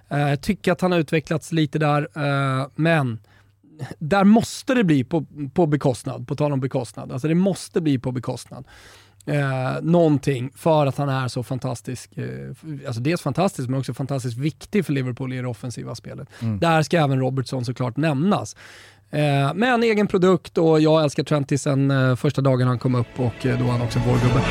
Jag 0.08 0.40
tycker 0.40 0.72
att 0.72 0.80
han 0.80 0.92
har 0.92 0.98
utvecklats 0.98 1.52
lite 1.52 1.78
där, 1.78 2.08
men 2.80 3.18
där 3.98 4.24
måste 4.24 4.74
det 4.74 4.84
bli 4.84 5.04
på, 5.04 5.26
på 5.54 5.66
bekostnad, 5.66 6.28
på 6.28 6.36
tal 6.36 6.52
om 6.52 6.60
bekostnad. 6.60 7.12
Alltså 7.12 7.28
det 7.28 7.34
måste 7.34 7.80
bli 7.80 7.98
på 7.98 8.12
bekostnad 8.12 8.64
eh, 9.26 9.82
någonting 9.82 10.50
för 10.54 10.86
att 10.86 10.96
han 10.96 11.08
är 11.08 11.28
så 11.28 11.42
fantastisk. 11.42 12.18
Eh, 12.18 12.26
alltså 12.86 13.00
dels 13.00 13.22
fantastisk 13.22 13.68
men 13.68 13.80
också 13.80 13.94
fantastiskt 13.94 14.38
viktig 14.38 14.86
för 14.86 14.92
Liverpool 14.92 15.32
i 15.32 15.36
det 15.36 15.48
offensiva 15.48 15.94
spelet. 15.94 16.28
Mm. 16.40 16.58
Där 16.58 16.82
ska 16.82 16.98
även 16.98 17.20
Robertson 17.20 17.64
såklart 17.64 17.96
nämnas. 17.96 18.56
Eh, 19.12 19.54
med 19.54 19.82
egen 19.82 20.06
produkt 20.06 20.58
och 20.58 20.80
jag 20.80 21.02
älskar 21.02 21.22
Trenty 21.24 21.58
sen 21.58 21.90
eh, 21.90 22.16
första 22.16 22.42
dagen 22.42 22.68
han 22.68 22.78
kom 22.78 22.94
upp 22.94 23.20
och 23.20 23.46
eh, 23.46 23.58
då 23.58 23.64
han 23.64 23.82
också 23.82 23.98
vår 24.06 24.14
gubbe. 24.14 24.42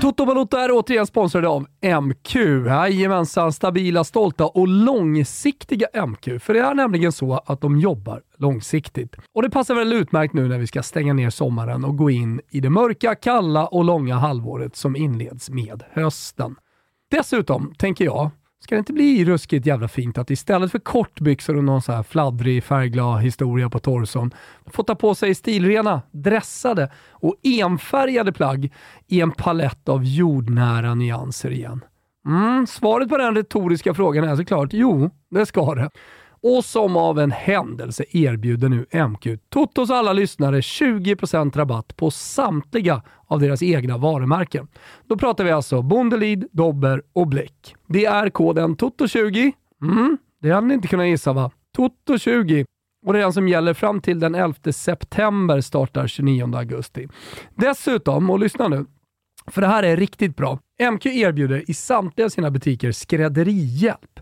Toto 0.00 0.26
Balotto 0.26 0.56
är 0.56 0.68
återigen 0.72 1.06
sponsrade 1.06 1.48
av 1.48 1.66
MQ. 2.02 2.34
Jajamensan, 2.66 3.52
stabila, 3.52 4.04
stolta 4.04 4.46
och 4.46 4.68
långsiktiga 4.68 6.06
MQ. 6.06 6.42
För 6.42 6.54
det 6.54 6.60
är 6.60 6.74
nämligen 6.74 7.12
så 7.12 7.34
att 7.46 7.60
de 7.60 7.80
jobbar 7.80 8.22
långsiktigt. 8.36 9.16
Och 9.34 9.42
det 9.42 9.50
passar 9.50 9.74
väl 9.74 9.92
utmärkt 9.92 10.34
nu 10.34 10.48
när 10.48 10.58
vi 10.58 10.66
ska 10.66 10.82
stänga 10.82 11.12
ner 11.12 11.30
sommaren 11.30 11.84
och 11.84 11.96
gå 11.96 12.10
in 12.10 12.40
i 12.50 12.60
det 12.60 12.70
mörka, 12.70 13.14
kalla 13.14 13.66
och 13.66 13.84
långa 13.84 14.16
halvåret 14.16 14.76
som 14.76 14.96
inleds 14.96 15.50
med 15.50 15.82
hösten. 15.92 16.56
Dessutom 17.10 17.74
tänker 17.78 18.04
jag 18.04 18.30
Ska 18.64 18.74
det 18.74 18.78
inte 18.78 18.92
bli 18.92 19.24
ruskigt 19.24 19.66
jävla 19.66 19.88
fint 19.88 20.18
att 20.18 20.30
istället 20.30 20.72
för 20.72 20.78
kortbyxor 20.78 21.56
och 21.56 21.64
någon 21.64 21.82
så 21.82 21.92
här 21.92 22.02
fladdrig 22.02 22.64
färgglad 22.64 23.22
historia 23.22 23.70
på 23.70 23.78
torson 23.78 24.30
få 24.66 24.82
ta 24.82 24.94
på 24.94 25.14
sig 25.14 25.34
stilrena, 25.34 26.02
dressade 26.10 26.90
och 27.10 27.36
enfärgade 27.42 28.32
plagg 28.32 28.72
i 29.06 29.20
en 29.20 29.30
palett 29.30 29.88
av 29.88 30.04
jordnära 30.04 30.94
nyanser 30.94 31.50
igen? 31.50 31.84
Mm, 32.26 32.66
svaret 32.66 33.08
på 33.08 33.16
den 33.16 33.34
retoriska 33.34 33.94
frågan 33.94 34.24
är 34.24 34.36
såklart 34.36 34.68
jo, 34.72 35.10
det 35.30 35.46
ska 35.46 35.74
det. 35.74 35.90
Och 36.46 36.64
som 36.64 36.96
av 36.96 37.18
en 37.18 37.30
händelse 37.30 38.04
erbjuder 38.10 38.68
nu 38.68 38.86
MQ 39.08 39.26
Totos 39.48 39.90
alla 39.90 40.12
lyssnare 40.12 40.60
20% 40.60 41.56
rabatt 41.56 41.96
på 41.96 42.10
samtliga 42.10 43.02
av 43.26 43.40
deras 43.40 43.62
egna 43.62 43.98
varumärken. 43.98 44.68
Då 45.08 45.16
pratar 45.16 45.44
vi 45.44 45.50
alltså 45.50 45.82
Bondelid, 45.82 46.48
Dobber 46.52 47.02
och 47.12 47.26
Bläck. 47.26 47.74
Det 47.86 48.04
är 48.04 48.30
koden 48.30 48.76
TOTO20. 48.76 49.52
Mm, 49.82 50.18
det 50.42 50.50
hade 50.50 50.66
ni 50.66 50.74
inte 50.74 50.88
kunnat 50.88 51.06
gissa 51.06 51.32
va? 51.32 51.50
TOTO20 51.76 52.64
och 53.06 53.12
det 53.12 53.18
är 53.18 53.22
den 53.22 53.32
som 53.32 53.48
gäller 53.48 53.74
fram 53.74 54.00
till 54.00 54.20
den 54.20 54.34
11 54.34 54.72
september 54.72 55.60
startar 55.60 56.06
29 56.06 56.56
augusti. 56.56 57.08
Dessutom, 57.54 58.30
och 58.30 58.38
lyssna 58.38 58.68
nu, 58.68 58.86
för 59.46 59.60
det 59.60 59.66
här 59.66 59.82
är 59.82 59.96
riktigt 59.96 60.36
bra. 60.36 60.58
MQ 60.92 61.06
erbjuder 61.06 61.70
i 61.70 61.74
samtliga 61.74 62.30
sina 62.30 62.50
butiker 62.50 62.92
skrädderihjälp. 62.92 64.20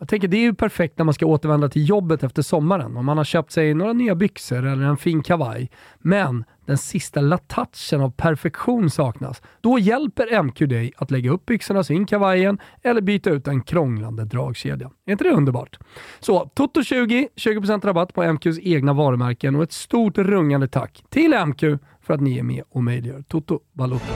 Jag 0.00 0.08
tänker 0.08 0.28
det 0.28 0.36
är 0.36 0.42
ju 0.42 0.54
perfekt 0.54 0.98
när 0.98 1.04
man 1.04 1.14
ska 1.14 1.26
återvända 1.26 1.68
till 1.68 1.88
jobbet 1.88 2.22
efter 2.22 2.42
sommaren. 2.42 2.96
Om 2.96 3.06
man 3.06 3.16
har 3.16 3.24
köpt 3.24 3.52
sig 3.52 3.74
några 3.74 3.92
nya 3.92 4.14
byxor 4.14 4.66
eller 4.66 4.82
en 4.82 4.96
fin 4.96 5.22
kavaj. 5.22 5.70
Men 5.98 6.44
den 6.66 6.78
sista 6.78 7.20
latouchen 7.20 8.00
av 8.00 8.10
perfektion 8.10 8.90
saknas. 8.90 9.42
Då 9.60 9.78
hjälper 9.78 10.42
MQ 10.42 10.58
dig 10.58 10.92
att 10.96 11.10
lägga 11.10 11.30
upp 11.30 11.46
byxorna 11.46 11.84
så 11.84 11.92
in 11.92 12.06
kavajen 12.06 12.58
eller 12.82 13.00
byta 13.00 13.30
ut 13.30 13.44
den 13.44 13.62
krånglande 13.62 14.24
dragkedjan. 14.24 14.90
Är 15.06 15.12
inte 15.12 15.24
det 15.24 15.30
underbart? 15.30 15.78
Så 16.20 16.50
Toto20, 16.56 17.28
20% 17.36 17.86
rabatt 17.86 18.14
på 18.14 18.22
MQs 18.32 18.58
egna 18.58 18.92
varumärken 18.92 19.56
och 19.56 19.62
ett 19.62 19.72
stort 19.72 20.18
rungande 20.18 20.68
tack 20.68 21.04
till 21.08 21.34
MQ 21.46 21.60
för 22.02 22.14
att 22.14 22.20
ni 22.20 22.38
är 22.38 22.42
med 22.42 22.62
och 22.70 22.84
möjliggör 22.84 23.22
Toto 23.22 23.60
Balotto. 23.72 24.12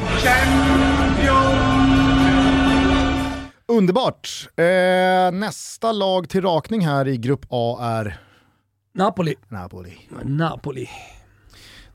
Underbart! 3.66 4.48
Eh, 4.56 5.38
nästa 5.38 5.92
lag 5.92 6.28
till 6.28 6.42
rakning 6.42 6.86
här 6.86 7.08
i 7.08 7.16
Grupp 7.16 7.46
A 7.48 7.78
är 7.82 8.20
Napoli. 8.94 9.34
Napoli. 9.48 9.92
Napoli. 10.22 10.88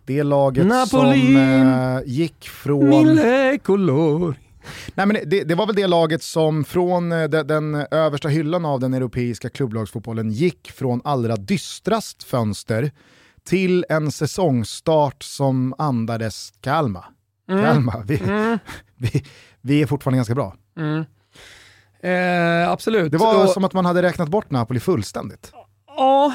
Det 0.06 0.24
laget 0.24 0.68
Napoli. 0.68 1.22
som 1.22 1.36
eh, 1.36 2.00
gick 2.06 2.50
från... 2.50 2.90
Mille 2.90 3.58
color. 3.58 4.36
Nej, 4.96 5.06
men 5.06 5.18
det, 5.26 5.44
det 5.44 5.56
var 5.56 5.66
väl 5.66 5.76
det 5.76 5.88
laget 5.88 6.24
som 6.24 6.64
från 6.64 7.12
eh, 7.12 7.24
den, 7.24 7.48
den 7.48 7.76
översta 7.92 8.28
hyllan 8.28 8.66
av 8.66 8.80
den 8.80 8.94
europeiska 8.94 9.50
klubblagsfotbollen 9.50 10.32
gick 10.32 10.72
från 10.72 11.02
allra 11.04 11.36
dystrast 11.36 12.24
fönster 12.24 12.92
till 13.44 13.86
en 13.90 14.12
säsongstart 14.12 15.24
som 15.24 15.74
andades 15.78 16.54
Kalmar. 16.62 17.06
Kalmar, 17.48 18.04
vi, 18.04 18.22
vi, 19.12 19.26
vi 19.62 19.82
är 19.82 19.86
fortfarande 19.86 20.18
ganska 20.18 20.36
bra. 20.36 20.56
Eh, 22.04 22.70
absolut. 22.72 23.12
Det 23.12 23.18
var 23.18 23.44
Och- 23.44 23.50
som 23.50 23.64
att 23.64 23.74
man 23.74 23.86
hade 23.86 24.02
räknat 24.02 24.30
bort 24.30 24.52
Napoli 24.52 24.80
fullständigt. 24.80 25.52
Ja, 25.98 26.34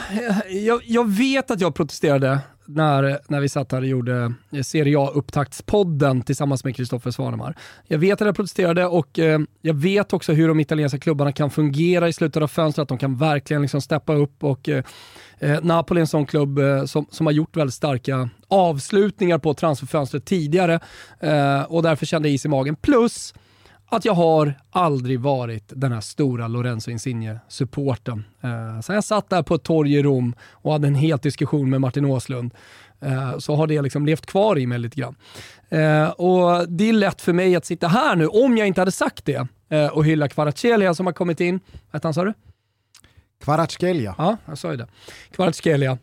jag, 0.49 0.81
jag 0.85 1.09
vet 1.11 1.51
att 1.51 1.61
jag 1.61 1.75
protesterade 1.75 2.39
när, 2.67 3.19
när 3.29 3.41
vi 3.41 3.49
satt 3.49 3.73
här 3.73 3.81
och 3.81 3.87
gjorde 3.87 4.35
Serie 4.65 4.99
A-upptaktspodden 4.99 6.23
tillsammans 6.23 6.65
med 6.65 6.77
Kristoffer 6.77 7.11
Svanemar. 7.11 7.57
Jag 7.87 7.99
vet 7.99 8.21
att 8.21 8.27
jag 8.27 8.37
protesterade 8.37 8.87
och 8.87 9.19
eh, 9.19 9.39
jag 9.63 9.75
vet 9.75 10.13
också 10.13 10.33
hur 10.33 10.49
de 10.49 10.61
italienska 10.61 10.99
klubbarna 10.99 11.33
kan 11.33 11.51
fungera 11.51 12.09
i 12.09 12.13
slutet 12.13 12.43
av 12.43 12.49
fönstret, 12.49 12.83
att 12.83 12.89
de 12.89 12.99
kan 12.99 13.17
verkligen 13.17 13.63
liksom 13.63 13.81
steppa 13.81 14.15
upp 14.15 14.45
och 14.45 14.69
eh, 14.69 14.85
eh, 15.39 15.59
Napoli 15.63 15.99
är 15.99 16.01
en 16.01 16.07
sån 16.07 16.27
klubb 16.27 16.59
eh, 16.59 16.85
som, 16.85 17.07
som 17.11 17.27
har 17.27 17.33
gjort 17.33 17.57
väldigt 17.57 17.75
starka 17.75 18.29
avslutningar 18.49 19.39
på 19.39 19.55
transferfönstret 19.55 20.25
tidigare 20.25 20.81
eh, 21.21 21.63
och 21.63 21.83
därför 21.83 22.07
kände 22.07 22.29
jag 22.29 22.35
is 22.35 22.45
i 22.45 22.49
magen. 22.49 22.77
Plus 22.77 23.35
att 23.97 24.05
jag 24.05 24.15
har 24.15 24.55
aldrig 24.71 25.21
varit 25.21 25.73
den 25.77 25.93
här 25.93 26.01
stora 26.01 26.49
Lorenzo 26.49 26.91
Insigne-supporten. 26.91 28.25
Eh, 28.41 28.81
sen 28.81 28.95
jag 28.95 29.05
satt 29.05 29.31
där 29.31 29.43
på 29.43 29.55
ett 29.55 29.63
torg 29.63 29.95
i 29.95 30.03
Rom 30.03 30.35
och 30.51 30.73
hade 30.73 30.87
en 30.87 30.95
helt 30.95 31.23
diskussion 31.23 31.71
med 31.71 31.81
Martin 31.81 32.05
Åslund 32.05 32.55
eh, 33.01 33.39
så 33.39 33.55
har 33.55 33.67
det 33.67 33.83
liksom 33.83 34.07
levt 34.07 34.27
kvar 34.27 34.59
i 34.59 34.67
mig 34.67 34.79
lite 34.79 35.01
grann. 35.01 35.15
Eh, 35.69 36.09
och 36.09 36.69
Det 36.69 36.89
är 36.89 36.93
lätt 36.93 37.21
för 37.21 37.33
mig 37.33 37.57
att 37.57 37.65
sitta 37.65 37.89
här 37.89 38.17
nu, 38.17 38.27
om 38.27 38.57
jag 38.57 38.67
inte 38.67 38.81
hade 38.81 38.93
sagt 38.93 39.25
det, 39.25 39.47
eh, 39.69 39.87
och 39.87 40.05
hylla 40.05 40.29
Kvaratskhelia 40.29 40.95
som 40.95 41.07
har 41.07 41.13
kommit 41.13 41.41
in. 41.41 41.61
Vad 41.73 41.93
hette 41.93 42.07
han 42.07 42.15
sa 42.15 42.25
du? 42.25 42.33
Kvaratskhelia. 43.45 44.15
Ja, 44.19 44.37
jag 44.47 44.59
sa 44.59 44.71
ju 44.71 44.77
det. 44.77 44.87
Kvaratskhelia. 45.31 45.99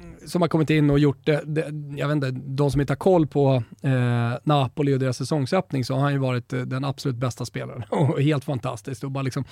Mm. 0.00 0.14
som 0.26 0.42
har 0.42 0.48
kommit 0.48 0.70
in 0.70 0.90
och 0.90 0.98
gjort 0.98 1.26
det, 1.26 1.42
det, 1.46 1.66
jag 1.96 2.08
vet 2.08 2.14
inte, 2.14 2.30
de 2.30 2.70
som 2.70 2.80
inte 2.80 2.90
har 2.90 2.96
koll 2.96 3.26
på 3.26 3.62
eh, 3.82 3.92
Napoli 4.44 4.94
och 4.94 4.98
deras 4.98 5.16
säsongsöppning 5.16 5.84
så 5.84 5.94
har 5.94 6.00
han 6.00 6.12
ju 6.12 6.18
varit 6.18 6.52
eh, 6.52 6.60
den 6.60 6.84
absolut 6.84 7.16
bästa 7.16 7.44
spelaren. 7.44 7.82
Och 7.90 8.22
helt 8.22 8.44
fantastiskt 8.44 9.04
och 9.04 9.10
bara 9.10 9.22
liksom 9.22 9.44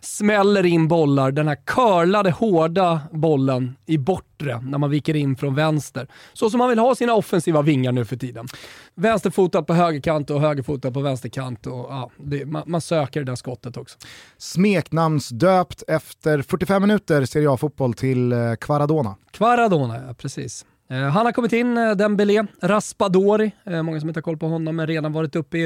smäller 0.00 0.66
in 0.66 0.88
bollar, 0.88 1.32
den 1.32 1.48
här 1.48 1.58
curlade 1.66 2.30
hårda 2.30 3.00
bollen 3.12 3.76
i 3.86 3.98
bortre 4.40 4.60
när 4.70 4.78
man 4.78 4.90
viker 4.90 5.16
in 5.16 5.36
från 5.36 5.54
vänster. 5.54 6.06
Så 6.32 6.50
som 6.50 6.58
man 6.58 6.68
vill 6.68 6.78
ha 6.78 6.94
sina 6.94 7.14
offensiva 7.14 7.62
vingar 7.62 7.92
nu 7.92 8.04
för 8.04 8.16
tiden. 8.16 8.46
Vänsterfotad 8.94 9.62
på 9.62 9.74
högerkant 9.74 10.30
och 10.30 10.40
högerfotad 10.40 10.90
på 10.90 11.00
vänsterkant 11.00 11.66
och 11.66 11.72
ja, 11.72 12.10
det, 12.16 12.46
man, 12.46 12.62
man 12.66 12.80
söker 12.80 13.20
det 13.20 13.26
där 13.26 13.36
skottet 13.36 13.76
också. 13.76 13.98
Smeknamnsdöpt 14.38 15.82
efter 15.88 16.42
45 16.42 16.82
minuter 16.82 17.24
Serie 17.24 17.50
A-fotboll 17.50 17.94
till 17.94 18.32
eh, 18.32 18.54
Kvaradona. 18.54 19.16
Kvaradona, 19.32 19.96
ja 20.06 20.14
precis. 20.14 20.64
Eh, 20.90 20.98
Han 20.98 21.26
har 21.26 21.32
kommit 21.32 21.52
in, 21.52 21.78
eh, 21.78 21.90
Dembélé, 21.90 22.46
Raspadori, 22.62 23.52
eh, 23.64 23.82
många 23.82 24.00
som 24.00 24.08
inte 24.08 24.18
har 24.18 24.22
koll 24.22 24.38
på 24.38 24.46
honom, 24.46 24.76
men 24.76 24.86
redan 24.86 25.12
varit 25.12 25.36
uppe 25.36 25.58
i, 25.58 25.64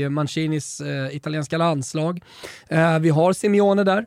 i, 0.00 0.08
Mancinis 0.08 0.82
italienska 1.10 1.58
landslag. 1.58 2.20
Vi 3.00 3.08
har 3.08 3.32
Simeone 3.32 3.84
där. 3.84 4.06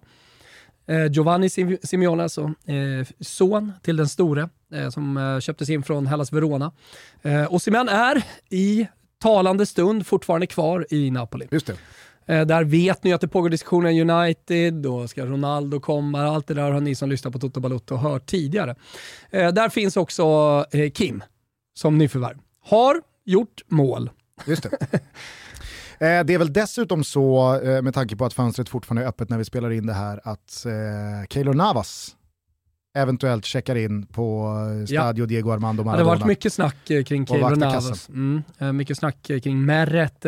Eh, 0.90 1.06
Giovanni 1.12 1.48
Sim- 1.48 1.78
Simeone, 1.84 2.24
alltså 2.24 2.42
eh, 2.66 3.08
son 3.20 3.72
till 3.84 3.98
den 3.98 4.08
store, 4.10 4.50
eh, 4.74 4.90
som 4.90 5.40
köptes 5.44 5.70
in 5.70 5.84
från 5.84 6.08
Hellas 6.08 6.34
Verona. 6.34 6.72
Eh, 7.22 7.54
Osimhen 7.54 7.90
är 7.90 8.24
i 8.50 8.88
talande 9.22 9.66
stund 9.66 10.08
fortfarande 10.08 10.48
kvar 10.48 10.86
i 10.90 11.12
Napoli. 11.12 11.48
Just 11.52 11.68
det. 11.68 11.76
Där 12.46 12.64
vet 12.64 13.04
ni 13.04 13.14
att 13.14 13.22
det 13.22 13.28
pågår 13.28 13.50
diskussioner 13.50 14.02
United, 14.12 14.74
då 14.74 15.08
ska 15.08 15.26
Ronaldo 15.26 15.80
komma, 15.80 16.22
allt 16.28 16.48
det 16.48 16.54
där 16.54 16.72
har 16.72 16.82
ni 16.82 16.96
som 16.96 17.10
lyssnar 17.10 17.32
på 17.32 17.40
Toto 17.40 17.60
Balotto 17.60 17.96
hört 17.96 18.26
tidigare. 18.26 18.76
Där 19.32 19.70
finns 19.70 19.98
också 19.98 20.66
Kim 20.94 21.24
som 21.74 21.98
nyförvärv. 21.98 22.38
Har 22.66 23.02
gjort 23.26 23.62
mål. 23.68 24.10
Just 24.48 24.64
det. 24.64 24.78
Eh, 26.00 26.24
Det 26.26 26.34
är 26.34 26.38
väl 26.38 26.54
dessutom 26.54 27.04
så, 27.04 27.56
eh, 27.64 27.82
med 27.82 27.94
tanke 27.94 28.16
på 28.16 28.26
att 28.26 28.34
fönstret 28.34 28.70
fortfarande 28.70 29.04
är 29.04 29.08
öppet 29.08 29.30
när 29.30 29.38
vi 29.38 29.46
spelar 29.46 29.72
in 29.72 29.86
det 29.86 29.94
här, 29.94 30.20
att 30.24 30.66
eh, 30.66 31.28
Keylor 31.30 31.54
Navas 31.54 32.16
eventuellt 32.98 33.46
checkar 33.46 33.76
in 33.76 34.06
på 34.06 34.54
eh, 34.82 34.86
Stadio 34.86 35.26
Diego 35.26 35.52
Armando 35.52 35.82
Ja, 35.82 35.84
det 35.84 35.90
har 35.90 35.96
Maradona. 35.98 36.16
varit 36.16 36.26
mycket 36.28 36.54
snack 36.54 36.76
kring 37.06 37.26
Keylor 37.28 37.56
Navas. 37.56 38.10
Mm. 38.10 38.44
Mycket 38.78 38.98
snack 38.98 39.18
kring 39.44 39.66
Meret 39.66 40.22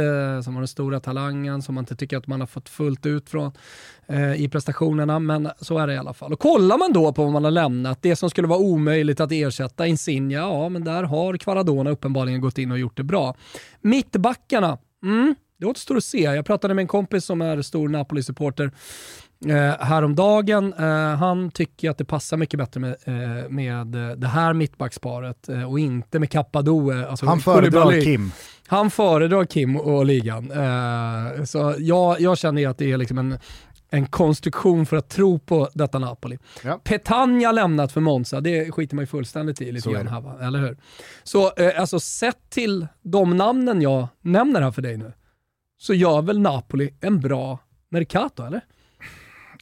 som 0.43 0.53
var 0.53 0.61
den 0.61 0.67
stora 0.67 0.99
talangen 0.99 1.61
som 1.61 1.75
man 1.75 1.81
inte 1.81 1.95
tycker 1.95 2.17
att 2.17 2.27
man 2.27 2.39
har 2.39 2.47
fått 2.47 2.69
fullt 2.69 3.05
ut 3.05 3.29
från 3.29 3.51
i 4.37 4.47
prestationerna, 4.49 5.19
men 5.19 5.49
så 5.61 5.77
är 5.77 5.87
det 5.87 5.93
i 5.93 5.97
alla 5.97 6.13
fall. 6.13 6.33
Och 6.33 6.39
kollar 6.39 6.77
man 6.77 6.93
då 6.93 7.13
på 7.13 7.23
vad 7.23 7.31
man 7.33 7.43
har 7.43 7.51
lämnat, 7.51 8.01
det 8.01 8.15
som 8.15 8.29
skulle 8.29 8.47
vara 8.47 8.59
omöjligt 8.59 9.19
att 9.19 9.31
ersätta 9.31 9.87
Insigne, 9.87 10.33
ja 10.35 10.69
men 10.69 10.83
där 10.83 11.03
har 11.03 11.37
Kvaradona 11.37 11.89
uppenbarligen 11.89 12.41
gått 12.41 12.57
in 12.57 12.71
och 12.71 12.79
gjort 12.79 12.97
det 12.97 13.03
bra. 13.03 13.35
Mittbackarna, 13.81 14.77
mm, 15.03 15.35
det 15.61 15.67
återstår 15.67 15.97
att 15.97 16.03
se. 16.03 16.21
Jag 16.21 16.45
pratade 16.45 16.73
med 16.73 16.81
en 16.81 16.87
kompis 16.87 17.25
som 17.25 17.41
är 17.41 17.61
stor 17.61 17.89
Napoli-supporter 17.89 18.71
eh, 19.45 19.85
häromdagen. 19.85 20.73
Eh, 20.73 21.15
han 21.15 21.51
tycker 21.51 21.89
att 21.89 21.97
det 21.97 22.05
passar 22.05 22.37
mycket 22.37 22.57
bättre 22.57 22.79
med, 22.79 22.95
eh, 23.05 23.49
med 23.49 23.95
eh, 23.95 24.15
det 24.17 24.27
här 24.27 24.53
mittbacksparet 24.53 25.49
eh, 25.49 25.63
och 25.71 25.79
inte 25.79 26.19
med 26.19 26.29
Kappadoe. 26.29 27.07
Alltså 27.07 27.25
Han 27.25 27.39
föredrar. 27.39 28.01
Kim. 28.01 28.31
Han 28.67 28.91
föredrar 28.91 29.45
Kim 29.45 29.77
och 29.77 30.05
ligan. 30.05 30.51
Eh, 30.51 31.43
så 31.43 31.75
jag, 31.77 32.21
jag 32.21 32.37
känner 32.37 32.67
att 32.67 32.77
det 32.77 32.91
är 32.91 32.97
liksom 32.97 33.17
en, 33.17 33.37
en 33.89 34.05
konstruktion 34.05 34.85
för 34.85 34.97
att 34.97 35.09
tro 35.09 35.39
på 35.39 35.69
detta 35.73 35.99
Napoli. 35.99 36.37
Ja. 36.63 36.79
Petagna 36.83 37.51
lämnat 37.51 37.91
för 37.91 38.01
Monza, 38.01 38.41
det 38.41 38.71
skiter 38.71 38.95
man 38.95 39.03
ju 39.03 39.07
fullständigt 39.07 39.61
i 39.61 39.71
lite 39.71 39.91
grann 39.91 40.05
det. 40.05 40.11
här 40.11 40.21
va? 40.21 40.37
eller 40.41 40.59
hur? 40.59 40.77
Så 41.23 41.53
eh, 41.57 41.81
alltså 41.81 41.99
sett 41.99 42.49
till 42.49 42.87
de 43.01 43.37
namnen 43.37 43.81
jag 43.81 44.07
nämner 44.21 44.61
här 44.61 44.71
för 44.71 44.81
dig 44.81 44.97
nu, 44.97 45.13
så 45.81 45.93
gör 45.93 46.21
väl 46.21 46.39
Napoli 46.39 46.89
en 47.01 47.19
bra 47.19 47.59
Mercato 47.89 48.43
eller? 48.43 48.61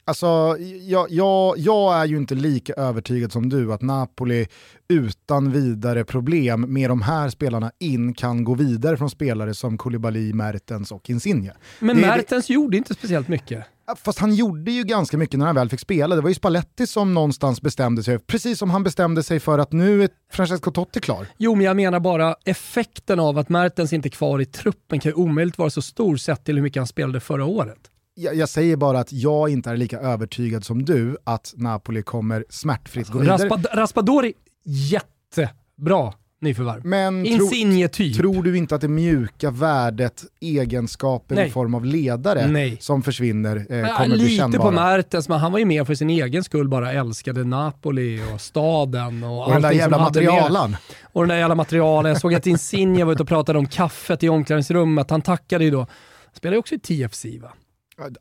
Alltså, 0.05 0.57
jag, 0.81 1.07
jag, 1.11 1.57
jag 1.57 2.01
är 2.01 2.05
ju 2.05 2.17
inte 2.17 2.35
lika 2.35 2.73
övertygad 2.73 3.31
som 3.31 3.49
du 3.49 3.73
att 3.73 3.81
Napoli 3.81 4.47
utan 4.87 5.51
vidare 5.51 6.03
problem 6.03 6.61
med 6.73 6.89
de 6.89 7.01
här 7.01 7.29
spelarna 7.29 7.71
in 7.79 8.13
kan 8.13 8.43
gå 8.43 8.55
vidare 8.55 8.97
från 8.97 9.09
spelare 9.09 9.53
som 9.53 9.77
Koulibaly, 9.77 10.33
Mertens 10.33 10.91
och 10.91 11.09
Insigne. 11.09 11.53
Men 11.79 11.95
Det- 11.95 12.01
det- 12.01 12.07
Mertens 12.07 12.49
gjorde 12.49 12.77
inte 12.77 12.93
speciellt 12.93 13.27
mycket. 13.27 13.65
Fast 13.95 14.19
han 14.19 14.35
gjorde 14.35 14.71
ju 14.71 14.83
ganska 14.83 15.17
mycket 15.17 15.39
när 15.39 15.45
han 15.45 15.55
väl 15.55 15.69
fick 15.69 15.79
spela. 15.79 16.15
Det 16.15 16.21
var 16.21 16.29
ju 16.29 16.35
Spalletti 16.35 16.87
som 16.87 17.13
någonstans 17.13 17.61
bestämde 17.61 18.03
sig, 18.03 18.19
precis 18.19 18.59
som 18.59 18.69
han 18.69 18.83
bestämde 18.83 19.23
sig 19.23 19.39
för 19.39 19.59
att 19.59 19.71
nu 19.71 20.03
är 20.03 20.09
Francesco 20.31 20.71
Totti 20.71 20.99
klar. 20.99 21.27
Jo, 21.37 21.55
men 21.55 21.65
jag 21.65 21.75
menar 21.75 21.99
bara 21.99 22.35
effekten 22.45 23.19
av 23.19 23.37
att 23.37 23.49
Mertens 23.49 23.93
inte 23.93 24.07
är 24.07 24.11
kvar 24.11 24.41
i 24.41 24.45
truppen 24.45 24.99
kan 24.99 25.09
ju 25.09 25.13
omöjligt 25.13 25.57
vara 25.57 25.69
så 25.69 25.81
stor 25.81 26.17
sett 26.17 26.43
till 26.43 26.55
hur 26.55 26.63
mycket 26.63 26.79
han 26.79 26.87
spelade 26.87 27.19
förra 27.19 27.45
året. 27.45 27.79
Jag, 28.13 28.35
jag 28.35 28.49
säger 28.49 28.75
bara 28.75 28.99
att 28.99 29.13
jag 29.13 29.49
inte 29.49 29.69
är 29.69 29.77
lika 29.77 29.99
övertygad 29.99 30.65
som 30.65 30.85
du 30.85 31.17
att 31.23 31.53
Napoli 31.57 32.01
kommer 32.03 32.45
smärtfritt 32.49 33.07
gå 33.07 33.19
vidare. 33.19 33.37
Raspad 33.37 33.67
Raspadori, 33.73 34.33
jättebra 34.65 36.13
nyförvärv. 36.41 36.85
Men 36.85 37.23
tro, 37.25 37.31
Insigne-typ. 37.33 38.17
tror 38.17 38.43
du 38.43 38.57
inte 38.57 38.75
att 38.75 38.81
det 38.81 38.87
mjuka 38.87 39.51
värdet, 39.51 40.23
egenskaper 40.39 41.35
Nej. 41.35 41.47
i 41.47 41.51
form 41.51 41.75
av 41.75 41.85
ledare 41.85 42.47
Nej. 42.47 42.77
som 42.81 43.03
försvinner 43.03 43.65
eh, 43.69 43.77
Ja, 43.77 43.87
kommer 43.95 44.07
bli 44.15 44.17
lite 44.17 44.35
kännbara? 44.35 44.61
på 44.61 44.71
Mertens, 44.71 45.29
men 45.29 45.39
han 45.39 45.51
var 45.51 45.59
ju 45.59 45.65
mer 45.65 45.85
för 45.85 45.95
sin 45.95 46.09
egen 46.09 46.43
skull 46.43 46.67
bara 46.69 46.91
älskade 46.93 47.43
Napoli 47.43 48.21
och 48.35 48.41
staden 48.41 49.23
och, 49.23 49.45
och 49.45 49.51
den 49.53 49.61
där 49.61 49.71
jävla 49.71 49.97
med- 49.97 50.03
materialen. 50.03 50.75
Och 51.13 51.21
den 51.21 51.29
där 51.29 51.35
jävla 51.37 51.55
materialen. 51.55 52.09
Jag 52.11 52.21
såg 52.21 52.33
att 52.33 52.47
Insigne 52.47 53.03
var 53.03 53.13
ute 53.13 53.23
och 53.23 53.29
pratade 53.29 53.59
om 53.59 53.65
kaffet 53.67 54.23
i 54.23 54.29
omklädningsrummet. 54.29 55.09
Han 55.09 55.21
tackade 55.21 55.63
ju 55.63 55.71
då. 55.71 55.79
Han 55.79 55.87
spelar 56.35 56.53
ju 56.53 56.59
också 56.59 56.75
i 56.75 56.79
TFC 56.79 57.25
va? 57.41 57.53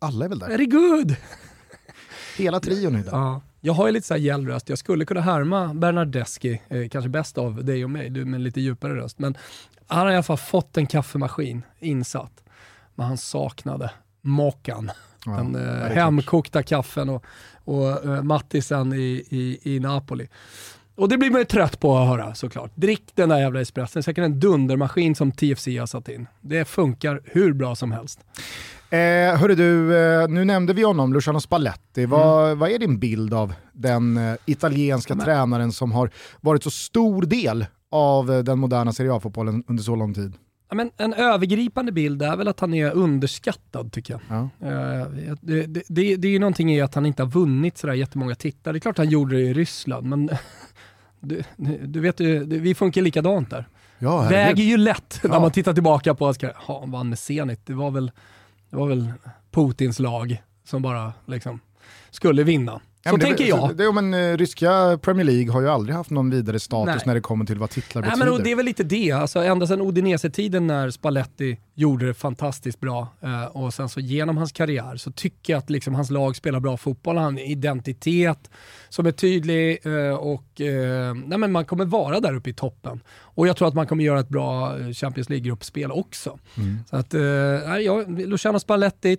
Alla 0.00 0.24
är 0.24 0.28
väl 0.28 0.38
där. 0.38 0.64
Good! 0.64 1.16
Hela 2.38 2.60
trion 2.60 2.94
är 2.94 2.98
där. 2.98 3.10
Ja. 3.12 3.42
Jag 3.60 3.72
har 3.72 3.86
ju 3.86 3.92
lite 3.92 4.06
såhär 4.06 4.20
gällröst, 4.20 4.68
jag 4.68 4.78
skulle 4.78 5.04
kunna 5.04 5.20
härma 5.20 5.74
Bernardeschi, 5.74 6.62
eh, 6.68 6.88
kanske 6.88 7.08
bäst 7.08 7.38
av 7.38 7.64
dig 7.64 7.84
och 7.84 7.90
mig, 7.90 8.10
du 8.10 8.24
med 8.24 8.40
lite 8.40 8.60
djupare 8.60 8.94
röst. 8.94 9.18
Men 9.18 9.36
han 9.86 9.98
har 9.98 10.12
i 10.12 10.14
alla 10.14 10.22
fall 10.22 10.36
fått 10.36 10.76
en 10.76 10.86
kaffemaskin 10.86 11.62
insatt. 11.78 12.44
Men 12.94 13.06
han 13.06 13.18
saknade 13.18 13.90
mockan. 14.20 14.90
Ja, 15.26 15.32
den 15.32 15.56
eh, 15.56 15.90
hemkokta 15.90 16.62
kaffen 16.62 17.08
och, 17.08 17.24
och 17.64 18.06
eh, 18.06 18.22
Mattisen 18.22 18.92
i, 18.92 19.24
i, 19.28 19.58
i 19.62 19.80
Napoli. 19.80 20.28
Och 20.94 21.08
det 21.08 21.18
blir 21.18 21.30
man 21.30 21.40
ju 21.40 21.44
trött 21.44 21.80
på 21.80 21.98
att 21.98 22.08
höra 22.08 22.34
såklart. 22.34 22.70
Drick 22.74 23.02
den 23.14 23.28
där 23.28 23.38
jävla 23.38 23.60
espresson, 23.60 24.02
säkert 24.02 24.24
en 24.24 24.40
dundermaskin 24.40 25.14
som 25.14 25.32
TFC 25.32 25.66
har 25.66 25.86
satt 25.86 26.08
in. 26.08 26.26
Det 26.40 26.64
funkar 26.64 27.20
hur 27.24 27.52
bra 27.52 27.74
som 27.74 27.92
helst. 27.92 28.20
Eh, 28.90 29.36
hörru 29.40 29.54
du, 29.54 29.96
eh, 30.22 30.28
nu 30.28 30.44
nämnde 30.44 30.72
vi 30.72 30.82
honom, 30.82 31.12
Luciano 31.12 31.40
Spalletti. 31.40 32.06
Vad, 32.06 32.44
Mm. 32.46 32.58
vad 32.58 32.70
är 32.70 32.78
din 32.78 32.98
bild 32.98 33.34
av 33.34 33.52
den 33.72 34.16
eh, 34.16 34.34
italienska 34.46 35.14
tränaren 35.14 35.72
som 35.72 35.92
har 35.92 36.10
varit 36.40 36.62
så 36.62 36.70
stor 36.70 37.22
del 37.22 37.66
av 37.90 38.30
eh, 38.32 38.38
den 38.38 38.58
moderna 38.58 38.92
Serie 38.92 39.12
A-fotbollen 39.14 39.64
under 39.66 39.82
så 39.82 39.96
lång 39.96 40.14
tid? 40.14 40.32
Ja, 40.70 40.74
men 40.76 40.90
en 40.96 41.14
övergripande 41.14 41.92
bild 41.92 42.22
är 42.22 42.36
väl 42.36 42.48
att 42.48 42.60
han 42.60 42.74
är 42.74 42.90
underskattad 42.92 43.92
tycker 43.92 44.14
jag. 44.14 44.48
Ja. 44.60 44.66
Eh, 44.68 45.06
det, 45.40 45.66
det, 45.66 45.82
det, 45.88 46.16
det 46.16 46.28
är 46.28 46.32
ju 46.32 46.38
någonting 46.38 46.72
i 46.74 46.80
att 46.80 46.94
han 46.94 47.06
inte 47.06 47.22
har 47.22 47.30
vunnit 47.30 47.78
sådär 47.78 47.94
jättemånga 47.94 48.34
tittar. 48.34 48.72
Det 48.72 48.78
är 48.78 48.80
klart 48.80 48.98
han 48.98 49.08
gjorde 49.10 49.36
det 49.36 49.42
i 49.42 49.54
Ryssland, 49.54 50.06
men 50.06 50.30
du, 51.20 51.42
du 51.86 52.00
vet 52.00 52.20
ju, 52.20 52.44
vi 52.44 52.74
funkar 52.74 53.02
likadant 53.02 53.50
där. 53.50 53.68
Ja, 53.98 54.28
Väger 54.28 54.64
ju 54.64 54.76
lätt 54.76 55.20
när 55.24 55.30
Ja. 55.34 55.40
man 55.40 55.50
tittar 55.50 55.72
tillbaka 55.74 56.14
på 56.14 56.28
att 56.28 56.42
ja, 56.42 56.50
han 56.54 56.90
vann 56.90 57.08
med 57.08 57.18
Zenit. 57.18 57.66
Det 57.66 57.74
var 57.74 57.90
väl, 57.90 58.10
det 58.70 58.76
var 58.76 58.86
väl 58.86 59.12
Putins 59.50 59.98
lag 59.98 60.42
som 60.64 60.82
bara 60.82 61.12
liksom 61.26 61.60
skulle 62.10 62.42
vinna. 62.44 62.80
Så 63.10 63.16
det- 63.16 63.24
tänker 63.24 63.44
jag. 63.44 63.76
Det, 63.76 63.92
men, 63.92 64.14
eh, 64.14 64.36
ryska 64.36 64.98
Premier 65.02 65.24
League 65.26 65.52
har 65.52 65.60
ju 65.60 65.68
aldrig 65.68 65.96
haft 65.96 66.10
någon 66.10 66.30
vidare 66.30 66.60
status 66.60 66.94
Nej. 66.94 67.02
när 67.06 67.14
det 67.14 67.20
kommer 67.20 67.44
till 67.44 67.58
vad 67.58 67.70
titlar 67.70 68.02
Nej, 68.02 68.10
betyder. 68.10 68.32
men 68.32 68.42
det 68.42 68.50
är 68.52 68.56
väl 68.56 68.64
lite 68.64 68.82
det, 68.84 69.12
alltså, 69.12 69.38
ända 69.44 69.66
sedan 69.66 69.80
Udinese-tiden 69.80 70.66
när 70.66 70.90
Spalletti 70.90 71.58
gjorde 71.74 72.06
det 72.06 72.14
fantastiskt 72.14 72.80
bra 72.80 73.08
eh, 73.20 73.44
och 73.44 73.74
sen 73.74 73.88
så 73.88 74.00
genom 74.00 74.36
hans 74.36 74.52
karriär 74.52 74.96
så 74.96 75.12
tycker 75.12 75.52
jag 75.52 75.58
att 75.58 75.70
liksom, 75.70 75.94
hans 75.94 76.10
lag 76.10 76.36
spelar 76.36 76.60
bra 76.60 76.76
fotboll, 76.76 77.16
han 77.16 77.24
har 77.24 77.32
en 77.32 77.38
identitet 77.38 78.50
som 78.88 79.06
är 79.06 79.12
tydlig 79.12 79.78
eh, 79.86 80.14
och 80.14 80.60
eh, 80.60 81.14
nej, 81.14 81.38
men 81.38 81.52
man 81.52 81.64
kommer 81.64 81.84
vara 81.84 82.20
där 82.20 82.34
uppe 82.34 82.50
i 82.50 82.54
toppen. 82.54 83.00
Och 83.20 83.48
jag 83.48 83.56
tror 83.56 83.68
att 83.68 83.74
man 83.74 83.86
kommer 83.86 84.04
göra 84.04 84.20
ett 84.20 84.28
bra 84.28 84.74
Champions 84.94 85.28
League-gruppspel 85.28 85.90
också. 85.92 86.38
Mm. 86.56 86.78
Så 86.90 86.96
att, 86.96 87.14
eh, 87.14 87.20
jag, 87.20 88.20
Luciano 88.20 88.58
Spalletti, 88.60 89.16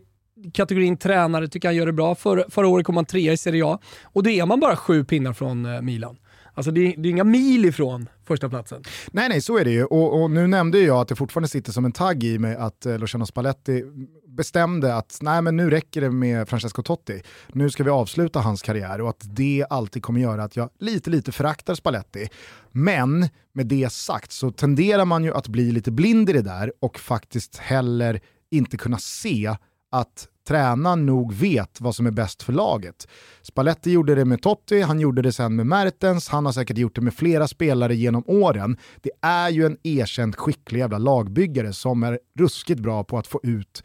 kategorin 0.53 0.97
tränare, 0.97 1.47
tycker 1.47 1.67
han 1.67 1.75
gör 1.75 1.85
det 1.85 1.93
bra. 1.93 2.15
För, 2.15 2.45
förra 2.49 2.67
året 2.67 2.85
kom 2.85 2.95
han 2.95 3.05
trea 3.05 3.33
i 3.33 3.37
Serie 3.37 3.65
A 3.65 3.79
och 4.03 4.23
då 4.23 4.29
är 4.29 4.45
man 4.45 4.59
bara 4.59 4.75
sju 4.75 5.03
pinnar 5.03 5.33
från 5.33 5.65
eh, 5.65 5.81
Milan. 5.81 6.17
Alltså 6.53 6.71
det, 6.71 6.81
är- 6.81 6.97
det 6.97 7.09
är 7.09 7.11
inga 7.11 7.23
mil 7.23 7.65
ifrån 7.65 8.09
första 8.27 8.49
platsen. 8.49 8.83
Nej, 9.11 9.29
nej, 9.29 9.41
så 9.41 9.57
är 9.57 9.65
det 9.65 9.71
ju. 9.71 9.83
Och, 9.85 10.21
och 10.23 10.31
nu 10.31 10.47
nämnde 10.47 10.79
ju 10.79 10.85
jag 10.85 10.97
att 11.01 11.07
det 11.07 11.15
fortfarande 11.15 11.47
sitter 11.47 11.71
som 11.71 11.85
en 11.85 11.91
tagg 11.91 12.23
i 12.23 12.39
mig 12.39 12.55
att 12.55 12.85
eh, 12.85 12.97
Luciano 12.99 13.25
Spalletti 13.25 13.83
bestämde 14.27 14.95
att 14.95 15.17
nej, 15.21 15.41
men 15.41 15.55
nu 15.57 15.69
räcker 15.69 16.01
det 16.01 16.09
med 16.09 16.49
Francesco 16.49 16.83
Totti. 16.83 17.21
Nu 17.53 17.69
ska 17.69 17.83
vi 17.83 17.89
avsluta 17.89 18.39
hans 18.39 18.61
karriär 18.61 19.01
och 19.01 19.09
att 19.09 19.21
det 19.35 19.65
alltid 19.69 20.03
kommer 20.03 20.21
göra 20.21 20.43
att 20.43 20.55
jag 20.55 20.69
lite, 20.79 21.09
lite 21.09 21.31
föraktar 21.31 21.75
Spalletti. 21.75 22.27
Men 22.71 23.27
med 23.53 23.67
det 23.67 23.91
sagt 23.91 24.31
så 24.31 24.51
tenderar 24.51 25.05
man 25.05 25.23
ju 25.23 25.33
att 25.33 25.47
bli 25.47 25.71
lite 25.71 25.91
blind 25.91 26.29
i 26.29 26.33
det 26.33 26.41
där 26.41 26.73
och 26.79 26.99
faktiskt 26.99 27.57
heller 27.57 28.19
inte 28.51 28.77
kunna 28.77 28.97
se 28.97 29.55
att 29.89 30.27
tränaren 30.47 31.05
nog 31.05 31.33
vet 31.33 31.81
vad 31.81 31.95
som 31.95 32.07
är 32.07 32.11
bäst 32.11 32.43
för 32.43 32.53
laget. 32.53 33.07
Spalletti 33.41 33.91
gjorde 33.91 34.15
det 34.15 34.25
med 34.25 34.41
Totti, 34.41 34.81
han 34.81 34.99
gjorde 34.99 35.21
det 35.21 35.31
sen 35.31 35.55
med 35.55 35.65
Mertens, 35.65 36.29
han 36.29 36.45
har 36.45 36.53
säkert 36.53 36.77
gjort 36.77 36.95
det 36.95 37.01
med 37.01 37.13
flera 37.13 37.47
spelare 37.47 37.95
genom 37.95 38.23
åren. 38.27 38.77
Det 39.01 39.11
är 39.21 39.49
ju 39.49 39.65
en 39.65 39.77
erkänt 39.83 40.35
skicklig 40.35 40.79
jävla 40.79 40.97
lagbyggare 40.97 41.73
som 41.73 42.03
är 42.03 42.19
ruskigt 42.39 42.79
bra 42.79 43.03
på 43.03 43.17
att 43.17 43.27
få 43.27 43.39
ut 43.43 43.83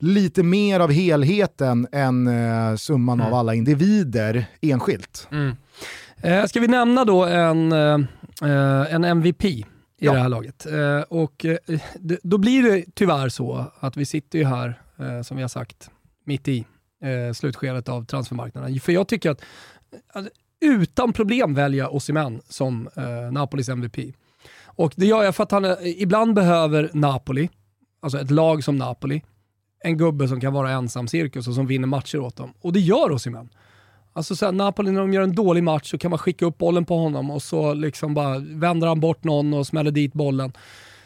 lite 0.00 0.42
mer 0.42 0.80
av 0.80 0.90
helheten 0.92 1.86
än 1.92 2.26
eh, 2.26 2.76
summan 2.76 3.20
av 3.20 3.34
alla 3.34 3.54
individer 3.54 4.44
enskilt. 4.60 5.28
Eh, 6.22 6.44
ska 6.46 6.60
vi 6.60 6.68
nämna 6.68 7.04
då 7.04 7.24
en, 7.24 7.72
eh, 7.72 7.94
eh, 8.42 8.94
en 8.94 9.04
MVP 9.04 9.44
i 9.44 9.64
Ja. 10.00 10.12
det 10.12 10.18
här 10.18 10.28
laget? 10.28 10.66
Eh, 10.66 11.00
och 11.08 11.44
eh, 11.44 11.56
då 12.22 12.38
blir 12.38 12.62
det 12.62 12.84
tyvärr 12.94 13.28
så 13.28 13.64
att 13.80 13.96
vi 13.96 14.04
sitter 14.04 14.38
ju 14.38 14.44
här, 14.44 14.80
eh, 14.98 15.22
som 15.22 15.36
vi 15.36 15.42
har 15.42 15.48
sagt, 15.48 15.90
mitt 16.24 16.48
i 16.48 16.64
eh, 17.02 17.32
slutskedet 17.32 17.88
av 17.88 18.04
transfermarknaden. 18.04 18.80
För 18.80 18.92
jag 18.92 19.08
tycker 19.08 19.30
att 19.30 19.44
alltså, 20.12 20.32
utan 20.60 21.12
problem 21.12 21.54
välja 21.54 21.88
Osimhen 21.88 22.40
som 22.48 22.88
eh, 22.96 23.32
Napolis 23.32 23.68
MVP. 23.68 23.96
Och 24.64 24.92
det 24.96 25.06
gör 25.06 25.22
jag 25.22 25.34
för 25.34 25.42
att 25.42 25.50
han 25.50 25.64
eh, 25.64 25.76
ibland 25.82 26.34
behöver 26.34 26.90
Napoli, 26.92 27.50
alltså 28.00 28.18
ett 28.18 28.30
lag 28.30 28.64
som 28.64 28.76
Napoli, 28.76 29.22
en 29.80 29.98
gubbe 29.98 30.28
som 30.28 30.40
kan 30.40 30.52
vara 30.52 30.70
ensam 30.70 31.08
cirkus 31.08 31.48
och 31.48 31.54
som 31.54 31.66
vinner 31.66 31.86
matcher 31.86 32.18
åt 32.18 32.36
dem. 32.36 32.54
Och 32.60 32.72
det 32.72 32.80
gör 32.80 33.12
Osimhen. 33.12 33.48
Alltså 34.12 34.36
så 34.36 34.44
här, 34.44 34.52
Napoli 34.52 34.90
när 34.90 35.00
de 35.00 35.12
gör 35.12 35.22
en 35.22 35.34
dålig 35.34 35.62
match 35.62 35.90
så 35.90 35.98
kan 35.98 36.10
man 36.10 36.18
skicka 36.18 36.46
upp 36.46 36.58
bollen 36.58 36.84
på 36.84 36.96
honom 36.96 37.30
och 37.30 37.42
så 37.42 37.74
liksom 37.74 38.14
bara 38.14 38.38
vänder 38.38 38.86
han 38.86 39.00
bort 39.00 39.24
någon 39.24 39.54
och 39.54 39.66
smäller 39.66 39.90
dit 39.90 40.12
bollen. 40.12 40.52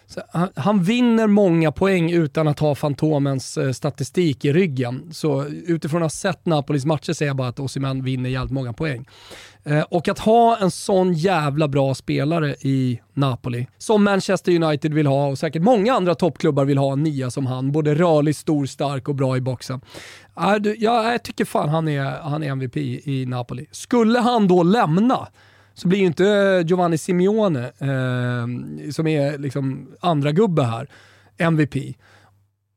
Så 0.07 0.21
han, 0.33 0.49
han 0.57 0.83
vinner 0.83 1.27
många 1.27 1.73
poäng 1.73 2.11
utan 2.13 2.49
att 2.49 2.59
ha 2.59 2.75
Fantomens 2.75 3.59
eh, 3.59 3.73
statistik 3.73 4.45
i 4.45 4.53
ryggen. 4.53 5.09
Så 5.13 5.45
utifrån 5.47 6.03
att 6.03 6.05
ha 6.05 6.11
sett 6.11 6.47
Napolis 6.47 6.85
matcher 6.85 7.13
säger 7.13 7.31
jag 7.31 7.37
bara 7.37 7.49
att 7.49 7.61
Osimhen 7.61 8.05
vinner 8.05 8.31
jävligt 8.31 8.53
många 8.53 8.73
poäng. 8.73 9.07
Eh, 9.65 9.81
och 9.81 10.09
att 10.09 10.19
ha 10.19 10.57
en 10.61 10.71
sån 10.71 11.13
jävla 11.13 11.69
bra 11.69 11.95
spelare 11.95 12.55
i 12.61 13.01
Napoli, 13.15 13.67
som 13.79 14.05
Manchester 14.05 14.63
United 14.63 14.95
vill 14.95 15.07
ha 15.07 15.27
och 15.27 15.39
säkert 15.39 15.63
många 15.63 15.95
andra 15.95 16.15
toppklubbar 16.15 16.65
vill 16.65 16.79
ha 16.79 16.93
en 16.93 17.03
nia 17.03 17.31
som 17.31 17.47
han. 17.47 17.73
Både 17.73 17.95
rörlig, 17.95 18.37
stor, 18.37 18.67
stark 18.67 19.09
och 19.09 19.15
bra 19.15 19.37
i 19.37 19.41
boxen. 19.41 19.81
Äh, 20.41 20.55
du- 20.55 20.77
ja, 20.79 21.13
jag 21.13 21.23
tycker 21.23 21.45
fan 21.45 21.69
han 21.69 21.89
är, 21.89 22.05
han 22.23 22.43
är 22.43 22.49
MVP 22.49 22.77
i 23.05 23.27
Napoli. 23.27 23.67
Skulle 23.71 24.19
han 24.19 24.49
då 24.49 24.63
lämna 24.63 25.29
så 25.75 25.89
blir 25.89 25.99
ju 25.99 26.07
inte 26.07 26.65
Giovanni 26.67 26.99
Simeone, 26.99 27.65
eh, 27.65 28.91
som 28.91 29.07
är 29.07 29.39
liksom 29.39 29.89
andra 30.01 30.33
gubbe 30.33 30.63
här, 30.63 30.89
MVP. 31.39 31.95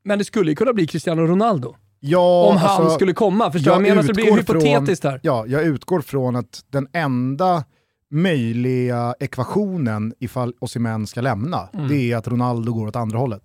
Men 0.04 0.20
det 0.20 0.26
skulle 0.26 0.52
ju 0.52 0.56
kunna 0.56 0.74
bli 0.74 0.88
Cristiano 0.88 1.22
Ronaldo. 1.22 1.76
Ja, 2.00 2.48
om 2.52 2.58
han 2.58 2.82
alltså, 2.82 2.96
skulle 2.96 3.14
komma. 3.14 3.52
Förstår 3.52 3.72
vad 3.72 3.82
jag 3.82 3.90
menar? 3.90 4.02
Så 4.02 4.08
det 4.08 4.14
blir 4.14 4.38
hypotetiskt 4.38 5.02
från, 5.02 5.12
här. 5.12 5.20
Ja, 5.24 5.46
jag 5.48 5.64
utgår 5.64 6.02
från 6.02 6.36
att 6.36 6.64
den 6.70 6.88
enda 6.94 7.64
möjliga 8.12 9.16
ekvationen 9.20 10.14
ifall 10.20 10.54
Osimhen 10.60 11.08
ska 11.08 11.22
lämna, 11.22 11.70
Mm. 11.74 11.88
det 11.88 12.12
är 12.12 12.18
att 12.18 12.28
Ronaldo 12.28 12.74
går 12.74 12.88
åt 12.88 12.96
andra 12.96 13.18
hållet. 13.18 13.44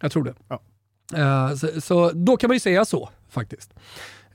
Jag 0.00 0.12
tror 0.12 0.24
det. 0.24 0.34
Ja. 0.48 0.60
Eh, 1.14 1.54
så, 1.56 1.80
så 1.80 2.10
då 2.10 2.36
kan 2.36 2.48
man 2.48 2.54
ju 2.54 2.60
säga 2.60 2.84
så 2.84 3.08
faktiskt. 3.28 3.74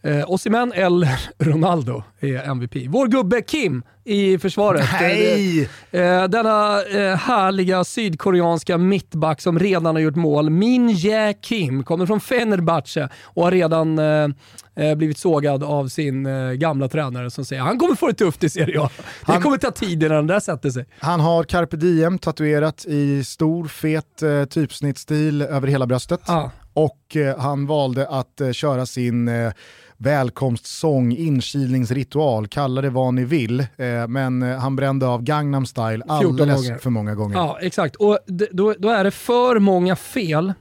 Uh, 0.05 0.31
Osimhen 0.31 0.73
eller 0.75 1.19
Ronaldo 1.39 2.03
är 2.19 2.49
MVP. 2.49 2.75
Vår 2.89 3.07
gubbe 3.07 3.41
Kim 3.41 3.83
i 4.03 4.37
försvaret. 4.37 4.89
Nej! 5.01 5.69
Eh, 5.91 6.23
denna 6.23 6.81
eh, 6.83 7.15
härliga 7.15 7.83
sydkoreanska 7.83 8.77
mittback 8.77 9.41
som 9.41 9.59
redan 9.59 9.85
har 9.95 9.99
gjort 9.99 10.15
mål, 10.15 10.49
Min 10.49 10.89
Jae 10.89 11.33
Kim, 11.33 11.83
kommer 11.83 12.05
från 12.05 12.19
Fenerbahce 12.19 13.09
och 13.23 13.43
har 13.43 13.51
redan 13.51 13.99
eh, 13.99 14.27
eh, 14.75 14.95
blivit 14.95 15.17
sågad 15.17 15.63
av 15.63 15.87
sin 15.87 16.25
eh, 16.25 16.51
gamla 16.51 16.87
tränare 16.87 17.31
som 17.31 17.45
säger 17.45 17.61
han 17.61 17.79
kommer 17.79 17.95
få 17.95 18.07
det 18.07 18.13
tufft 18.13 18.43
i 18.43 18.49
Serie 18.49 18.81
A. 18.81 18.89
Det 19.25 19.31
Han- 19.31 19.41
kommer 19.41 19.57
ta 19.57 19.71
tid 19.71 20.03
innan 20.03 20.15
den 20.17 20.27
där 20.27 20.39
sätter 20.39 20.69
sig. 20.69 20.85
Han 20.99 21.19
har 21.19 21.43
carpe 21.43 21.77
diem 21.77 22.17
tatuerat 22.19 22.85
i 22.85 23.23
stor 23.23 23.67
fet 23.67 24.21
eh, 24.23 24.45
typsnittstil 24.45 25.41
över 25.41 25.67
hela 25.67 25.87
bröstet. 25.87 26.19
Ah. 26.29 26.49
Och 26.73 27.15
eh, 27.15 27.37
han 27.39 27.65
valde 27.67 28.07
att 28.07 28.41
eh, 28.41 28.51
köra 28.51 28.85
sin 28.85 29.27
eh, 29.27 29.51
välkomstsång, 29.97 31.11
inkilningsritual, 31.11 32.47
kalla 32.47 32.81
det 32.81 32.89
vad 32.89 33.13
ni 33.13 33.25
vill. 33.25 33.59
Eh, 33.59 34.07
men 34.07 34.43
eh, 34.43 34.57
han 34.57 34.75
brände 34.75 35.07
av 35.07 35.23
Gangnam 35.23 35.65
style 35.65 36.03
14 36.21 36.49
alldeles 36.49 36.81
för 36.81 36.89
många 36.89 37.15
gånger. 37.15 37.35
Ja, 37.35 37.57
exakt. 37.61 37.95
Och 37.95 38.19
då, 38.51 38.75
då 38.79 38.89
är 38.89 39.03
det 39.03 39.11
för 39.11 39.59
många 39.59 39.95
fel. 39.95 40.53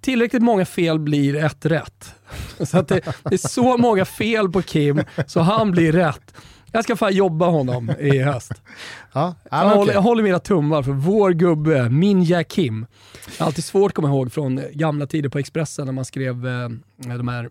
Tillräckligt 0.00 0.42
många 0.42 0.64
fel 0.64 0.98
blir 0.98 1.36
ett 1.36 1.66
rätt. 1.66 2.14
Så 2.60 2.78
att 2.78 2.88
det, 2.88 3.00
det 3.22 3.34
är 3.34 3.48
så 3.48 3.76
många 3.76 4.04
fel 4.04 4.48
på 4.52 4.62
Kim 4.62 5.02
så 5.26 5.40
han 5.40 5.70
blir 5.70 5.92
rätt. 5.92 6.34
Jag 6.72 6.84
ska 6.84 6.96
fan 6.96 7.14
jobba 7.14 7.46
honom 7.46 7.90
i 7.98 8.18
höst. 8.18 8.52
Ja, 9.12 9.34
ja, 9.50 9.58
Jag 9.58 9.68
men 9.68 9.78
håller, 9.78 9.92
jag 9.92 10.02
håller 10.02 10.22
mina 10.22 10.38
tummar 10.38 10.82
för 10.82 10.92
vår 10.92 11.30
gubbe 11.30 11.88
Minja 11.88 12.44
Kim. 12.44 12.86
Alltid 13.38 13.64
svårt 13.64 13.90
att 13.90 13.94
komma 13.94 14.08
ihåg 14.08 14.32
från 14.32 14.60
gamla 14.72 15.06
tider 15.06 15.28
på 15.28 15.38
Expressen 15.38 15.86
när 15.86 15.92
man 15.92 16.04
skrev 16.04 16.46
eh, 16.46 16.68
de 16.96 17.28
här 17.28 17.48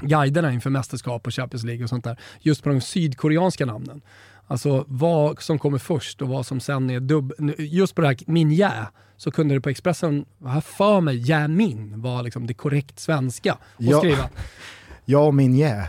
guiderna 0.00 0.52
inför 0.52 0.70
mästerskap 0.70 1.26
och 1.26 1.34
Champions 1.34 1.64
League 1.64 1.82
och 1.84 1.88
sånt 1.88 2.04
där. 2.04 2.16
Just 2.40 2.62
på 2.62 2.68
de 2.68 2.80
sydkoreanska 2.80 3.66
namnen. 3.66 4.00
Alltså 4.46 4.84
vad 4.88 5.42
som 5.42 5.58
kommer 5.58 5.78
först 5.78 6.22
och 6.22 6.28
vad 6.28 6.46
som 6.46 6.60
sen 6.60 6.90
är 6.90 7.00
dubb... 7.00 7.32
Just 7.58 7.94
på 7.94 8.00
det 8.00 8.06
här 8.06 8.16
Minja 8.26 8.72
så 9.16 9.30
kunde 9.30 9.54
det 9.54 9.60
på 9.60 9.68
Expressen, 9.68 10.24
har 10.44 10.60
för 10.60 11.00
mig, 11.00 11.30
Jamin 11.30 12.00
var 12.02 12.22
liksom 12.22 12.46
det 12.46 12.54
korrekt 12.54 12.98
svenska 12.98 13.52
att 13.52 13.58
Ja. 13.78 13.98
skriva. 13.98 14.28
Och 15.26 15.34
min 15.34 15.54
jä. 15.56 15.88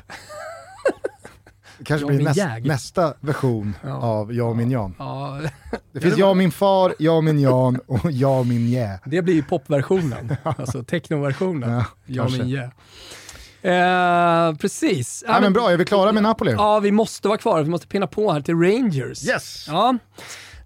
Kanske 1.83 2.03
Jag 2.03 2.07
blir 2.07 2.17
min 2.17 2.25
näst, 2.25 2.65
nästa 2.65 3.13
version 3.19 3.75
Ja. 3.83 3.93
av 3.93 4.33
Jag 4.33 4.49
och 4.49 4.57
min 4.57 4.71
Jan. 4.71 4.95
Ja, 4.99 5.41
Det 5.91 5.99
finns 6.01 6.17
Jag 6.17 6.29
och 6.29 6.37
min 6.37 6.51
far, 6.51 6.93
Jag 6.99 7.17
och 7.17 7.23
min 7.23 7.39
Jan 7.39 7.79
och 7.87 8.11
Jag 8.11 8.39
och 8.39 8.47
min 8.47 8.67
Jä. 8.69 8.99
det 9.05 9.21
blir 9.21 9.33
ju 9.33 9.43
popversionen, 9.43 10.35
alltså 10.43 10.83
technoversionen. 10.83 11.69
Ja, 11.71 11.85
jag 12.05 12.25
kanske. 12.25 12.43
min 12.43 12.51
yeah. 12.51 12.69
Eh, 13.61 14.55
Precis. 14.55 15.23
Ja, 15.27 15.39
men 15.41 15.53
bra, 15.53 15.71
är 15.71 15.77
vi 15.77 15.85
klara 15.85 16.11
med 16.11 16.23
Napoli? 16.23 16.51
Ja, 16.51 16.79
vi 16.79 16.91
måste 16.91 17.27
vara 17.27 17.37
kvar. 17.37 17.63
Vi 17.63 17.69
måste 17.69 17.87
pinna 17.87 18.07
på 18.07 18.31
här 18.31 18.41
till 18.41 18.55
Rangers. 18.55 19.27
Yes! 19.27 19.65
Ja. 19.67 19.97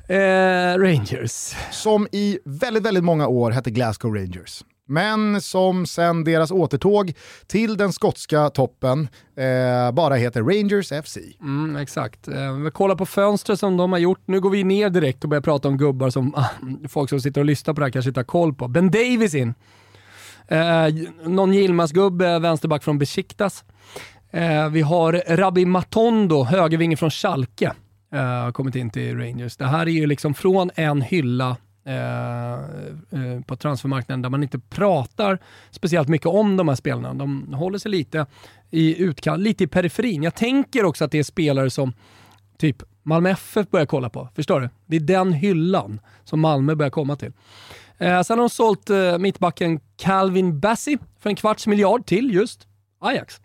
Eh, 0.08 0.78
Rangers. 0.80 1.56
Som 1.72 2.08
i 2.12 2.39
väldigt, 2.46 2.84
väldigt 2.84 3.04
många 3.04 3.28
år 3.28 3.52
hette 3.52 3.72
Glasgow 3.72 4.16
Rangers. 4.16 4.64
Men 4.88 5.41
som 5.41 5.86
sen 5.86 6.24
deras 6.24 6.52
återtåg 6.52 7.14
till 7.48 7.78
den 7.78 7.94
skotska 7.94 8.50
toppen 8.50 9.08
eh, 9.38 9.91
bara 9.91 10.16
heter 10.16 10.41
Rangers 10.41 11.06
FC. 11.06 11.18
Mm, 11.41 11.76
exakt. 11.76 12.28
Eh, 12.28 12.54
vi 12.54 12.72
kollar 12.72 12.96
på 12.96 13.06
fönstret 13.06 13.60
som 13.60 13.78
de 13.78 13.91
har 13.91 14.00
gjort. 14.00 14.22
Nu 14.26 14.39
går 14.39 14.50
vi 14.50 14.64
ner 14.64 14.89
direkt 14.89 15.24
och 15.24 15.30
börjar 15.30 15.41
prata 15.41 15.68
om 15.68 15.78
gubbar 15.78 16.10
som 16.10 16.34
folk 16.89 17.10
som 17.10 17.22
sitter 17.22 17.41
och 17.41 17.46
lyssnar 17.46 17.74
på 17.74 17.80
det 17.80 17.86
här 17.86 17.91
kanske 17.91 18.10
inte 18.10 18.20
har 18.20 18.26
koll 18.26 18.54
på. 18.54 18.68
Ben 18.68 18.91
Davis 18.91 19.34
in. 19.36 19.54
Eh, 20.48 20.88
någon 21.26 21.54
Yilmaz-gubbe, 21.54 22.39
vänsterback 22.39 22.84
från 22.84 22.98
Besiktas. 22.98 23.64
Eh, 24.32 24.70
vi 24.70 24.82
har 24.82 25.24
Rabbi 25.28 25.66
Matondo, 25.66 26.44
högervinge 26.44 26.98
från 26.98 27.12
Schalke, 27.12 27.74
eh, 28.14 28.20
har 28.20 28.52
kommit 28.52 28.76
in 28.76 28.89
till 28.89 29.18
Rangers. 29.18 29.58
Det 29.58 29.66
här 29.66 29.88
är 29.88 29.91
ju 29.91 30.08
liksom 30.08 30.34
från 30.34 30.72
en 30.76 31.02
hylla 31.02 31.58
eh, 31.86 32.54
eh, 32.54 33.41
på 33.46 33.56
transfermarknaden 33.56 34.22
där 34.22 34.30
man 34.30 34.44
inte 34.44 34.60
pratar 34.60 35.39
speciellt 35.72 36.08
mycket 36.08 36.28
om 36.28 36.58
de 36.58 36.68
här 36.68 36.76
spelarna. 36.76 37.14
De 37.14 37.54
håller 37.54 37.78
sig 37.78 37.91
lite 37.91 38.26
i 38.72 39.04
utkant, 39.04 39.41
lite 39.41 39.64
i 39.64 39.68
periferin. 39.68 40.24
Jag 40.24 40.36
tänker 40.36 40.86
också 40.86 41.06
att 41.06 41.12
det 41.12 41.20
är 41.20 41.24
spelare 41.24 41.70
som 41.70 41.94
typ 42.58 42.84
Malmö 43.04 43.30
FF 43.30 43.70
börjar 43.70 43.86
kolla 43.86 44.10
på. 44.10 44.30
Förstår 44.36 44.62
du? 44.62 44.70
Det 44.86 44.96
är 44.96 45.00
den 45.00 45.34
hyllan 45.34 46.00
som 46.24 46.39
Malmö 46.39 46.76
börjar 46.76 46.89
komma 46.89 47.16
till. 47.16 47.32
Eh, 47.98 48.22
sen 48.22 48.38
har 48.38 48.44
de 48.44 48.50
sålt 48.50 48.89
eh, 48.89 49.18
mittbacken 49.18 49.80
Calvin 49.98 50.60
Bassey 50.60 50.98
för 51.20 51.30
en 51.30 51.36
kvarts 51.36 51.68
miljard 51.68 52.06
till 52.06 52.34
just 52.34 52.68
Ajax. 53.00 53.41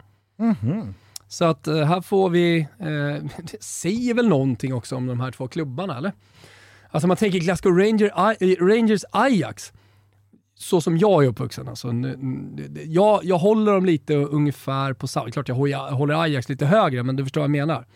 Så 1.28 1.44
att 1.44 1.66
eh, 1.66 1.84
här 1.84 2.00
får 2.00 2.30
vi, 2.30 2.58
eh, 2.60 3.24
det 3.42 3.62
säger 3.62 4.14
väl 4.14 4.28
någonting 4.28 4.74
också 4.74 4.96
om 4.96 5.06
de 5.06 5.20
här 5.20 5.30
två 5.30 5.48
klubbarna 5.48 5.98
eller? 5.98 6.12
Alltså 6.90 7.08
man 7.08 7.16
tänker 7.16 7.38
Glasgow 7.38 7.78
Ranger, 7.78 8.42
I, 8.42 8.54
Rangers 8.54 9.04
Ajax, 9.10 9.72
så 10.54 10.80
som 10.80 10.98
jag 10.98 11.24
är 11.24 11.28
uppvuxen. 11.28 11.68
Alltså, 11.68 11.92
jag, 12.84 13.24
jag 13.24 13.38
håller 13.38 13.72
dem 13.72 13.84
lite 13.84 14.14
ungefär 14.14 14.92
på 14.92 15.08
samma, 15.08 15.30
klart 15.30 15.48
jag 15.48 15.54
håller 15.90 16.22
Ajax 16.22 16.48
lite 16.48 16.66
högre, 16.66 17.02
men 17.02 17.16
du 17.16 17.24
förstår 17.24 17.40
vad 17.40 17.44
jag 17.44 17.50
menar. 17.50 17.86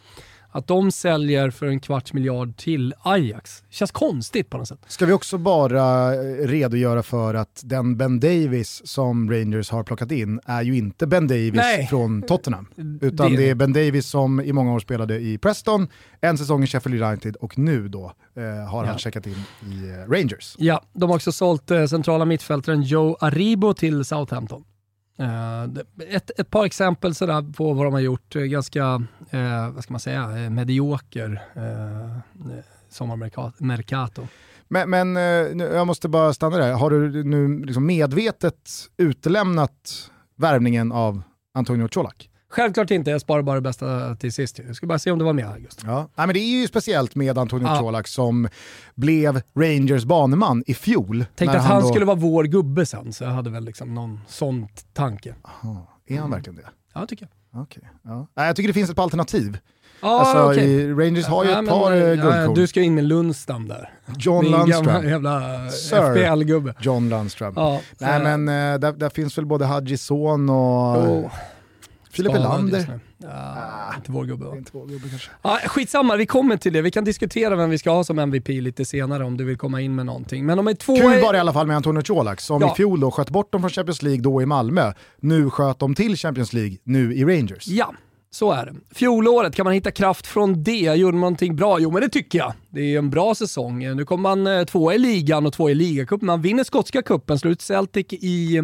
Att 0.55 0.67
de 0.67 0.91
säljer 0.91 1.51
för 1.51 1.67
en 1.67 1.81
kvarts 1.81 2.13
miljard 2.13 2.57
till 2.57 2.95
Ajax, 3.03 3.63
känns 3.71 3.91
konstigt 3.91 4.51
på 4.51 4.59
något 4.59 4.69
sätt. 4.69 4.79
Ska 4.87 5.07
vi 5.07 5.13
också 5.13 5.39
bara 5.39 6.15
eh, 6.15 6.19
redogöra 6.47 7.03
för 7.03 7.35
att 7.35 7.61
den 7.65 7.97
Ben 7.97 8.21
Davis 8.21 8.83
som 8.85 9.31
Rangers 9.31 9.71
har 9.71 9.83
plockat 9.83 10.13
in 10.13 10.41
är 10.45 10.63
ju 10.63 10.77
inte 10.77 11.07
Ben 11.07 11.27
Davis 11.29 11.53
Nej. 11.55 11.87
från 11.87 12.23
Tottenham. 12.23 12.67
Utan 13.01 13.31
Det- 13.31 13.37
det 13.37 13.51
är 13.51 13.55
Ben 13.55 13.73
Davis 13.73 14.07
som 14.07 14.41
i 14.41 14.53
många 14.53 14.75
år 14.75 14.81
spelade 14.81 15.19
i 15.21 15.39
Preston, 15.39 15.89
en 16.21 16.39
säsong 16.39 16.63
i 16.63 16.67
Sheffield 16.67 17.03
United 17.03 17.37
och 17.37 17.59
nu 17.59 17.89
då 17.89 18.13
eh, 18.37 18.43
har 18.71 18.85
han 18.85 18.99
checkat 18.99 19.27
in 19.27 19.33
i 19.73 19.89
eh, 19.91 20.11
Rangers. 20.11 20.55
Ja, 20.59 20.83
de 20.93 21.11
har 21.11 21.17
också 21.17 21.33
sålt 21.33 21.71
eh, 21.71 21.87
centrala 21.87 22.25
mittfältaren 22.25 22.83
Joe 22.83 23.17
Aribo 23.21 23.75
till 23.75 24.05
Southampton. 24.05 24.65
Eh, 25.19 25.63
ett, 26.09 26.31
ett 26.41 26.51
par 26.51 26.65
exempel 26.65 27.15
sådär 27.15 27.53
på 27.53 27.73
vad 27.73 27.87
de 27.87 27.93
har 27.93 28.01
gjort. 28.01 28.37
Eh, 28.37 28.43
ganska, 28.43 29.03
eh, 29.31 29.71
vad 29.71 29.83
ska 29.83 29.93
man 29.93 30.01
säga, 30.01 30.45
eh, 30.45 30.51
medioker 30.51 31.43
eh, 31.55 32.19
sommarmercato. 32.89 34.27
Men, 34.69 34.91
men 34.91 35.17
jag 35.59 35.87
måste 35.87 36.09
bara 36.09 36.33
stanna 36.33 36.57
där, 36.57 36.73
har 36.73 36.91
du 36.91 37.25
nu 37.25 37.65
liksom 37.65 37.87
medvetet 37.87 38.71
utelämnat 38.97 40.11
värvningen 40.37 40.93
av 40.93 41.23
Antonio 41.55 41.89
Colak? 41.89 42.29
Självklart 42.53 42.91
inte, 42.91 43.11
jag 43.11 43.21
sparar 43.21 43.43
bara 43.43 43.55
det 43.55 43.61
bästa 43.61 44.15
till 44.17 44.33
sist. 44.33 44.61
Jag 44.67 44.77
ska 44.77 44.87
bara 44.87 44.99
se 44.99 45.11
om 45.11 45.19
det 45.19 45.25
var 45.25 45.33
med 45.33 45.61
just. 45.65 45.83
Ja. 45.87 46.09
Nej, 46.15 46.27
men 46.27 46.35
det 46.35 46.41
är 46.41 46.61
ju 46.61 46.69
speciellt 46.69 47.15
med 47.15 47.39
Antonio 47.39 47.67
Ja. 47.69 47.79
Colak 47.81 48.09
som 48.09 48.49
blev 48.95 49.43
Rangers 49.55 50.05
baneman 50.05 50.63
i 50.67 50.75
fjol. 50.75 51.25
Tänkte 51.35 51.59
att 51.59 51.65
han 51.65 51.83
då- 51.83 51.89
skulle 51.89 52.05
vara 52.05 52.17
vår 52.17 52.45
gubbe 52.45 52.87
sen, 52.87 53.13
så 53.13 53.25
jag 53.25 53.31
hade 53.31 53.51
väl 53.51 53.65
liksom 53.65 53.95
någon 53.95 54.21
sån 54.29 54.69
tanke. 54.93 55.35
Jaha, 55.63 55.77
Är 56.07 56.19
han 56.21 56.31
verkligen 56.31 56.57
det? 56.57 56.67
Ja, 56.95 57.07
tycker 57.07 57.29
jag. 57.53 57.63
Okej. 57.63 57.83
Ja. 58.03 58.27
Nej, 58.37 58.47
jag 58.47 58.57
tycker 58.57 58.69
det 58.69 58.73
finns 58.75 58.91
ett 58.91 58.97
par 58.97 59.03
alternativ. 59.03 59.59
Ja, 60.03 60.21
alltså, 60.21 60.61
i, 60.61 60.93
Rangers 60.93 61.27
har 61.27 61.45
ju 61.45 61.51
Ja, 61.51 61.59
ett 61.59 61.65
men, 61.65 61.75
par 61.75 61.93
ja, 61.93 61.97
eh, 61.97 62.09
ja, 62.09 62.15
guldkorn. 62.15 62.55
Du 62.55 62.67
ska 62.67 62.81
in 62.81 62.95
med 62.95 63.05
Lundstam 63.05 63.69
där. 63.69 63.91
John 64.19 64.45
gamla 64.45 64.65
Lundström. 64.67 65.09
jävla 65.09 65.69
Sir. 65.71 65.97
FBL-gubbe. 65.97 66.75
John 66.81 67.09
Lundström. 67.09 67.53
Ja, 67.57 67.81
Nej 67.99 68.37
men 68.37 68.49
eh, 68.73 68.79
där, 68.79 68.93
där 68.93 69.11
finns 69.11 69.39
väl 69.39 69.47
både 69.47 69.65
Hadji 69.67 69.97
Son 69.99 70.51
och 70.51 70.97
oh, 71.09 71.33
Filip 72.13 72.33
Helander. 72.33 73.01
Ja, 73.19 73.95
inte 73.97 74.13
vår 74.13 74.25
gubbe 74.25 74.45
Det 74.45 74.51
va? 74.51 74.57
inte 74.57 74.71
vår 74.75 74.87
gubbe 74.87 75.09
kanske. 75.09 75.31
Ja, 75.43 75.59
skitsamma, 75.67 76.17
vi 76.17 76.27
kommer 76.27 76.57
till 76.57 76.73
det. 76.73 76.83
Vi 76.83 76.91
kan 76.91 77.05
diskutera 77.05 77.57
vem 77.57 77.71
vi 77.71 77.79
ska 77.79 77.91
ha 77.91 78.05
som 78.05 78.19
MVP 78.19 78.49
lite 78.49 78.85
senare 78.85 79.25
om 79.25 79.37
du 79.37 79.45
vill 79.45 79.57
komma 79.57 79.81
in 79.81 79.95
med 79.95 80.07
någonting. 80.07 80.47
Men 80.47 80.59
om 80.59 80.69
är 80.69 80.75
två... 80.75 80.97
Kul 80.97 81.23
bara 81.23 81.37
i 81.37 81.41
alla 81.41 81.53
fall 81.53 81.67
med 81.67 81.77
Antonio 81.77 82.03
Colak 82.03 82.41
som 82.41 82.61
Ja. 82.61 82.73
i 82.73 82.77
fjol 82.77 83.01
då 83.01 83.11
sköt 83.11 83.31
bort 83.31 83.53
dem 83.53 83.61
från 83.61 83.71
Champions 83.71 84.03
League 84.03 84.23
då 84.23 84.43
i 84.43 84.47
Malmö. 84.47 84.93
Nu 85.21 85.51
sköt 85.51 85.79
de 85.79 85.95
till 85.95 86.17
Champions 86.17 86.53
League, 86.53 86.77
nu 86.85 87.15
i 87.15 87.25
Rangers. 87.25 87.67
Ja, 87.69 87.95
så 88.31 88.53
är 88.53 88.67
det. 88.67 88.73
Fjolåret, 88.95 89.55
kan 89.55 89.65
man 89.65 89.73
hitta 89.75 89.91
kraft 89.91 90.27
från 90.27 90.63
det? 90.63 90.73
Gjorde 90.81 91.13
man 91.13 91.21
någonting 91.21 91.57
bra? 91.57 91.79
Jo, 91.81 91.91
men 91.91 92.01
det 92.03 92.09
tycker 92.09 92.39
jag. 92.39 92.53
Det 92.71 92.81
är 92.95 92.99
en 92.99 93.11
bra 93.11 93.35
säsong. 93.35 93.97
Nu 93.97 94.05
kommer 94.05 94.23
man 94.23 94.47
eh, 94.47 94.65
tvåa 94.65 94.95
i 94.95 94.99
ligan 94.99 95.47
och 95.47 95.53
tvåa 95.53 95.71
i 95.71 95.75
ligacupen. 95.75 96.27
Man 96.27 96.43
vinner 96.43 96.65
skotska 96.65 97.03
cupen, 97.03 97.39
slår 97.39 97.53
ut 97.53 97.61
Celtic 97.63 98.07
i, 98.11 98.63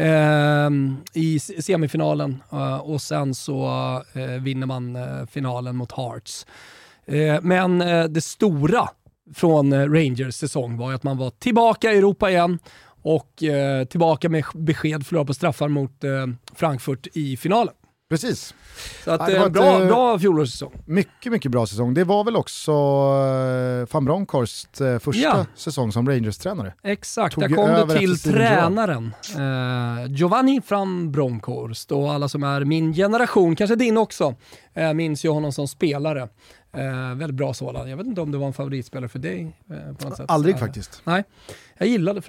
Ehm, 0.00 0.96
i 1.12 1.38
semifinalen 1.40 2.42
eh, 2.52 2.76
och 2.76 3.02
sen 3.02 3.34
så 3.34 3.66
eh, 4.12 4.42
vinner 4.42 4.66
man 4.66 4.96
eh, 4.96 5.26
finalen 5.26 5.76
mot 5.76 5.92
Hearts. 5.92 6.46
Eh, 7.06 7.36
men 7.42 7.80
eh, 7.80 8.04
det 8.04 8.20
stora 8.20 8.88
från 9.34 9.72
eh, 9.72 9.90
Rangers 9.90 10.34
säsong 10.34 10.76
var 10.76 10.90
ju 10.90 10.94
att 10.94 11.02
man 11.02 11.18
var 11.18 11.30
tillbaka 11.30 11.92
i 11.92 11.98
Europa 11.98 12.30
igen 12.30 12.58
och 13.02 13.42
eh, 13.42 13.84
tillbaka 13.84 14.28
med 14.28 14.44
besked 14.54 15.06
förlorade 15.06 15.26
på 15.26 15.34
straffar 15.34 15.68
mot 15.68 16.04
eh, 16.04 16.26
Frankfurt 16.54 17.06
i 17.12 17.36
finalen. 17.36 17.74
Precis. 18.10 18.54
Så 19.04 19.10
att, 19.10 19.20
Ja, 19.20 19.26
det 19.26 19.32
eh, 19.34 19.40
var 19.40 19.46
ett, 19.46 19.52
bra, 19.52 19.80
eh, 19.82 19.86
bra 19.86 20.18
fjolårssäsong. 20.18 20.72
Mycket, 20.86 21.32
mycket 21.32 21.50
bra 21.50 21.66
säsong. 21.66 21.94
Det 21.94 22.04
var 22.04 22.24
väl 22.24 22.36
också 22.36 22.72
eh, 22.72 23.94
van 23.94 24.04
Bronckhorst 24.04 24.80
eh, 24.80 24.98
första 24.98 25.22
Ja. 25.22 25.46
säsong 25.54 25.92
som 25.92 26.08
Rangers-tränare. 26.08 26.72
Exakt, 26.82 27.34
tog 27.34 27.42
där 27.44 27.54
kom 27.56 27.88
det 27.88 27.98
till 27.98 28.18
tränaren. 28.18 29.14
Eh, 29.36 30.06
Giovanni 30.12 30.60
från 30.66 31.12
Bronckhorst 31.12 31.92
och 31.92 32.12
alla 32.12 32.28
som 32.28 32.42
är 32.42 32.64
min 32.64 32.92
generation, 32.94 33.56
kanske 33.56 33.76
din 33.76 33.96
också, 33.96 34.34
eh, 34.74 34.92
minns 34.94 35.24
ju 35.24 35.28
honom 35.28 35.52
som 35.52 35.68
spelare. 35.68 36.28
Eh, 36.72 37.14
väldigt 37.14 37.34
bra 37.34 37.54
sådan. 37.54 37.90
Jag 37.90 37.96
vet 37.96 38.06
inte 38.06 38.20
om 38.20 38.30
det 38.32 38.38
var 38.38 38.46
en 38.46 38.52
favoritspelare 38.52 39.08
för 39.08 39.18
dig 39.18 39.56
eh, 39.70 39.94
på 39.96 40.08
något 40.08 40.16
sätt. 40.16 40.26
Aldrig 40.28 40.54
Eh, 40.54 40.58
faktiskt. 40.60 41.02
Nej, 41.04 41.24
jag 41.78 41.88
gillade 41.88 42.20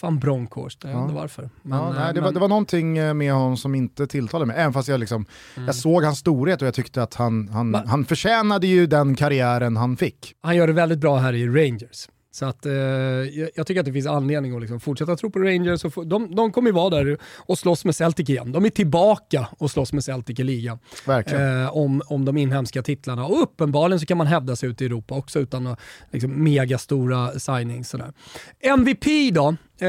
van, 0.00 0.18
Bronckhorst, 0.18 0.84
jag 0.84 0.90
vet 0.90 1.02
inte 1.02 1.14
varför. 1.14 1.50
Men, 1.62 1.78
ja, 1.78 1.88
eh, 1.88 1.94
nej, 1.94 2.14
det, 2.14 2.20
var, 2.20 2.26
men- 2.26 2.34
det 2.34 2.40
var 2.40 2.48
någonting 2.48 2.98
eh, 2.98 3.14
med 3.14 3.32
honom 3.32 3.56
som 3.56 3.74
inte 3.74 4.06
tilltalade 4.06 4.46
mig. 4.46 4.56
Även 4.56 4.72
fast 4.72 4.88
jag, 4.88 5.00
liksom, 5.00 5.26
Mm. 5.56 5.66
jag 5.66 5.74
såg 5.74 6.02
hans 6.04 6.18
storhet 6.18 6.62
och 6.62 6.66
jag 6.66 6.74
tyckte 6.74 7.02
att 7.02 7.14
han, 7.14 7.48
han, 7.48 7.74
han 7.74 8.04
förtjänade 8.04 8.66
ju 8.66 8.86
den 8.86 9.14
karriären 9.14 9.76
han 9.76 9.96
fick. 9.96 10.34
han 10.42 10.56
gör 10.56 10.66
det 10.66 10.72
väldigt 10.72 10.98
bra 10.98 11.16
här 11.18 11.32
i 11.32 11.46
Rangers. 11.48 12.08
Så 12.34 12.46
att, 12.46 12.66
eh, 12.66 12.72
jag, 12.72 13.66
tycker 13.66 13.80
att 13.80 13.86
det 13.86 13.92
finns 13.92 14.06
anledning 14.06 14.54
att 14.54 14.60
liksom 14.60 14.80
fortsätta 14.80 15.16
tro 15.16 15.30
på 15.30 15.38
Rangers. 15.38 15.84
Och 15.84 16.06
de, 16.06 16.34
de 16.34 16.52
kommer 16.52 16.68
ju 16.68 16.74
vara 16.74 16.90
där 16.90 17.18
och 17.36 17.58
slåss 17.58 17.84
med 17.84 17.94
Celtic 17.94 18.28
igen. 18.28 18.52
De 18.52 18.64
är 18.64 18.70
tillbaka 18.70 19.48
och 19.58 19.70
slåss 19.70 19.92
med 19.92 20.04
Celtic 20.04 20.40
i 20.40 20.44
ligan. 20.44 20.78
Eh, 21.08 21.76
om, 21.76 22.02
om 22.06 22.24
de 22.24 22.36
inhemska 22.36 22.82
titlarna. 22.82 23.24
Och 23.26 23.42
uppenbarligen 23.42 24.00
så 24.00 24.06
kan 24.06 24.18
man 24.18 24.26
hävda 24.26 24.56
sig 24.56 24.68
ute 24.68 24.84
i 24.84 24.86
Europa 24.86 25.14
också 25.14 25.40
utan 25.40 25.66
att, 25.66 25.80
liksom, 26.10 26.44
megastora 26.44 27.38
signings. 27.38 27.88
Sådär. 27.88 28.12
MVP 28.60 29.34
då? 29.34 29.48
Eh, 29.48 29.88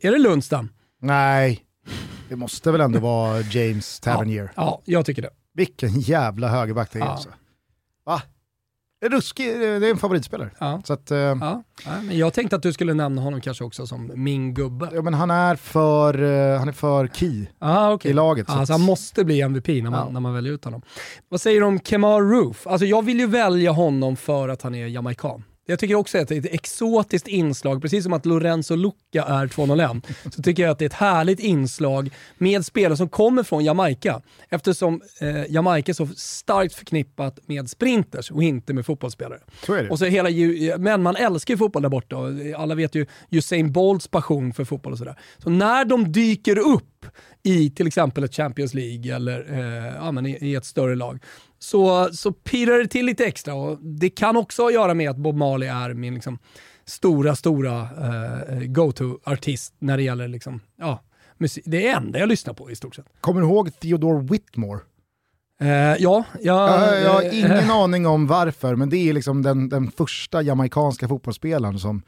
är 0.00 0.12
det 0.12 0.18
Lundstam? 0.18 0.68
Nej, 1.00 1.60
det 2.28 2.36
måste 2.36 2.72
väl 2.72 2.80
ändå 2.80 2.98
vara 2.98 3.40
James 3.40 4.00
Tavernier. 4.00 4.52
Ja, 4.56 4.82
jag 4.84 5.06
tycker 5.06 5.22
det. 5.22 5.30
Vilken 5.54 6.00
jävla 6.00 6.48
högerback 6.48 6.92
det 6.92 6.98
är 6.98 7.04
Ja. 7.04 7.10
alltså. 7.10 7.28
Va? 8.04 8.22
Ruskig, 9.02 9.46
det 9.46 9.66
är 9.66 9.90
en 9.90 9.96
favoritspelare. 9.98 10.50
Ja. 10.58 10.80
Så 10.84 10.92
att, 10.92 11.10
eh, 11.10 11.18
Ja, 11.18 11.62
nej, 11.86 12.02
men 12.02 12.18
jag 12.18 12.32
tänkte 12.32 12.56
att 12.56 12.62
du 12.62 12.72
skulle 12.72 12.94
nämna 12.94 13.22
honom 13.22 13.40
kanske 13.40 13.64
också 13.64 13.86
som 13.86 14.10
min 14.14 14.54
gubbe. 14.54 14.88
ja, 14.94 15.02
men 15.02 15.14
han 15.14 15.30
är 15.30 15.56
för, 15.56 16.22
eh, 16.22 16.58
han 16.58 16.68
är 16.68 16.72
för 16.72 17.06
key 17.06 17.46
Ah, 17.58 17.92
okay. 17.92 18.10
i 18.10 18.14
laget. 18.14 18.46
så 18.46 18.52
Alltså 18.52 18.72
han 18.74 18.80
måste 18.80 19.24
bli 19.24 19.40
MVP 19.40 19.68
när 19.82 19.90
man, 19.90 20.06
Ja. 20.06 20.12
när 20.12 20.20
man 20.20 20.34
väljer 20.34 20.52
ut 20.52 20.64
honom. 20.64 20.82
Vad 21.28 21.40
säger 21.40 21.60
du 21.60 21.66
om 21.66 21.80
Kemar 21.80 22.20
Roof? 22.20 22.66
Alltså 22.66 22.86
jag 22.86 23.04
vill 23.04 23.18
ju 23.20 23.26
välja 23.26 23.70
honom 23.72 24.16
för 24.16 24.48
att 24.48 24.62
han 24.62 24.74
är 24.74 24.86
jamaican. 24.86 25.44
Jag 25.66 25.78
tycker 25.78 25.94
också 25.94 26.18
att 26.18 26.28
det 26.28 26.34
är 26.34 26.38
ett 26.38 26.54
exotiskt 26.54 27.28
inslag, 27.28 27.82
precis 27.82 28.04
som 28.04 28.12
att 28.12 28.26
Lorenzo 28.26 28.76
Lucca 28.76 29.24
är 29.24 29.48
201, 29.48 29.90
så 30.34 30.42
tycker 30.42 30.62
jag 30.62 30.72
att 30.72 30.78
det 30.78 30.84
är 30.84 30.86
ett 30.86 30.92
härligt 30.92 31.40
inslag 31.40 32.10
med 32.38 32.66
spelare 32.66 32.96
som 32.96 33.08
kommer 33.08 33.42
från 33.42 33.64
Jamaica. 33.64 34.22
Eftersom 34.48 35.02
eh, 35.20 35.52
Jamaica 35.52 35.92
är 35.92 35.94
så 35.94 36.06
starkt 36.06 36.74
förknippat 36.74 37.38
med 37.46 37.70
sprinters 37.70 38.30
och 38.30 38.42
inte 38.42 38.74
med 38.74 38.86
fotbollsspelare. 38.86 39.38
Så 39.66 39.74
är 39.74 39.82
det. 39.82 39.90
Och 39.90 39.98
så 39.98 40.04
hela, 40.04 40.28
men 40.78 41.02
man 41.02 41.16
älskar 41.16 41.54
ju 41.54 41.58
fotboll 41.58 41.82
där 41.82 41.88
borta 41.88 42.16
och 42.16 42.30
alla 42.56 42.74
vet 42.74 42.94
ju 42.94 43.06
Usain 43.30 43.72
Bolts 43.72 44.08
passion 44.08 44.52
för 44.52 44.64
fotboll 44.64 44.92
och 44.92 44.98
sådär. 44.98 45.18
Så 45.38 45.50
när 45.50 45.84
de 45.84 46.12
dyker 46.12 46.58
upp 46.58 47.06
i 47.42 47.70
till 47.70 47.86
exempel 47.86 48.24
ett 48.24 48.34
Champions 48.34 48.74
League 48.74 49.16
eller 49.16 49.52
eh, 49.52 49.94
ja, 49.94 50.12
men 50.12 50.26
i, 50.26 50.38
i, 50.40 50.54
ett 50.54 50.64
större 50.64 50.94
lag, 50.94 51.18
så, 51.62 52.08
så 52.12 52.32
pirrar 52.32 52.78
det 52.78 52.86
till 52.86 53.06
lite 53.06 53.24
extra. 53.24 53.54
Och 53.54 53.78
det 53.80 54.10
kan 54.10 54.36
också 54.36 54.62
ha 54.62 54.68
att 54.68 54.74
göra 54.74 54.94
med 54.94 55.10
att 55.10 55.16
Bob 55.16 55.36
Marley 55.36 55.68
är 55.68 55.94
min 55.94 56.14
liksom, 56.14 56.38
stora, 56.84 57.36
stora 57.36 57.80
eh, 57.80 58.58
go-to-artist 58.66 59.74
när 59.78 59.96
det 59.96 60.02
gäller 60.02 60.28
liksom, 60.28 60.60
ja, 60.76 61.02
musik. 61.38 61.64
Det 61.66 61.88
är 61.88 61.96
enda 61.96 62.18
jag 62.18 62.28
lyssnar 62.28 62.54
på 62.54 62.70
i 62.70 62.76
stort 62.76 62.94
sett. 62.94 63.06
Kommer 63.20 63.40
du 63.40 63.46
ihåg 63.46 63.80
Theodore 63.80 64.22
Whitmore? 64.22 64.80
Eh, 65.60 65.68
ja, 65.68 65.96
jag, 65.98 66.24
jag, 66.40 67.02
jag 67.02 67.12
har 67.12 67.34
ingen 67.34 67.50
eh, 67.50 67.70
aning 67.76 68.06
om 68.06 68.26
varför, 68.26 68.76
men 68.76 68.90
det 68.90 68.96
är 68.96 69.12
liksom 69.12 69.42
den, 69.42 69.68
den 69.68 69.90
första 69.90 70.42
jamaikanska 70.42 71.08
fotbollsspelaren 71.08 71.78
som 71.78 72.02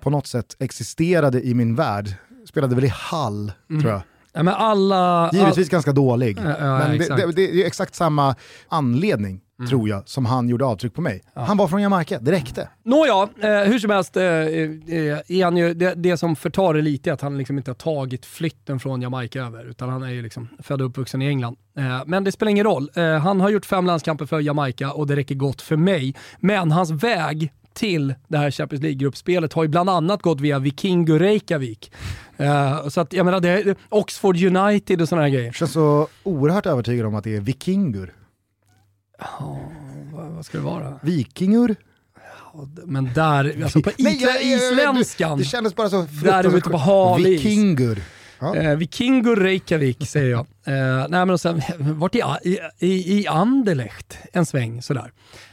på 0.00 0.10
något 0.10 0.26
sätt 0.26 0.56
existerade 0.58 1.46
i 1.46 1.54
min 1.54 1.74
värld. 1.74 2.14
Spelade 2.48 2.74
väl 2.74 2.84
i 2.84 2.92
Hall, 2.94 3.52
mm. 3.70 3.82
tror 3.82 3.92
jag. 3.92 4.02
Ja, 4.36 4.42
men 4.42 4.54
alla, 4.54 5.30
Givetvis 5.32 5.68
all... 5.68 5.70
ganska 5.70 5.92
dålig, 5.92 6.38
ja, 6.38 6.54
ja, 6.58 6.78
men 6.78 6.98
det, 6.98 7.16
det, 7.16 7.32
det, 7.32 7.62
är 7.62 7.66
exakt 7.66 7.94
samma 7.94 8.34
anledning. 8.68 9.40
Mm. 9.58 9.68
tror 9.68 9.88
jag, 9.88 10.08
som 10.08 10.26
han 10.26 10.48
gjorde 10.48 10.64
avtryck 10.64 10.94
på 10.94 11.00
mig. 11.00 11.22
Han 11.34 11.56
var 11.56 11.68
från 11.68 11.82
Jamaica, 11.82 12.18
det 12.18 12.32
räckte. 12.32 12.68
Nåja, 12.82 13.28
eh, 13.40 13.70
hur 13.70 13.78
som 13.78 13.90
helst 13.90 14.16
eh, 14.16 14.24
eh, 14.24 14.38
är 15.28 15.44
han 15.44 15.56
ju, 15.56 15.74
det, 15.74 15.94
det 15.94 16.16
som 16.16 16.36
förtar 16.36 16.74
det 16.74 16.82
lite 16.82 17.10
är 17.10 17.14
att 17.14 17.20
han 17.20 17.38
liksom 17.38 17.58
inte 17.58 17.70
har 17.70 17.76
tagit 17.76 18.26
flytten 18.26 18.80
från 18.80 19.02
Jamaica 19.02 19.40
över, 19.40 19.64
utan 19.64 19.88
han 19.88 20.02
är 20.02 20.10
ju 20.10 20.22
liksom 20.22 20.48
född 20.58 20.80
och 20.80 20.86
uppvuxen 20.86 21.22
i 21.22 21.26
England. 21.26 21.56
Eh, 21.78 22.02
men 22.06 22.24
det 22.24 22.32
spelar 22.32 22.50
ingen 22.50 22.64
roll. 22.64 22.90
Eh, 22.94 23.18
han 23.18 23.40
har 23.40 23.50
gjort 23.50 23.66
fem 23.66 23.86
landskamper 23.86 24.26
för 24.26 24.40
Jamaica 24.40 24.92
och 24.92 25.06
det 25.06 25.16
räcker 25.16 25.34
gott 25.34 25.62
för 25.62 25.76
mig. 25.76 26.14
Men 26.40 26.72
hans 26.72 26.90
väg 26.90 27.52
till 27.76 28.14
det 28.28 28.38
här 28.38 28.50
Champions 28.50 28.82
League-gruppspelet 28.82 29.52
har 29.52 29.62
ju 29.62 29.68
bland 29.68 29.90
annat 29.90 30.22
gått 30.22 30.40
via 30.40 30.58
Vikingo 30.58 31.18
Reykjavik. 31.18 31.92
Uh, 32.40 32.88
så 32.88 33.00
att 33.00 33.12
jag 33.12 33.24
menar, 33.24 33.40
det 33.40 33.48
är 33.48 33.76
Oxford 33.88 34.36
United 34.36 35.02
och 35.02 35.08
sådana 35.08 35.22
här 35.22 35.30
grejer. 35.30 35.52
Känns 35.52 35.72
så 35.72 36.08
oerhört 36.22 36.66
övertygad 36.66 37.06
om 37.06 37.14
att 37.14 37.24
det 37.24 37.36
är 37.36 37.40
vikingur. 37.40 38.12
Oh, 39.40 39.58
vad, 40.12 40.30
vad 40.30 40.46
ska 40.46 40.58
det 40.58 40.64
vara? 40.64 41.00
Vikingur? 41.02 41.76
Men 42.84 43.10
där, 43.14 43.62
alltså 43.62 43.82
på 43.82 43.90
Nej, 43.98 44.22
jag, 44.22 44.42
isländskan. 44.42 45.38
Det 45.38 45.44
kändes 45.44 45.76
bara 45.76 45.90
så 45.90 46.06
Där 46.24 46.56
ute 46.56 46.70
på 46.70 46.76
halis. 46.76 47.26
Vikingur. 47.26 48.02
Ja. 48.38 48.56
Eh, 48.56 48.76
Vikingur 48.76 49.36
Reykjavik 49.36 50.08
säger 50.08 50.30
jag. 50.30 50.40
Eh, 50.64 51.06
nej 51.08 51.08
men 51.08 51.30
och 51.30 51.40
sen, 51.40 51.62
vart 51.78 52.14
i, 52.14 52.22
i, 52.78 53.20
i 53.20 53.26
Anderlecht 53.26 54.18
en 54.32 54.46
sväng 54.46 54.82
sådär. 54.82 55.12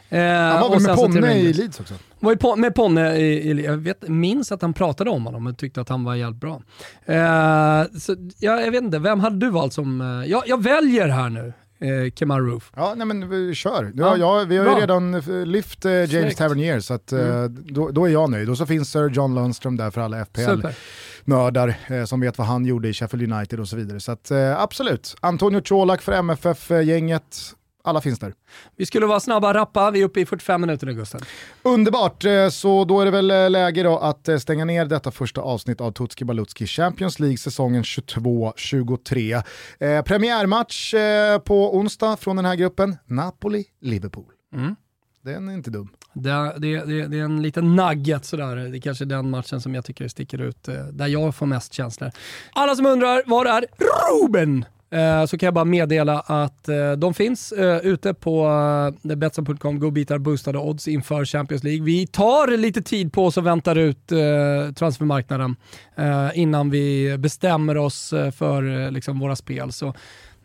Eh, 0.09 0.19
han 0.21 0.61
var 0.61 0.69
väl 0.69 0.81
med 0.81 0.95
Ponne 0.95 1.33
i 1.33 1.53
Leeds 1.53 1.79
också? 1.79 1.93
Var 2.23 2.35
på, 2.35 2.55
med 2.55 2.75
Ponne 2.75 3.19
jag 3.61 3.77
vet, 3.77 4.07
minns 4.07 4.51
att 4.51 4.61
han 4.61 4.73
pratade 4.73 5.09
om 5.09 5.25
honom 5.25 5.47
och 5.47 5.57
tyckte 5.57 5.81
att 5.81 5.89
han 5.89 6.03
var 6.03 6.15
jävligt 6.15 6.41
bra. 6.41 6.61
Eh, 7.05 7.83
så, 7.99 8.15
ja, 8.39 8.61
jag 8.61 8.71
vet 8.71 8.83
inte, 8.83 8.99
vem 8.99 9.19
hade 9.19 9.37
du 9.45 9.49
valt 9.49 9.73
som... 9.73 10.01
Eh, 10.01 10.31
jag, 10.31 10.43
jag 10.45 10.63
väljer 10.63 11.07
här 11.07 11.29
nu 11.29 11.53
eh, 11.79 12.11
Kemar 12.15 12.41
Roof. 12.41 12.71
Ja, 12.75 12.93
nej 12.97 13.07
men 13.07 13.29
vi 13.29 13.55
kör. 13.55 13.91
Ja, 13.95 14.17
ja, 14.17 14.45
vi 14.47 14.57
har 14.57 14.65
ju 14.65 14.81
redan 14.81 15.19
lyft 15.45 15.85
eh, 15.85 15.91
James 15.91 16.11
Snyggt. 16.11 16.37
Tavernier 16.37 16.79
så 16.79 16.93
att, 16.93 17.11
eh, 17.11 17.19
mm. 17.19 17.65
då, 17.69 17.91
då, 17.91 18.05
är 18.05 18.09
jag 18.09 18.29
nöjd. 18.29 18.49
Och 18.49 18.57
så 18.57 18.65
finns 18.65 18.91
Sir 18.91 19.09
John 19.09 19.35
Lundström 19.35 19.77
där 19.77 19.91
för 19.91 20.01
alla 20.01 20.25
FPL-nördar 20.25 21.75
eh, 21.87 22.05
som 22.05 22.19
vet 22.19 22.37
vad 22.37 22.47
han 22.47 22.65
gjorde 22.65 22.89
i 22.89 22.93
Sheffield 22.93 23.33
United 23.33 23.59
och 23.59 23.67
så 23.67 23.75
vidare. 23.75 23.99
Så 23.99 24.11
att, 24.11 24.31
eh, 24.31 24.61
absolut, 24.61 25.15
Antonio 25.19 25.61
Colak 25.61 26.01
för 26.01 26.11
MFF-gänget 26.11 27.55
alla 27.83 28.01
finns 28.01 28.19
där. 28.19 28.33
Vi 28.75 28.85
skulle 28.85 29.05
vara 29.05 29.19
snabba, 29.19 29.53
rappa, 29.53 29.91
vi 29.91 30.01
är 30.01 30.05
uppe 30.05 30.21
i 30.21 30.25
45 30.25 30.61
minuter 30.61 30.87
nu 30.87 30.93
Gusten. 30.93 31.21
Underbart, 31.63 32.25
eh, 32.25 32.49
så 32.49 32.85
då 32.85 33.01
är 33.01 33.05
det 33.05 33.11
väl 33.11 33.31
eh, 33.31 33.49
läge 33.49 33.83
då 33.83 33.97
att 33.97 34.27
eh, 34.27 34.37
stänga 34.37 34.65
ner 34.65 34.85
detta 34.85 35.11
första 35.11 35.41
avsnitt 35.41 35.81
av 35.81 35.91
Tutski 35.91 36.25
Balutski 36.25 36.67
Champions 36.67 37.19
League 37.19 37.37
säsongen 37.37 37.83
22-23. 37.83 39.43
Eh, 39.79 40.01
premiärmatch 40.01 40.93
eh, 40.93 41.39
på 41.39 41.77
onsdag 41.77 42.17
från 42.17 42.35
den 42.35 42.45
här 42.45 42.55
gruppen, 42.55 42.97
Napoli-Liverpool. 43.05 44.31
Mm. 44.55 44.75
Den 45.23 45.49
är 45.49 45.53
inte 45.53 45.71
dum. 45.71 45.89
Det, 46.13 46.55
det, 46.57 46.85
det, 46.85 47.07
det, 47.07 47.19
är 47.19 47.23
en 47.23 47.41
liten 47.41 47.75
nugget 47.75 48.25
sådär, 48.25 48.55
det 48.55 48.77
är 48.77 48.81
kanske 48.81 49.05
den 49.05 49.29
matchen 49.29 49.61
som 49.61 49.75
jag 49.75 49.85
tycker 49.85 50.07
sticker 50.07 50.41
ut, 50.41 50.69
där 50.91 51.07
jag 51.07 51.35
får 51.35 51.45
mest 51.45 51.73
känslor. 51.73 52.11
Alla 52.53 52.75
som 52.75 52.85
undrar, 52.85 53.23
var 53.25 53.45
är 53.45 53.65
Ruben? 53.77 54.65
Eh, 54.93 55.25
så 55.25 55.37
kan 55.37 55.47
jag 55.47 55.53
bara 55.53 55.65
meddela 55.65 56.19
att 56.19 56.69
eh, 56.69 56.91
de 56.91 57.13
finns 57.13 57.51
eh, 57.51 57.77
ute 57.77 58.13
på 58.13 58.47
eh, 59.03 59.15
Betsson.com, 59.15 59.79
godbitar, 59.79 60.17
boostade 60.17 60.57
odds 60.57 60.87
inför 60.87 61.25
Champions 61.25 61.63
League. 61.63 61.83
Vi 61.83 62.07
tar 62.07 62.57
lite 62.57 62.81
tid 62.81 63.13
på 63.13 63.25
oss 63.25 63.37
och 63.37 63.45
väntar 63.45 63.75
ut 63.75 64.11
eh, 64.11 64.73
transfermarknaden 64.75 65.55
eh, 65.95 66.29
innan 66.33 66.69
vi 66.69 67.17
bestämmer 67.17 67.77
oss 67.77 68.09
för 68.09 68.91
liksom, 68.91 69.19
våra 69.19 69.35
spel. 69.35 69.71
Så 69.71 69.93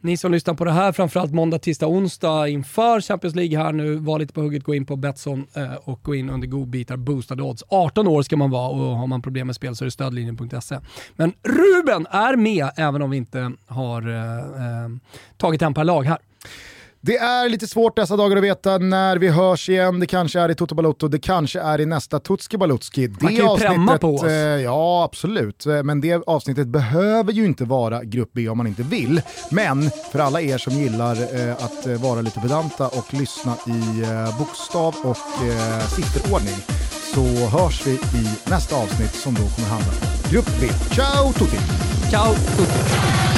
ni 0.01 0.17
som 0.17 0.33
lyssnar 0.33 0.55
på 0.55 0.65
det 0.65 0.73
här, 0.73 0.93
framförallt 0.93 1.33
måndag, 1.33 1.59
tisdag, 1.59 1.87
onsdag 1.87 2.49
inför 2.49 3.01
Champions 3.01 3.37
League 3.37 3.59
här 3.59 3.73
nu, 3.73 3.95
var 3.95 4.19
lite 4.19 4.33
på 4.33 4.41
hugget, 4.41 4.65
gå 4.65 4.75
in 4.75 4.87
på 4.87 4.97
Betsson 4.97 5.47
eh, 5.55 5.75
och 5.75 6.03
gå 6.03 6.15
in 6.15 6.31
under 6.31 6.49
godbitar, 6.49 6.97
boostade 6.97 7.43
odds. 7.43 7.65
18 7.69 8.09
år 8.09 8.23
ska 8.23 8.37
man 8.37 8.51
vara 8.51 8.69
och 8.69 8.97
har 8.97 9.07
man 9.07 9.23
problem 9.23 9.47
med 9.47 9.57
spel 9.57 9.77
så 9.77 9.85
är 9.85 9.87
det 9.87 9.91
stödlinjen.se. 9.91 10.79
Men 11.17 11.33
Ruben 11.43 12.07
är 12.11 12.37
med 12.37 12.71
även 12.77 13.03
om 13.03 13.11
vi 13.11 13.17
inte 13.17 13.53
har 13.67 14.09
eh, 14.09 14.39
eh 14.39 14.89
tagit 15.37 15.63
en 15.63 15.75
per 15.75 15.85
lag 15.85 16.03
här. 16.03 16.19
Det 17.01 17.17
är 17.17 17.49
lite 17.49 17.67
svårt 17.67 17.97
dessa 17.97 18.17
dagar 18.17 18.37
att 18.37 18.43
veta 18.43 18.79
när 18.79 19.17
vi 19.17 19.29
hörs 19.29 19.69
igen. 19.69 20.01
Det 20.01 20.07
kanske 20.07 20.41
är 20.41 20.49
i 20.49 20.55
Toto 20.55 20.75
Balotto, 20.75 21.09
det 21.09 21.19
kanske 21.19 21.61
är 21.61 21.81
i 21.81 21.87
nästa 21.87 22.21
Tutski 22.21 22.57
Balutski. 22.57 23.07
Det 23.07 23.23
Man 23.23 23.37
kan 23.37 23.47
ju 23.47 23.57
prämma 23.57 23.99
på 23.99 24.15
oss. 24.15 24.25
Eh, 24.25 24.31
ja, 24.63 25.05
absolut. 25.05 25.67
Eh, 25.67 25.83
men 25.83 26.01
det 26.01 26.23
avsnittet 26.27 26.69
behöver 26.69 27.33
ju 27.33 27.45
inte 27.45 27.65
vara 27.65 28.05
Grupp 28.05 28.31
B 28.33 28.49
om 28.49 28.59
man 28.59 28.67
inte 28.67 28.83
vill. 28.83 29.23
Men 29.51 29.91
för 30.13 30.19
alla 30.19 30.41
er 30.41 30.59
som 30.59 30.73
gillar 30.73 31.17
eh, 31.49 31.53
att 31.53 31.87
vara 32.01 32.21
lite 32.21 32.41
pedanta 32.41 32.89
och 32.89 33.15
lyssna 33.15 33.55
i 33.67 34.03
eh, 34.03 34.39
bokstav 34.39 34.95
och 35.03 35.47
eh, 35.47 35.87
sifferordning 35.89 36.57
så 37.15 37.23
hörs 37.59 37.87
vi 37.87 37.93
i 37.93 38.51
nästa 38.51 38.77
avsnitt 38.77 39.15
som 39.15 39.35
då 39.35 39.41
kommer 39.41 39.69
handla 39.69 39.93
om 39.93 40.33
Grupp 40.33 40.51
B. 40.61 40.69
Ciao 40.95 41.33
tutti! 41.33 41.59
Ciao 42.11 42.35
tutti! 42.35 43.38